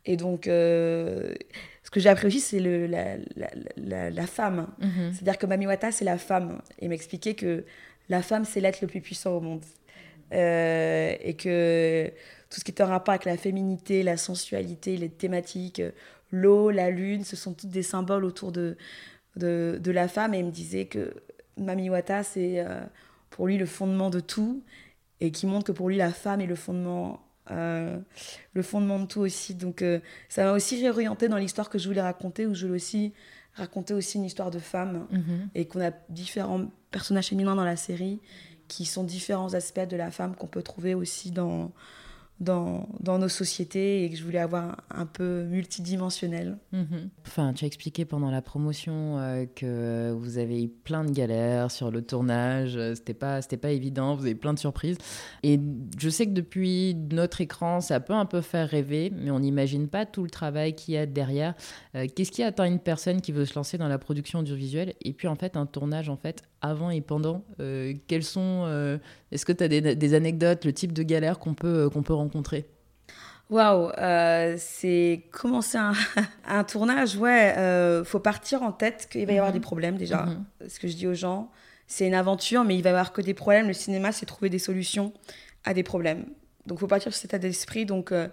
Et 0.05 0.16
donc, 0.16 0.46
euh, 0.46 1.35
ce 1.83 1.90
que 1.90 1.99
j'ai 1.99 2.09
appris 2.09 2.29
aussi, 2.29 2.38
c'est 2.38 2.61
la, 2.61 3.16
la, 3.77 4.11
la, 4.11 4.27
femme. 4.27 4.68
Mhm. 4.81 5.12
C'est-à-dire 5.12 5.38
que 5.38 5.46
Mamiwata, 5.46 5.90
c'est 5.90 6.05
la 6.05 6.16
femme. 6.16 6.61
Et 6.79 6.87
m'expliquer 6.87 7.35
que 7.35 7.64
la 8.08 8.22
femme, 8.22 8.44
c'est 8.44 8.60
l'être 8.60 8.80
le 8.80 8.86
plus 8.88 9.00
puissant 9.00 9.32
au 9.32 9.40
monde. 9.40 9.64
Euh, 10.32 11.14
et 11.20 11.34
que 11.34 12.08
tout 12.50 12.60
ce 12.60 12.64
qui 12.64 12.72
est 12.72 12.82
en 12.82 12.86
rapport 12.86 13.12
avec 13.12 13.24
la 13.24 13.36
féminité, 13.36 14.02
la 14.02 14.16
sensualité, 14.16 14.96
les 14.96 15.08
thématiques, 15.08 15.82
l'eau, 16.32 16.70
la 16.70 16.90
lune, 16.90 17.24
ce 17.24 17.36
sont 17.36 17.54
tous 17.54 17.68
des 17.68 17.82
symboles 17.82 18.24
autour 18.24 18.52
de, 18.52 18.76
de, 19.36 19.90
la 19.90 20.08
femme. 20.08 20.34
Et 20.34 20.40
il 20.40 20.46
me 20.46 20.50
disait 20.50 20.86
que 20.86 21.14
Mamiwata, 21.58 22.22
c'est 22.22 22.60
euh, 22.60 22.80
pour 23.30 23.46
lui 23.46 23.56
le 23.56 23.66
fondement 23.66 24.10
de 24.10 24.20
tout, 24.20 24.62
et 25.20 25.30
qui 25.30 25.46
montre 25.46 25.66
que 25.66 25.72
pour 25.72 25.88
lui, 25.88 25.96
la 25.96 26.12
femme 26.12 26.40
est 26.40 26.46
le 26.46 26.56
fondement, 26.56 27.20
euh, 27.50 27.96
le 28.52 28.62
fondement 28.62 28.98
de 28.98 29.06
tout 29.06 29.20
aussi. 29.20 29.54
Donc 29.54 29.84
ça 30.28 30.44
m'a 30.44 30.52
aussi 30.52 30.80
réorienté 30.80 31.28
dans 31.28 31.38
l'histoire 31.38 31.70
que 31.70 31.78
je 31.78 31.88
voulais 31.88 32.02
raconter, 32.02 32.46
où 32.46 32.54
je 32.54 32.66
voulais 32.66 32.76
aussi 32.76 33.12
raconter 33.56 33.94
aussi 33.94 34.18
une 34.18 34.24
histoire 34.24 34.50
de 34.50 34.58
femme, 34.58 35.06
mhm. 35.10 35.48
et 35.54 35.66
qu'on 35.66 35.80
a 35.80 35.90
différents 36.08 36.66
personnages 36.90 37.28
féminins 37.28 37.56
dans 37.56 37.64
la 37.64 37.76
série, 37.76 38.20
qui 38.68 38.84
sont 38.84 39.04
différents 39.04 39.54
aspects 39.54 39.88
de 39.88 39.96
la 39.96 40.10
femme 40.10 40.34
qu'on 40.34 40.46
peut 40.46 40.62
trouver 40.62 40.94
aussi 40.94 41.30
dans 41.30 41.72
dans, 42.38 42.87
dans, 43.01 43.18
nos 43.18 43.31
sociétés 43.31 44.05
et 44.05 44.11
que 44.11 44.16
je 44.16 44.22
voulais 44.22 44.38
avoir 44.38 44.77
un, 44.90 45.07
peu 45.07 45.44
multidimensionnel. 45.44 46.59
Mhm. 46.72 47.09
Enfin, 47.27 47.55
tu 47.55 47.64
as 47.64 47.66
expliqué 47.66 48.05
pendant 48.05 48.31
la 48.31 48.42
promotion 48.42 49.18
euh, 49.18 49.46
que 49.46 50.12
vous 50.12 50.37
avez 50.37 50.64
eu 50.64 50.68
plein 50.68 51.05
de 51.05 51.12
galères 51.12 51.70
sur 51.70 51.90
le 51.90 52.03
tournage, 52.03 52.77
euh, 52.77 52.94
c'était 52.94 53.14
pas, 53.14 53.40
c'était 53.40 53.57
pas 53.57 53.70
évident, 53.70 54.14
vous 54.14 54.27
avez 54.27 54.35
plein 54.35 54.53
de 54.53 54.59
surprises. 54.59 54.99
Et 55.42 55.59
je 55.99 56.09
sais 56.11 56.27
que 56.27 56.33
depuis 56.33 56.94
notre 57.11 57.40
écran, 57.40 57.81
ça 57.81 58.01
peut 58.01 58.12
un 58.12 58.27
peu 58.27 58.42
faire 58.42 58.68
rêver, 58.68 59.11
mais 59.16 59.31
on 59.31 59.40
n'imagine 59.40 59.88
pas 59.88 60.05
tout 60.05 60.22
le 60.22 60.31
travail 60.31 60.75
qu'il 60.75 60.92
y 60.92 60.99
a 60.99 61.07
derrière. 61.07 61.55
Euh, 61.94 62.07
qu'est-ce 62.14 62.33
qui 62.33 62.42
attend 62.42 62.64
une 62.64 62.81
personne 62.81 63.22
qui 63.22 63.33
veut 63.33 63.46
se 63.46 63.55
lancer 63.55 63.79
dans 63.79 63.88
la 63.88 63.99
production 63.99 64.40
audiovisuelle 64.40 64.92
Et 65.01 65.14
puis 65.14 65.27
en 65.27 65.37
fait, 65.37 65.57
un 65.57 65.64
tournage 65.64 66.11
en 66.11 66.16
fait 66.16 66.42
avant 66.61 66.90
et 66.90 67.01
pendant. 67.01 67.44
quels 68.09 68.25
sont 68.25 68.66
Est-ce 69.31 69.46
que 69.46 69.53
tu 69.53 69.62
as 69.62 69.68
des, 69.68 69.94
des, 69.94 70.14
anecdotes, 70.14 70.64
le 70.64 70.72
type 70.72 70.92
de 70.92 71.05
galère 71.05 71.38
qu'on 71.38 71.55
peut, 71.55 71.88
qu'on 71.90 72.03
peut 72.03 72.14
rencontrer 72.14 72.25
Waouh, 73.48 73.92
euh, 73.96 74.56
c'est 74.58 75.22
commencer 75.30 75.78
un, 75.78 75.92
un, 76.48 76.64
tournage, 76.64 77.16
ouais, 77.16 77.54
euh, 77.56 78.04
faut 78.04 78.18
partir 78.18 78.62
en 78.62 78.72
tête 78.72 79.08
qu'il 79.10 79.24
va 79.24 79.32
y 79.32 79.36
avoir 79.36 79.52
mhm. 79.52 79.58
des 79.58 79.60
problèmes 79.60 79.96
déjà. 79.96 80.24
Mhm. 80.24 80.44
Ce 80.68 80.80
que 80.80 80.88
je 80.88 80.96
dis 80.96 81.06
aux 81.06 81.14
gens, 81.14 81.50
c'est 81.86 82.06
une 82.06 82.14
aventure, 82.14 82.64
mais 82.64 82.74
il 82.76 82.82
va 82.82 82.90
y 82.90 82.92
avoir 82.92 83.12
que 83.12 83.20
des 83.20 83.34
problèmes. 83.34 83.68
Le 83.68 83.72
cinéma, 83.72 84.10
c'est 84.10 84.26
trouver 84.26 84.50
des 84.50 84.58
solutions 84.58 85.12
à 85.64 85.74
des 85.74 85.84
problèmes. 85.84 86.26
Donc, 86.66 86.80
faut 86.80 86.88
partir 86.88 87.12
sur 87.12 87.20
cet 87.20 87.30
état 87.30 87.38
d'esprit. 87.38 87.86
Donc, 87.86 88.10
euh, 88.10 88.26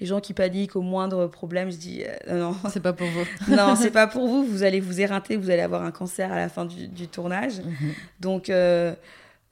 les 0.00 0.06
gens 0.06 0.20
qui 0.20 0.34
paniquent 0.34 0.74
au 0.74 0.82
moindre 0.82 1.28
problème, 1.28 1.70
je 1.70 1.76
dis 1.76 2.02
non. 2.28 2.56
C'est 2.72 2.82
pas 2.82 2.92
pour 2.92 3.06
vous. 3.06 3.24
non, 3.54 3.76
c'est 3.76 3.90
pas 3.92 4.08
pour 4.08 4.26
vous. 4.26 4.44
Vous 4.44 4.64
allez 4.64 4.80
vous 4.80 5.00
éreinter, 5.00 5.36
vous 5.36 5.50
allez 5.50 5.62
avoir 5.62 5.84
un 5.84 5.92
cancer 5.92 6.32
à 6.32 6.36
la 6.36 6.48
fin 6.48 6.64
du, 6.64 6.88
du 6.88 7.06
tournage. 7.06 7.60
Mhm. 7.60 7.92
Donc, 8.18 8.52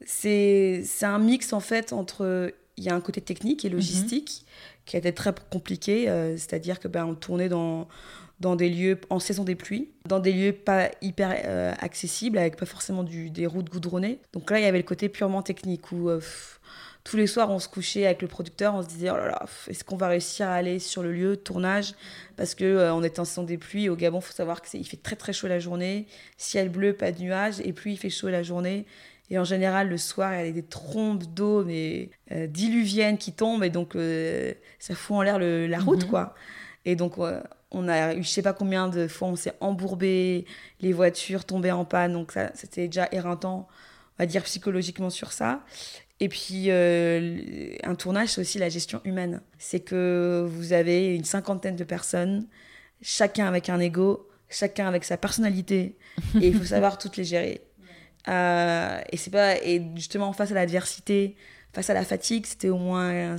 c'est 0.04 0.82
un 1.02 1.18
mix 1.20 1.52
en 1.52 1.60
fait 1.60 1.92
entre 1.92 2.52
il 2.76 2.84
y 2.84 2.88
a 2.88 2.94
un 2.94 3.00
côté 3.00 3.20
technique 3.20 3.64
et 3.64 3.68
logistique 3.68 4.44
mhm. 4.44 4.80
qui 4.86 4.96
a 4.96 4.98
été 4.98 5.12
très 5.12 5.34
compliqué, 5.50 6.08
euh, 6.08 6.36
c'est-à-dire 6.36 6.80
que 6.80 6.88
ben 6.88 7.04
on 7.04 7.14
tournait 7.14 7.48
dans 7.48 7.88
dans 8.40 8.56
des 8.56 8.68
lieux 8.68 9.00
en 9.10 9.20
saison 9.20 9.44
des 9.44 9.54
pluies, 9.54 9.90
dans 10.08 10.18
des 10.18 10.32
lieux 10.32 10.52
pas 10.52 10.90
hyper 11.00 11.34
euh, 11.46 11.72
accessibles, 11.78 12.36
avec 12.36 12.56
pas 12.56 12.66
forcément 12.66 13.04
du, 13.04 13.30
des 13.30 13.46
routes 13.46 13.70
goudronnées. 13.70 14.18
Donc 14.32 14.50
là, 14.50 14.58
il 14.58 14.64
y 14.64 14.66
avait 14.66 14.78
le 14.78 14.84
côté 14.84 15.08
purement 15.08 15.42
technique 15.42 15.92
où 15.92 16.10
euh, 16.10 16.20
tous 17.04 17.18
les 17.18 17.26
soirs, 17.26 17.50
on 17.50 17.58
se 17.58 17.68
couchait 17.68 18.06
avec 18.06 18.22
le 18.22 18.28
producteur, 18.28 18.74
on 18.74 18.82
se 18.82 18.88
disait 18.88 19.10
oh 19.10 19.16
là 19.16 19.28
là, 19.28 19.46
est-ce 19.68 19.84
qu'on 19.84 19.96
va 19.96 20.08
réussir 20.08 20.48
à 20.48 20.54
aller 20.54 20.78
sur 20.78 21.02
le 21.02 21.12
lieu 21.12 21.30
de 21.30 21.34
tournage? 21.34 21.94
Parce 22.36 22.54
que 22.54 22.90
on 22.92 23.02
est 23.02 23.18
en 23.18 23.26
saison 23.26 23.44
des 23.44 23.58
pluies. 23.58 23.90
Au 23.90 23.96
Gabon, 23.96 24.20
il 24.20 24.24
faut 24.24 24.32
savoir 24.32 24.62
qu'il 24.62 24.86
fait 24.86 24.96
très 24.96 25.14
très 25.14 25.34
chaud 25.34 25.46
la 25.46 25.58
journée, 25.58 26.06
ciel 26.38 26.70
bleu, 26.70 26.94
pas 26.94 27.12
de 27.12 27.20
nuages, 27.20 27.60
et 27.62 27.74
puis 27.74 27.92
il 27.92 27.96
fait 27.98 28.10
chaud 28.10 28.30
la 28.30 28.42
journée. 28.42 28.86
Et 29.30 29.38
en 29.38 29.44
général, 29.44 29.88
le 29.88 29.96
soir, 29.96 30.34
il 30.34 30.46
y 30.46 30.48
a 30.48 30.52
des 30.52 30.62
trompes 30.62 31.24
d'eau, 31.24 31.64
mais 31.64 32.10
euh, 32.32 32.46
diluviennes 32.46 33.18
qui 33.18 33.32
tombent, 33.32 33.64
et 33.64 33.70
donc 33.70 33.96
euh, 33.96 34.52
ça 34.78 34.94
fout 34.94 35.16
en 35.16 35.22
l'air 35.22 35.38
la 35.38 35.78
route, 35.78 36.04
mhm. 36.04 36.10
quoi. 36.10 36.34
Et 36.84 36.96
donc, 36.96 37.14
on 37.70 37.88
a 37.88 38.14
eu, 38.14 38.22
je 38.22 38.28
sais 38.28 38.42
pas 38.42 38.52
combien 38.52 38.88
de 38.88 39.08
fois, 39.08 39.28
on 39.28 39.36
s'est 39.36 39.54
embourbé, 39.60 40.44
les 40.80 40.92
voitures 40.92 41.44
tombaient 41.44 41.70
en 41.70 41.84
panne, 41.84 42.12
donc 42.12 42.32
ça, 42.32 42.50
c'était 42.54 42.86
déjà 42.86 43.08
éreintant, 43.12 43.66
on 44.18 44.22
va 44.22 44.26
dire 44.26 44.42
psychologiquement 44.42 45.10
sur 45.10 45.32
ça. 45.32 45.62
Et 46.24 46.28
puis, 46.30 46.70
euh, 46.70 47.76
un 47.82 47.94
tournage, 47.94 48.30
c'est 48.30 48.40
aussi 48.40 48.58
la 48.58 48.70
gestion 48.70 49.02
humaine. 49.04 49.42
C'est 49.58 49.80
que 49.80 50.48
vous 50.48 50.72
avez 50.72 51.14
une 51.14 51.24
cinquantaine 51.24 51.76
de 51.76 51.84
personnes, 51.84 52.46
chacun 53.02 53.46
avec 53.46 53.68
un 53.68 53.78
ego, 53.78 54.26
chacun 54.48 54.88
avec 54.88 55.04
sa 55.04 55.18
personnalité, 55.18 55.98
et 56.40 56.48
il 56.48 56.56
faut 56.56 56.64
savoir 56.76 56.96
toutes 56.96 57.18
les 57.18 57.24
gérer. 57.24 57.60
Euh, 58.28 59.02
et 59.12 59.18
c'est 59.18 59.30
pas 59.30 59.56
et 59.62 59.86
justement 59.96 60.32
face 60.32 60.50
à 60.50 60.54
l'adversité, 60.54 61.36
face 61.74 61.90
à 61.90 61.94
la 61.94 62.06
fatigue, 62.06 62.46
c'était 62.46 62.70
au 62.70 62.78
moins 62.78 63.36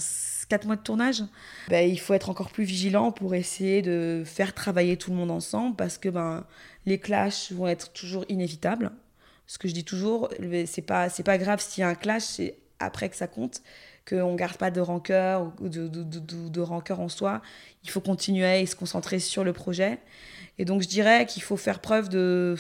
4 0.48 0.68
mois 0.68 0.76
de 0.76 0.84
tournage. 0.84 1.24
Ben, 1.70 1.90
il 1.90 2.00
faut 2.00 2.14
être 2.14 2.30
encore 2.30 2.52
plus 2.52 2.66
vigilant 2.66 3.12
pour 3.12 3.34
essayer 3.34 3.82
de 3.82 4.22
faire 4.28 4.54
travailler 4.54 4.96
tout 4.96 5.10
le 5.10 5.18
monde 5.18 5.32
ensemble 5.32 5.76
parce 5.76 5.98
que 5.98 6.10
ben 6.10 6.46
les 6.86 7.00
clashs 7.00 7.52
vont 7.52 7.66
être 7.66 7.94
toujours 7.94 8.26
inévitables. 8.30 8.92
Ce 9.48 9.58
que 9.58 9.68
je 9.68 9.74
dis 9.74 9.86
toujours, 9.86 10.30
c'est 10.68 10.84
pas 10.84 11.10
c'est 11.10 11.24
pas 11.24 11.40
grave 11.40 11.60
s'il 11.60 11.82
y 11.82 11.84
a 11.84 11.90
un 11.90 11.96
clash, 11.96 12.22
c'est 12.22 12.60
après 12.80 13.10
que 13.10 13.16
ça 13.16 13.28
compte 13.28 13.62
qu'on 14.08 14.36
garde 14.36 14.58
pas 14.58 14.72
de 14.72 14.82
rancœur 14.82 15.52
ou 15.60 15.68
de, 15.68 15.88
de, 15.88 16.04
de, 16.04 16.50
de, 16.50 16.62
rancœur 16.62 17.00
en 17.00 17.10
soi. 17.10 17.42
Il 17.84 17.90
faut 17.90 18.02
continuer 18.02 18.62
et 18.62 18.66
se 18.66 18.76
concentrer 18.76 19.20
sur 19.20 19.44
le 19.44 19.52
projet. 19.52 20.00
Et 20.60 20.66
donc 20.66 20.82
je 20.82 20.88
dirais 20.88 21.26
qu'il 21.26 21.42
faut 21.42 21.58
faire 21.58 21.80
preuve 21.80 22.10
de 22.10 22.56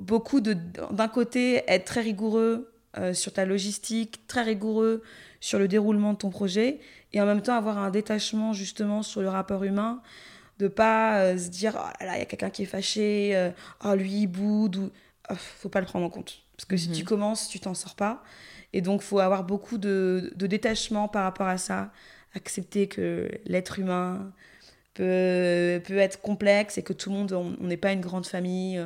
beaucoup 0.00 0.40
de 0.40 0.56
d'un 0.90 1.08
côté 1.08 1.62
être 1.66 1.84
très 1.84 2.00
rigoureux 2.00 2.72
euh, 2.96 3.14
sur 3.14 3.32
ta 3.32 3.44
logistique, 3.44 4.26
très 4.26 4.42
rigoureux 4.42 5.02
sur 5.40 5.58
le 5.58 5.68
déroulement 5.68 6.14
de 6.14 6.18
ton 6.18 6.30
projet 6.30 6.80
et 7.12 7.20
en 7.20 7.26
même 7.26 7.42
temps 7.42 7.54
avoir 7.54 7.78
un 7.78 7.90
détachement 7.90 8.52
justement 8.52 9.02
sur 9.02 9.20
le 9.20 9.28
rapport 9.28 9.64
humain 9.64 10.02
de 10.58 10.68
pas 10.68 11.20
euh, 11.20 11.38
se 11.38 11.48
dire 11.48 11.74
oh 11.76 12.04
là 12.04 12.16
il 12.16 12.18
y 12.18 12.22
a 12.22 12.24
quelqu'un 12.24 12.50
qui 12.50 12.62
est 12.62 12.66
fâché 12.66 13.36
euh, 13.36 13.50
oh 13.84 13.94
lui 13.94 14.22
il 14.22 14.26
boude 14.26 14.76
ou 14.76 14.90
oh, 15.30 15.34
faut 15.36 15.68
pas 15.68 15.80
le 15.80 15.86
prendre 15.86 16.06
en 16.06 16.10
compte 16.10 16.42
parce 16.56 16.64
que 16.64 16.76
si 16.76 16.90
tu 16.90 17.02
mhm. 17.02 17.08
commences 17.08 17.48
tu 17.48 17.60
t'en 17.60 17.74
sors 17.74 17.94
pas 17.94 18.22
et 18.72 18.80
donc 18.80 19.02
faut 19.02 19.18
avoir 19.18 19.44
beaucoup 19.44 19.78
de, 19.78 20.32
de 20.36 20.46
détachement 20.46 21.08
par 21.08 21.24
rapport 21.24 21.46
à 21.46 21.58
ça 21.58 21.90
accepter 22.34 22.88
que 22.88 23.28
l'être 23.46 23.78
humain 23.78 24.32
peut, 24.94 25.80
peut 25.84 25.98
être 25.98 26.20
complexe 26.20 26.78
et 26.78 26.82
que 26.82 26.92
tout 26.92 27.10
le 27.10 27.16
monde 27.16 27.32
on 27.32 27.64
n'est 27.64 27.76
pas 27.76 27.92
une 27.92 28.00
grande 28.00 28.26
famille 28.26 28.80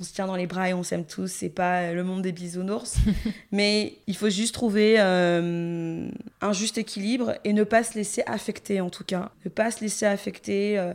on 0.00 0.02
se 0.02 0.12
tient 0.12 0.26
dans 0.26 0.36
les 0.36 0.46
bras 0.46 0.68
et 0.68 0.74
on 0.74 0.82
s'aime 0.82 1.04
tous. 1.04 1.28
C'est 1.28 1.48
pas 1.48 1.92
le 1.92 2.02
monde 2.02 2.22
des 2.22 2.32
bisounours. 2.32 2.96
mais 3.52 3.94
il 4.06 4.16
faut 4.16 4.30
juste 4.30 4.54
trouver 4.54 4.96
euh, 4.98 6.08
un 6.40 6.52
juste 6.52 6.78
équilibre 6.78 7.34
et 7.44 7.52
ne 7.52 7.64
pas 7.64 7.84
se 7.84 7.94
laisser 7.94 8.22
affecter, 8.26 8.80
en 8.80 8.90
tout 8.90 9.04
cas. 9.04 9.30
Ne 9.44 9.50
pas 9.50 9.70
se 9.70 9.80
laisser 9.80 10.06
affecter 10.06 10.78
euh, 10.78 10.94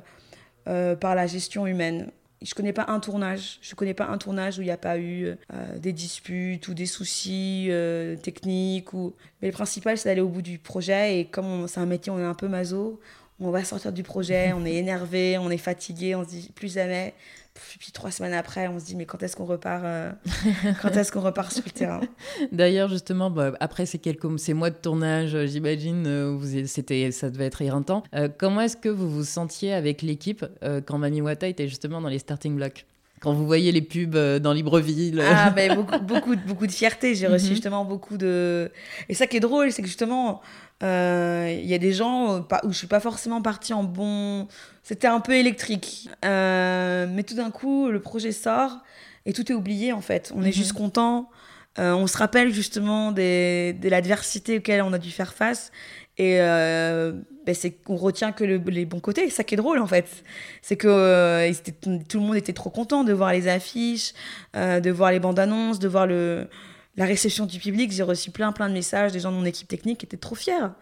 euh, 0.67 0.95
par 0.95 1.15
la 1.15 1.27
gestion 1.27 1.65
humaine. 1.65 2.11
Je 2.41 2.53
connais 2.53 2.73
pas 2.73 2.85
un 2.87 2.99
tournage. 2.99 3.59
Je 3.61 3.75
connais 3.75 3.93
pas 3.93 4.07
un 4.07 4.17
tournage 4.17 4.57
où 4.57 4.61
il 4.61 4.65
n'y 4.65 4.71
a 4.71 4.77
pas 4.77 4.97
eu 4.97 5.35
des 5.77 5.91
disputes 5.91 6.67
ou 6.67 6.73
des 6.73 6.85
soucis 6.85 7.69
techniques. 8.23 8.93
Ou... 8.93 9.13
Mais 9.41 9.49
le 9.49 9.53
principal, 9.53 9.97
c'est 9.97 10.07
d'aller 10.07 10.21
au 10.21 10.29
bout 10.29 10.41
du 10.41 10.57
projet. 10.57 11.19
Et 11.19 11.25
comme 11.25 11.67
c'est 11.67 11.79
un 11.79 11.85
métier, 11.85 12.11
on 12.11 12.19
est 12.19 12.23
un 12.23 12.33
peu 12.33 12.47
maso 12.47 12.99
on 13.41 13.51
va 13.51 13.63
sortir 13.63 13.91
du 13.91 14.03
projet, 14.03 14.53
on 14.53 14.65
est 14.65 14.75
énervé, 14.75 15.37
on 15.37 15.49
est 15.49 15.57
fatigué, 15.57 16.15
on 16.15 16.23
se 16.23 16.29
dit 16.29 16.51
plus 16.53 16.73
jamais. 16.73 17.13
Puis 17.79 17.91
trois 17.91 18.11
semaines 18.11 18.33
après, 18.33 18.67
on 18.67 18.79
se 18.79 18.85
dit 18.85 18.95
mais 18.95 19.05
quand 19.05 19.21
est-ce 19.23 19.35
qu'on 19.35 19.45
repart 19.45 19.83
euh, 19.83 20.11
Quand 20.81 20.89
est-ce 20.89 21.11
qu'on 21.11 21.21
repart 21.21 21.51
sur 21.51 21.63
le 21.65 21.71
terrain? 21.71 22.01
D'ailleurs, 22.51 22.89
justement, 22.89 23.29
bah, 23.29 23.53
après 23.59 23.85
ces 23.85 23.99
quelques 23.99 24.39
ces 24.39 24.53
mois 24.53 24.69
de 24.69 24.75
tournage, 24.75 25.35
euh, 25.35 25.47
j'imagine, 25.47 26.05
euh, 26.07 26.65
c'était 26.65 27.11
ça 27.11 27.29
devait 27.29 27.45
être 27.45 27.61
éreintant. 27.61 28.03
comment 28.37 28.61
est-ce 28.61 28.77
que 28.77 28.89
vous 28.89 29.09
vous 29.09 29.23
sentiez 29.23 29.73
avec 29.73 30.01
l'équipe 30.01 30.45
quand 30.85 30.97
Mami 30.97 31.21
Wata 31.21 31.47
était 31.47 31.67
justement 31.67 32.01
dans 32.01 32.09
les 32.09 32.19
starting 32.19 32.55
blocks? 32.55 32.85
Quand 33.19 33.33
vous 33.33 33.45
voyez 33.45 33.71
les 33.71 33.81
pubs 33.81 34.15
dans 34.15 34.53
Libreville 34.53 35.21
Ah, 35.25 35.51
mais 35.55 35.69
beaucoup, 35.75 35.99
beaucoup, 35.99 36.35
beaucoup 36.47 36.67
de 36.67 36.71
fierté. 36.71 37.15
J'ai 37.15 37.27
reçu 37.27 37.45
mhm. 37.45 37.51
justement 37.51 37.85
beaucoup 37.85 38.17
de. 38.17 38.71
Et 39.07 39.13
ça 39.13 39.27
qui 39.27 39.37
est 39.37 39.41
drôle, 39.41 39.71
c'est 39.71 39.81
que 39.81 39.87
justement, 39.87 40.41
il 40.81 41.65
y 41.65 41.73
a 41.73 41.77
des 41.77 41.93
gens 41.93 42.39
où 42.63 42.71
je 42.71 42.77
suis 42.77 42.87
pas 42.87 42.99
forcément 42.99 43.41
partie 43.41 43.73
en 43.73 43.83
bon. 43.83 44.47
C'était 44.83 45.07
un 45.07 45.19
peu 45.19 45.33
électrique. 45.33 46.09
mais 46.23 47.23
tout 47.27 47.35
d'un 47.35 47.51
coup, 47.51 47.89
le 47.89 47.99
projet 47.99 48.31
sort 48.31 48.79
et 49.25 49.33
tout 49.33 49.51
est 49.51 49.55
oublié 49.55 49.93
en 49.93 50.01
fait. 50.01 50.31
On 50.35 50.41
est 50.41 50.47
mhm. 50.47 50.53
juste 50.53 50.73
content. 50.73 51.29
on 51.77 52.07
se 52.07 52.17
rappelle 52.17 52.51
justement 52.51 53.11
des, 53.11 53.73
de 53.73 53.89
l'adversité 53.89 54.57
auquel 54.57 54.81
on 54.81 54.93
a 54.93 54.97
dû 54.97 55.11
faire 55.11 55.33
face 55.33 55.71
et 56.19 56.41
euh, 56.41 57.13
ben 57.45 57.55
c'est 57.55 57.71
qu'on 57.71 57.95
retient 57.95 58.33
que 58.33 58.43
les 58.43 58.85
bons 58.85 58.99
côtés. 58.99 59.29
C'est 59.29 59.37
ça 59.37 59.43
qui 59.45 59.53
est 59.53 59.57
drôle, 59.57 59.79
en 59.79 59.87
fait. 59.87 60.25
C'est 60.61 60.75
que 60.75 60.87
euh, 60.89 61.51
tout 62.09 62.19
le 62.19 62.25
monde 62.25 62.35
était 62.35 62.51
trop 62.51 62.69
content 62.69 63.05
de 63.05 63.13
voir 63.13 63.31
les 63.31 63.47
affiches, 63.47 64.11
euh, 64.57 64.81
de 64.81 64.91
voir 64.91 65.13
les 65.13 65.21
bandes 65.21 65.39
annonces, 65.39 65.79
de 65.79 65.87
voir 65.87 66.07
le, 66.07 66.49
la 66.97 67.05
réception 67.05 67.45
du 67.45 67.57
public. 67.57 67.93
J'ai 67.93 68.03
reçu 68.03 68.31
plein, 68.31 68.51
plein 68.51 68.67
de 68.67 68.73
messages 68.73 69.13
des 69.13 69.21
gens 69.21 69.31
de 69.31 69.37
mon 69.37 69.45
équipe 69.45 69.69
technique 69.69 69.99
qui 69.99 70.05
étaient 70.05 70.17
trop 70.17 70.35
fiers, 70.35 70.73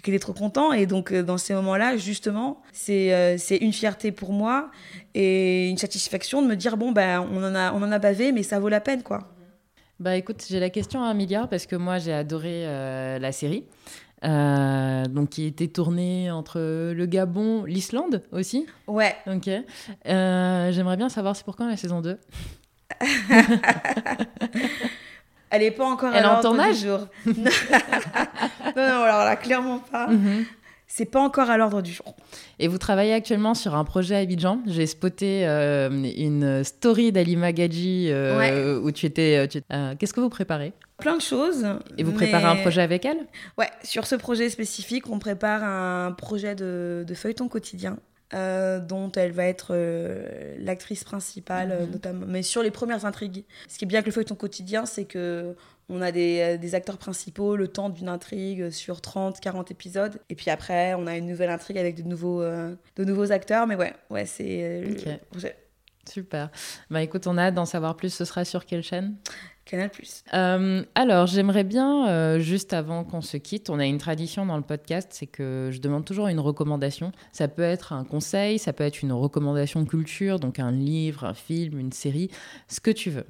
qui 0.00 0.12
étaient 0.12 0.20
trop 0.20 0.32
contents. 0.32 0.72
Et 0.72 0.86
donc, 0.86 1.12
dans 1.12 1.38
ces 1.38 1.54
moments-là, 1.54 1.96
justement, 1.96 2.62
c'est 2.72 3.36
c'est 3.36 3.56
une 3.56 3.72
fierté 3.72 4.12
pour 4.12 4.32
moi 4.32 4.70
et 5.14 5.68
une 5.70 5.78
satisfaction 5.78 6.40
de 6.40 6.46
me 6.46 6.54
dire 6.54 6.76
bon, 6.76 6.92
ben, 6.92 7.28
on 7.32 7.42
en 7.42 7.56
a, 7.56 7.72
on 7.72 7.82
en 7.82 7.90
a 7.90 7.98
bavé, 7.98 8.30
mais 8.30 8.44
ça 8.44 8.60
vaut 8.60 8.68
la 8.68 8.80
peine, 8.80 9.02
quoi. 9.02 9.34
Bah 9.98 10.16
écoute, 10.16 10.44
j'ai 10.48 10.60
la 10.60 10.70
question 10.70 11.02
à 11.02 11.06
un 11.06 11.14
milliard 11.14 11.48
parce 11.48 11.66
que 11.66 11.76
moi 11.76 11.98
j'ai 11.98 12.12
adoré 12.12 12.64
la 13.18 13.32
série. 13.32 13.64
Euh, 14.24 15.04
donc 15.06 15.30
qui 15.30 15.44
était 15.44 15.68
tourné 15.68 16.30
entre 16.30 16.58
le 16.58 17.06
Gabon, 17.06 17.64
l'Islande 17.64 18.22
aussi. 18.32 18.66
Ouais. 18.86 19.14
Ok. 19.26 19.48
Euh, 19.48 20.72
j'aimerais 20.72 20.96
bien 20.96 21.08
savoir 21.08 21.36
c'est 21.36 21.44
pour 21.44 21.56
quand 21.56 21.68
la 21.68 21.76
saison 21.76 22.00
2 22.00 22.18
Elle 25.50 25.62
est 25.62 25.70
pas 25.70 25.86
encore 25.86 26.14
Elle 26.14 26.24
à 26.24 26.38
en 26.38 26.40
tournage 26.40 26.78
jour. 26.82 27.00
non, 27.26 27.34
non, 28.76 29.02
alors 29.02 29.24
là, 29.24 29.36
clairement 29.36 29.78
pas. 29.78 30.08
Mhm 30.08 30.44
c'est 30.96 31.06
pas 31.06 31.20
encore 31.20 31.50
à 31.50 31.56
l'ordre 31.56 31.82
du 31.82 31.92
jour. 31.92 32.14
Et 32.60 32.68
vous 32.68 32.78
travaillez 32.78 33.14
actuellement 33.14 33.54
sur 33.54 33.74
un 33.74 33.84
projet 33.84 34.14
à 34.14 34.18
Abidjan. 34.18 34.60
J'ai 34.64 34.86
spoté 34.86 35.44
euh, 35.44 35.90
une 35.90 36.62
story 36.62 37.10
d'Alima 37.10 37.50
Gadji 37.50 38.10
euh, 38.10 38.78
où 38.78 38.92
tu 38.92 39.06
étais. 39.06 39.48
Euh, 39.72 39.96
qu'est-ce 39.98 40.14
que 40.14 40.20
vous 40.20 40.28
préparez? 40.28 40.72
Plein 40.98 41.16
de 41.16 41.20
choses. 41.20 41.66
Et 41.98 42.04
vous 42.04 42.12
préparez 42.12 42.44
un 42.44 42.54
projet 42.54 42.80
avec 42.80 43.04
elle? 43.04 43.18
Ouais, 43.58 43.70
sur 43.82 44.06
ce 44.06 44.14
projet 44.14 44.48
spécifique, 44.50 45.10
on 45.10 45.18
prépare 45.18 45.64
un 45.64 46.12
projet 46.12 46.54
de, 46.54 47.04
feuilleton 47.12 47.48
quotidien. 47.48 47.96
Dont 48.34 49.12
elle 49.12 49.32
va 49.32 49.44
être 49.44 49.74
l'actrice 50.58 51.04
principale, 51.04 51.80
mhm. 51.80 51.90
notamment, 51.90 52.26
mais 52.26 52.42
sur 52.42 52.62
les 52.62 52.70
premières 52.70 53.04
intrigues. 53.04 53.44
Ce 53.68 53.78
qui 53.78 53.84
est 53.84 53.88
bien 53.88 53.98
avec 53.98 54.06
le 54.06 54.12
feuilleton 54.12 54.34
quotidien, 54.34 54.86
c'est 54.86 55.04
que 55.04 55.54
on 55.88 56.00
a 56.00 56.10
euh, 56.10 56.56
des, 56.56 56.74
acteurs 56.74 56.98
principaux, 56.98 57.56
le 57.56 57.68
temps 57.68 57.90
d'une 57.90 58.08
intrigue 58.08 58.70
sur 58.70 59.00
30, 59.00 59.40
40 59.40 59.70
épisodes. 59.70 60.18
Et 60.30 60.34
puis 60.34 60.50
après, 60.50 60.94
on 60.94 61.06
a 61.06 61.16
une 61.16 61.26
nouvelle 61.26 61.50
intrigue 61.50 61.78
avec 61.78 61.96
de 61.96 62.02
nouveaux, 62.02 62.42
euh, 62.42 62.74
de 62.96 63.04
nouveaux 63.04 63.32
acteurs. 63.32 63.66
Mais 63.66 63.76
ouais, 63.76 63.94
ouais 64.10 64.26
c'est. 64.26 64.62
Euh, 64.62 64.94
Super. 66.08 66.50
Bah 66.90 67.02
écoute, 67.02 67.26
on 67.26 67.38
a 67.38 67.44
hâte 67.44 67.54
d'en 67.54 67.64
savoir 67.64 67.96
plus. 67.96 68.12
Ce 68.12 68.24
sera 68.24 68.44
sur 68.44 68.66
quelle 68.66 68.82
chaîne? 68.82 69.16
Canal 69.64 69.90
Plus. 69.90 70.24
alors, 70.32 71.26
j'aimerais 71.26 71.64
bien, 71.64 72.38
juste 72.38 72.72
avant 72.72 73.04
qu'on 73.04 73.22
se 73.22 73.36
quitte, 73.36 73.70
on 73.70 73.78
a 73.78 73.86
une 73.86 73.98
tradition 73.98 74.44
dans 74.44 74.56
le 74.56 74.62
podcast, 74.62 75.08
c'est 75.12 75.26
que 75.26 75.70
je 75.72 75.80
demande 75.80 76.04
toujours 76.04 76.28
une 76.28 76.40
recommandation. 76.40 77.12
Ça 77.32 77.48
peut 77.48 77.62
être 77.62 77.92
un 77.92 78.04
conseil, 78.04 78.58
ça 78.58 78.72
peut 78.72 78.84
être 78.84 79.02
une 79.02 79.12
recommandation 79.12 79.84
culture, 79.84 80.38
donc 80.38 80.58
un 80.58 80.70
livre, 80.70 81.24
un 81.24 81.34
film, 81.34 81.78
une 81.78 81.92
série, 81.92 82.30
ce 82.68 82.80
que 82.80 82.90
tu 82.90 83.10
veux. 83.10 83.26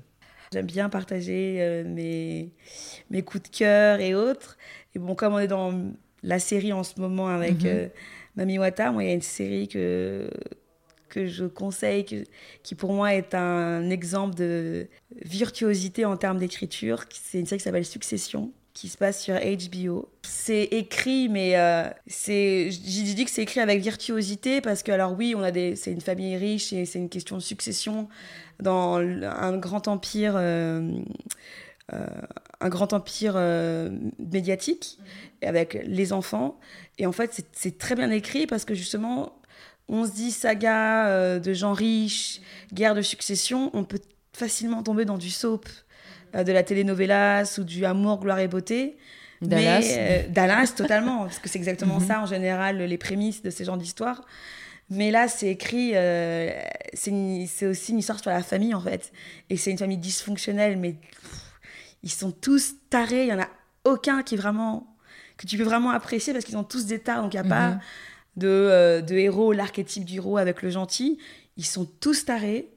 J'aime 0.55 0.67
bien 0.67 0.89
partager 0.89 1.57
euh, 1.59 1.85
mes, 1.85 2.53
mes 3.11 3.23
coups 3.23 3.51
de 3.51 3.57
cœur 3.57 3.99
et 3.99 4.15
autres. 4.15 4.57
Et 4.95 5.01
bon, 5.01 5.17
comme 5.17 5.35
on 5.35 5.41
est 5.41 5.49
dans 5.49 5.73
la 6.23 6.39
série 6.39 6.73
en 6.73 6.85
ce 6.85 7.01
moment 7.01 7.27
avec 7.27 7.63
mhm. 7.63 7.67
euh, 7.67 7.89
Mami 8.37 8.59
Wata, 8.59 8.93
moi, 8.93 9.03
il 9.03 9.09
y 9.09 9.11
a 9.11 9.15
une 9.15 9.21
série 9.21 9.67
que, 9.67 10.31
que 11.15 11.27
je 11.27 11.45
conseille, 11.45 12.27
qui 12.63 12.75
pour 12.75 12.93
moi 12.93 13.15
est 13.15 13.35
un 13.35 13.89
exemple 13.91 14.35
de 14.35 14.89
virtuosité 15.25 16.05
en 16.05 16.17
termes 16.17 16.39
d'écriture. 16.39 17.05
C'est 17.11 17.39
une 17.39 17.47
série 17.47 17.59
qui 17.59 17.65
s'appelle 17.65 17.85
Succession 17.85 18.53
qui 18.75 18.89
se 18.89 18.99
passe 18.99 19.23
sur 19.23 19.37
HBO. 19.37 20.09
C'est 20.23 20.65
écrit, 20.65 21.29
mais 21.29 21.57
euh, 21.57 21.89
c'est, 22.09 22.71
j'ai 22.73 23.15
dit 23.15 23.25
que 23.25 23.31
c'est 23.31 23.43
écrit 23.43 23.61
avec 23.61 23.81
virtuosité 23.81 24.61
parce 24.61 24.83
que, 24.83 24.91
alors 24.91 25.15
oui, 25.17 25.35
c'est 25.77 25.93
une 25.93 26.01
famille 26.01 26.37
riche 26.37 26.73
et 26.73 26.85
c'est 26.85 26.99
une 26.99 27.09
question 27.09 27.37
de 27.37 27.43
succession 27.43 28.09
dans 28.61 28.97
un 28.97 29.57
grand 29.57 29.87
empire, 29.87 30.35
euh, 30.37 30.91
euh, 31.93 32.07
un 32.61 32.69
grand 32.69 32.93
empire 32.93 33.37
médiatique 34.19 34.99
avec 35.41 35.79
les 35.87 36.13
enfants. 36.13 36.59
Et 36.99 37.07
en 37.07 37.13
fait, 37.13 37.45
c'est 37.53 37.79
très 37.79 37.95
bien 37.95 38.11
écrit 38.11 38.49
parce 38.49 38.65
que 38.65 38.75
justement, 38.75 39.39
on 39.89 40.07
se 40.07 40.13
dit 40.13 40.31
saga 40.31 41.39
de 41.39 41.53
gens 41.53 41.73
riches, 41.73 42.41
guerre 42.73 42.95
de 42.95 43.03
succession, 43.03 43.71
on 43.75 43.85
peut 43.85 44.01
facilement 44.33 44.83
tomber 44.83 45.05
dans 45.05 45.19
du 45.19 45.31
soap 45.31 45.69
euh, 46.35 46.45
de 46.45 46.53
la 46.53 46.63
telenovelas 46.63 47.59
ou 47.59 47.65
du 47.65 47.85
amour, 47.85 48.21
gloire 48.21 48.41
et 48.41 48.49
beauté. 48.49 48.97
Dallas. 49.41 49.81
Mais, 49.81 49.97
euh, 49.99 50.29
Dallas, 50.29 50.73
totalement, 50.77 51.25
parce 51.25 51.39
que 51.39 51.49
c'est 51.49 51.59
exactement 51.59 52.01
mhm. 52.01 52.07
ça 52.07 52.21
en 52.21 52.27
général, 52.27 52.79
les 52.79 52.99
prémices 52.99 53.43
de 53.43 53.51
ces 53.51 53.65
genres 53.65 53.77
d'histoires. 53.77 54.25
Mais 54.91 55.11
là, 55.11 55.29
c'est 55.29 55.49
écrit, 55.49 55.93
euh, 55.95 56.51
c'est 56.93 57.67
aussi 57.67 57.93
une 57.93 57.99
histoire 57.99 58.21
sur 58.21 58.31
la 58.31 58.43
famille 58.43 58.75
en 58.75 58.81
fait. 58.81 59.13
Et 59.49 59.57
c'est 59.57 59.71
une 59.71 59.79
famille 59.79 59.97
dysfonctionnelle, 59.97 60.77
mais 60.77 60.97
ils 62.03 62.13
sont 62.13 62.33
tous 62.33 62.75
tarés. 62.91 63.25
Il 63.25 63.29
y 63.29 63.33
en 63.33 63.41
a 63.41 63.49
aucun 63.85 64.23
qui 64.23 64.35
est 64.35 64.39
vraiment 64.39 64.95
que 65.39 65.47
tu 65.47 65.57
peux 65.57 65.65
vraiment 65.65 65.91
apprécier 65.91 66.33
parce 66.33 66.45
qu'ils 66.45 66.57
ont 66.57 66.65
tous 66.65 66.85
des 66.85 66.99
tares. 66.99 67.23
Donc 67.23 67.33
il 67.33 67.41
n'y 67.41 67.47
a 67.47 67.49
pas 67.49 67.79
de, 68.37 69.01
de 69.01 69.15
héros, 69.15 69.53
l'archétype 69.53 70.05
du 70.05 70.17
héros 70.17 70.39
avec 70.39 70.63
le 70.63 70.71
gentil. 70.71 71.19
Ils 71.57 71.67
sont 71.67 71.85
tous 71.85 72.25
tarés. 72.25 72.69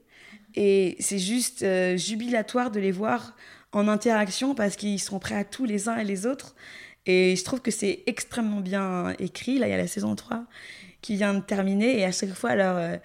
Et 0.55 0.95
c'est 0.99 1.19
juste 1.19 1.61
euh, 1.61 1.97
jubilatoire 1.97 2.71
de 2.71 2.79
les 2.79 2.91
voir 2.91 3.35
en 3.73 3.87
interaction 3.87 4.55
parce 4.55 4.75
qu'ils 4.75 4.99
sont 4.99 5.19
prêts 5.19 5.35
à 5.35 5.43
tout 5.43 5.65
les 5.65 5.87
uns 5.87 5.97
et 5.97 6.03
les 6.03 6.25
autres. 6.25 6.55
Et 7.05 7.35
je 7.35 7.43
trouve 7.43 7.61
que 7.61 7.71
c'est 7.71 8.03
extrêmement 8.07 8.59
bien 8.59 9.13
écrit. 9.19 9.59
Là, 9.59 9.67
il 9.67 9.71
y 9.71 9.73
a 9.73 9.77
la 9.77 9.87
saison 9.87 10.15
3 10.15 10.45
qui 11.01 11.15
vient 11.15 11.35
de 11.35 11.41
terminer 11.41 11.99
et 11.99 12.05
à 12.05 12.11
chaque 12.11 12.33
fois, 12.33 12.55
leur, 12.55 12.75
euh, 12.77 12.97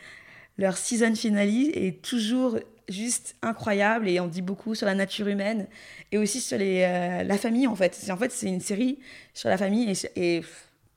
leur 0.56 0.78
season 0.78 1.14
finale 1.14 1.48
est 1.48 2.02
toujours 2.02 2.58
juste 2.88 3.36
incroyable 3.42 4.08
et 4.08 4.18
on 4.18 4.26
dit 4.26 4.42
beaucoup 4.42 4.74
sur 4.74 4.86
la 4.86 4.94
nature 4.94 5.28
humaine 5.28 5.68
et 6.10 6.18
aussi 6.18 6.40
sur 6.40 6.58
les, 6.58 6.82
euh, 6.82 7.22
la 7.22 7.36
famille 7.36 7.66
en 7.66 7.76
fait. 7.76 8.10
En 8.10 8.16
fait, 8.16 8.32
c'est 8.32 8.48
une 8.48 8.60
série 8.60 8.98
sur 9.34 9.50
la 9.50 9.58
famille 9.58 9.92
et, 10.16 10.36
et 10.38 10.42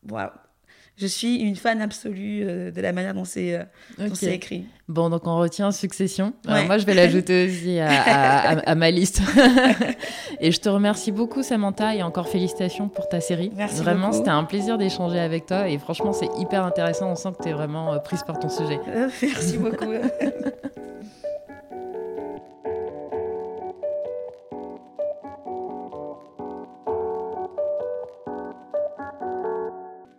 voilà 0.03 0.44
je 0.97 1.07
suis 1.07 1.35
une 1.37 1.57
fan 1.57 1.81
absolue 1.81 2.43
euh, 2.43 2.71
de 2.71 2.79
la 2.79 2.93
manière 2.93 3.13
dont 3.13 3.25
c'est 3.25 3.53
euh, 3.99 4.09
écrit. 4.21 4.65
Bon, 4.87 5.09
donc 5.09 5.27
on 5.27 5.37
retient 5.37 5.71
Succession. 5.71 6.33
moi, 6.47 6.77
je 6.77 6.85
vais 6.85 6.93
l'ajouter 6.93 7.47
aussi 7.49 7.79
à, 7.79 8.75
ma 8.75 8.91
liste. 8.91 9.21
et 10.39 10.51
je 10.51 10.59
te 10.59 10.69
remercie 10.69 11.11
beaucoup, 11.11 11.43
Samantha, 11.43 11.95
et 11.95 12.03
encore 12.03 12.29
félicitations 12.29 12.87
pour 12.87 13.09
ta 13.09 13.19
série. 13.19 13.51
Merci 13.55 13.81
Vraiment, 13.81 14.13
c'était 14.13 14.29
un 14.29 14.43
plaisir 14.45 14.77
d'échanger 14.77 15.19
avec 15.19 15.47
toi. 15.47 15.67
Et 15.67 15.77
franchement, 15.79 16.13
c'est 16.13 16.29
hyper 16.37 16.63
intéressant. 16.63 17.11
On 17.11 17.15
sent 17.15 17.29
que 17.37 17.43
tu 17.43 17.49
es 17.49 17.53
vraiment 17.53 17.93
euh, 17.93 17.99
prise 17.99 18.23
par 18.23 18.39
ton 18.39 18.49
sujet. 18.49 18.79
merci 19.21 19.57
beaucoup. 19.57 19.85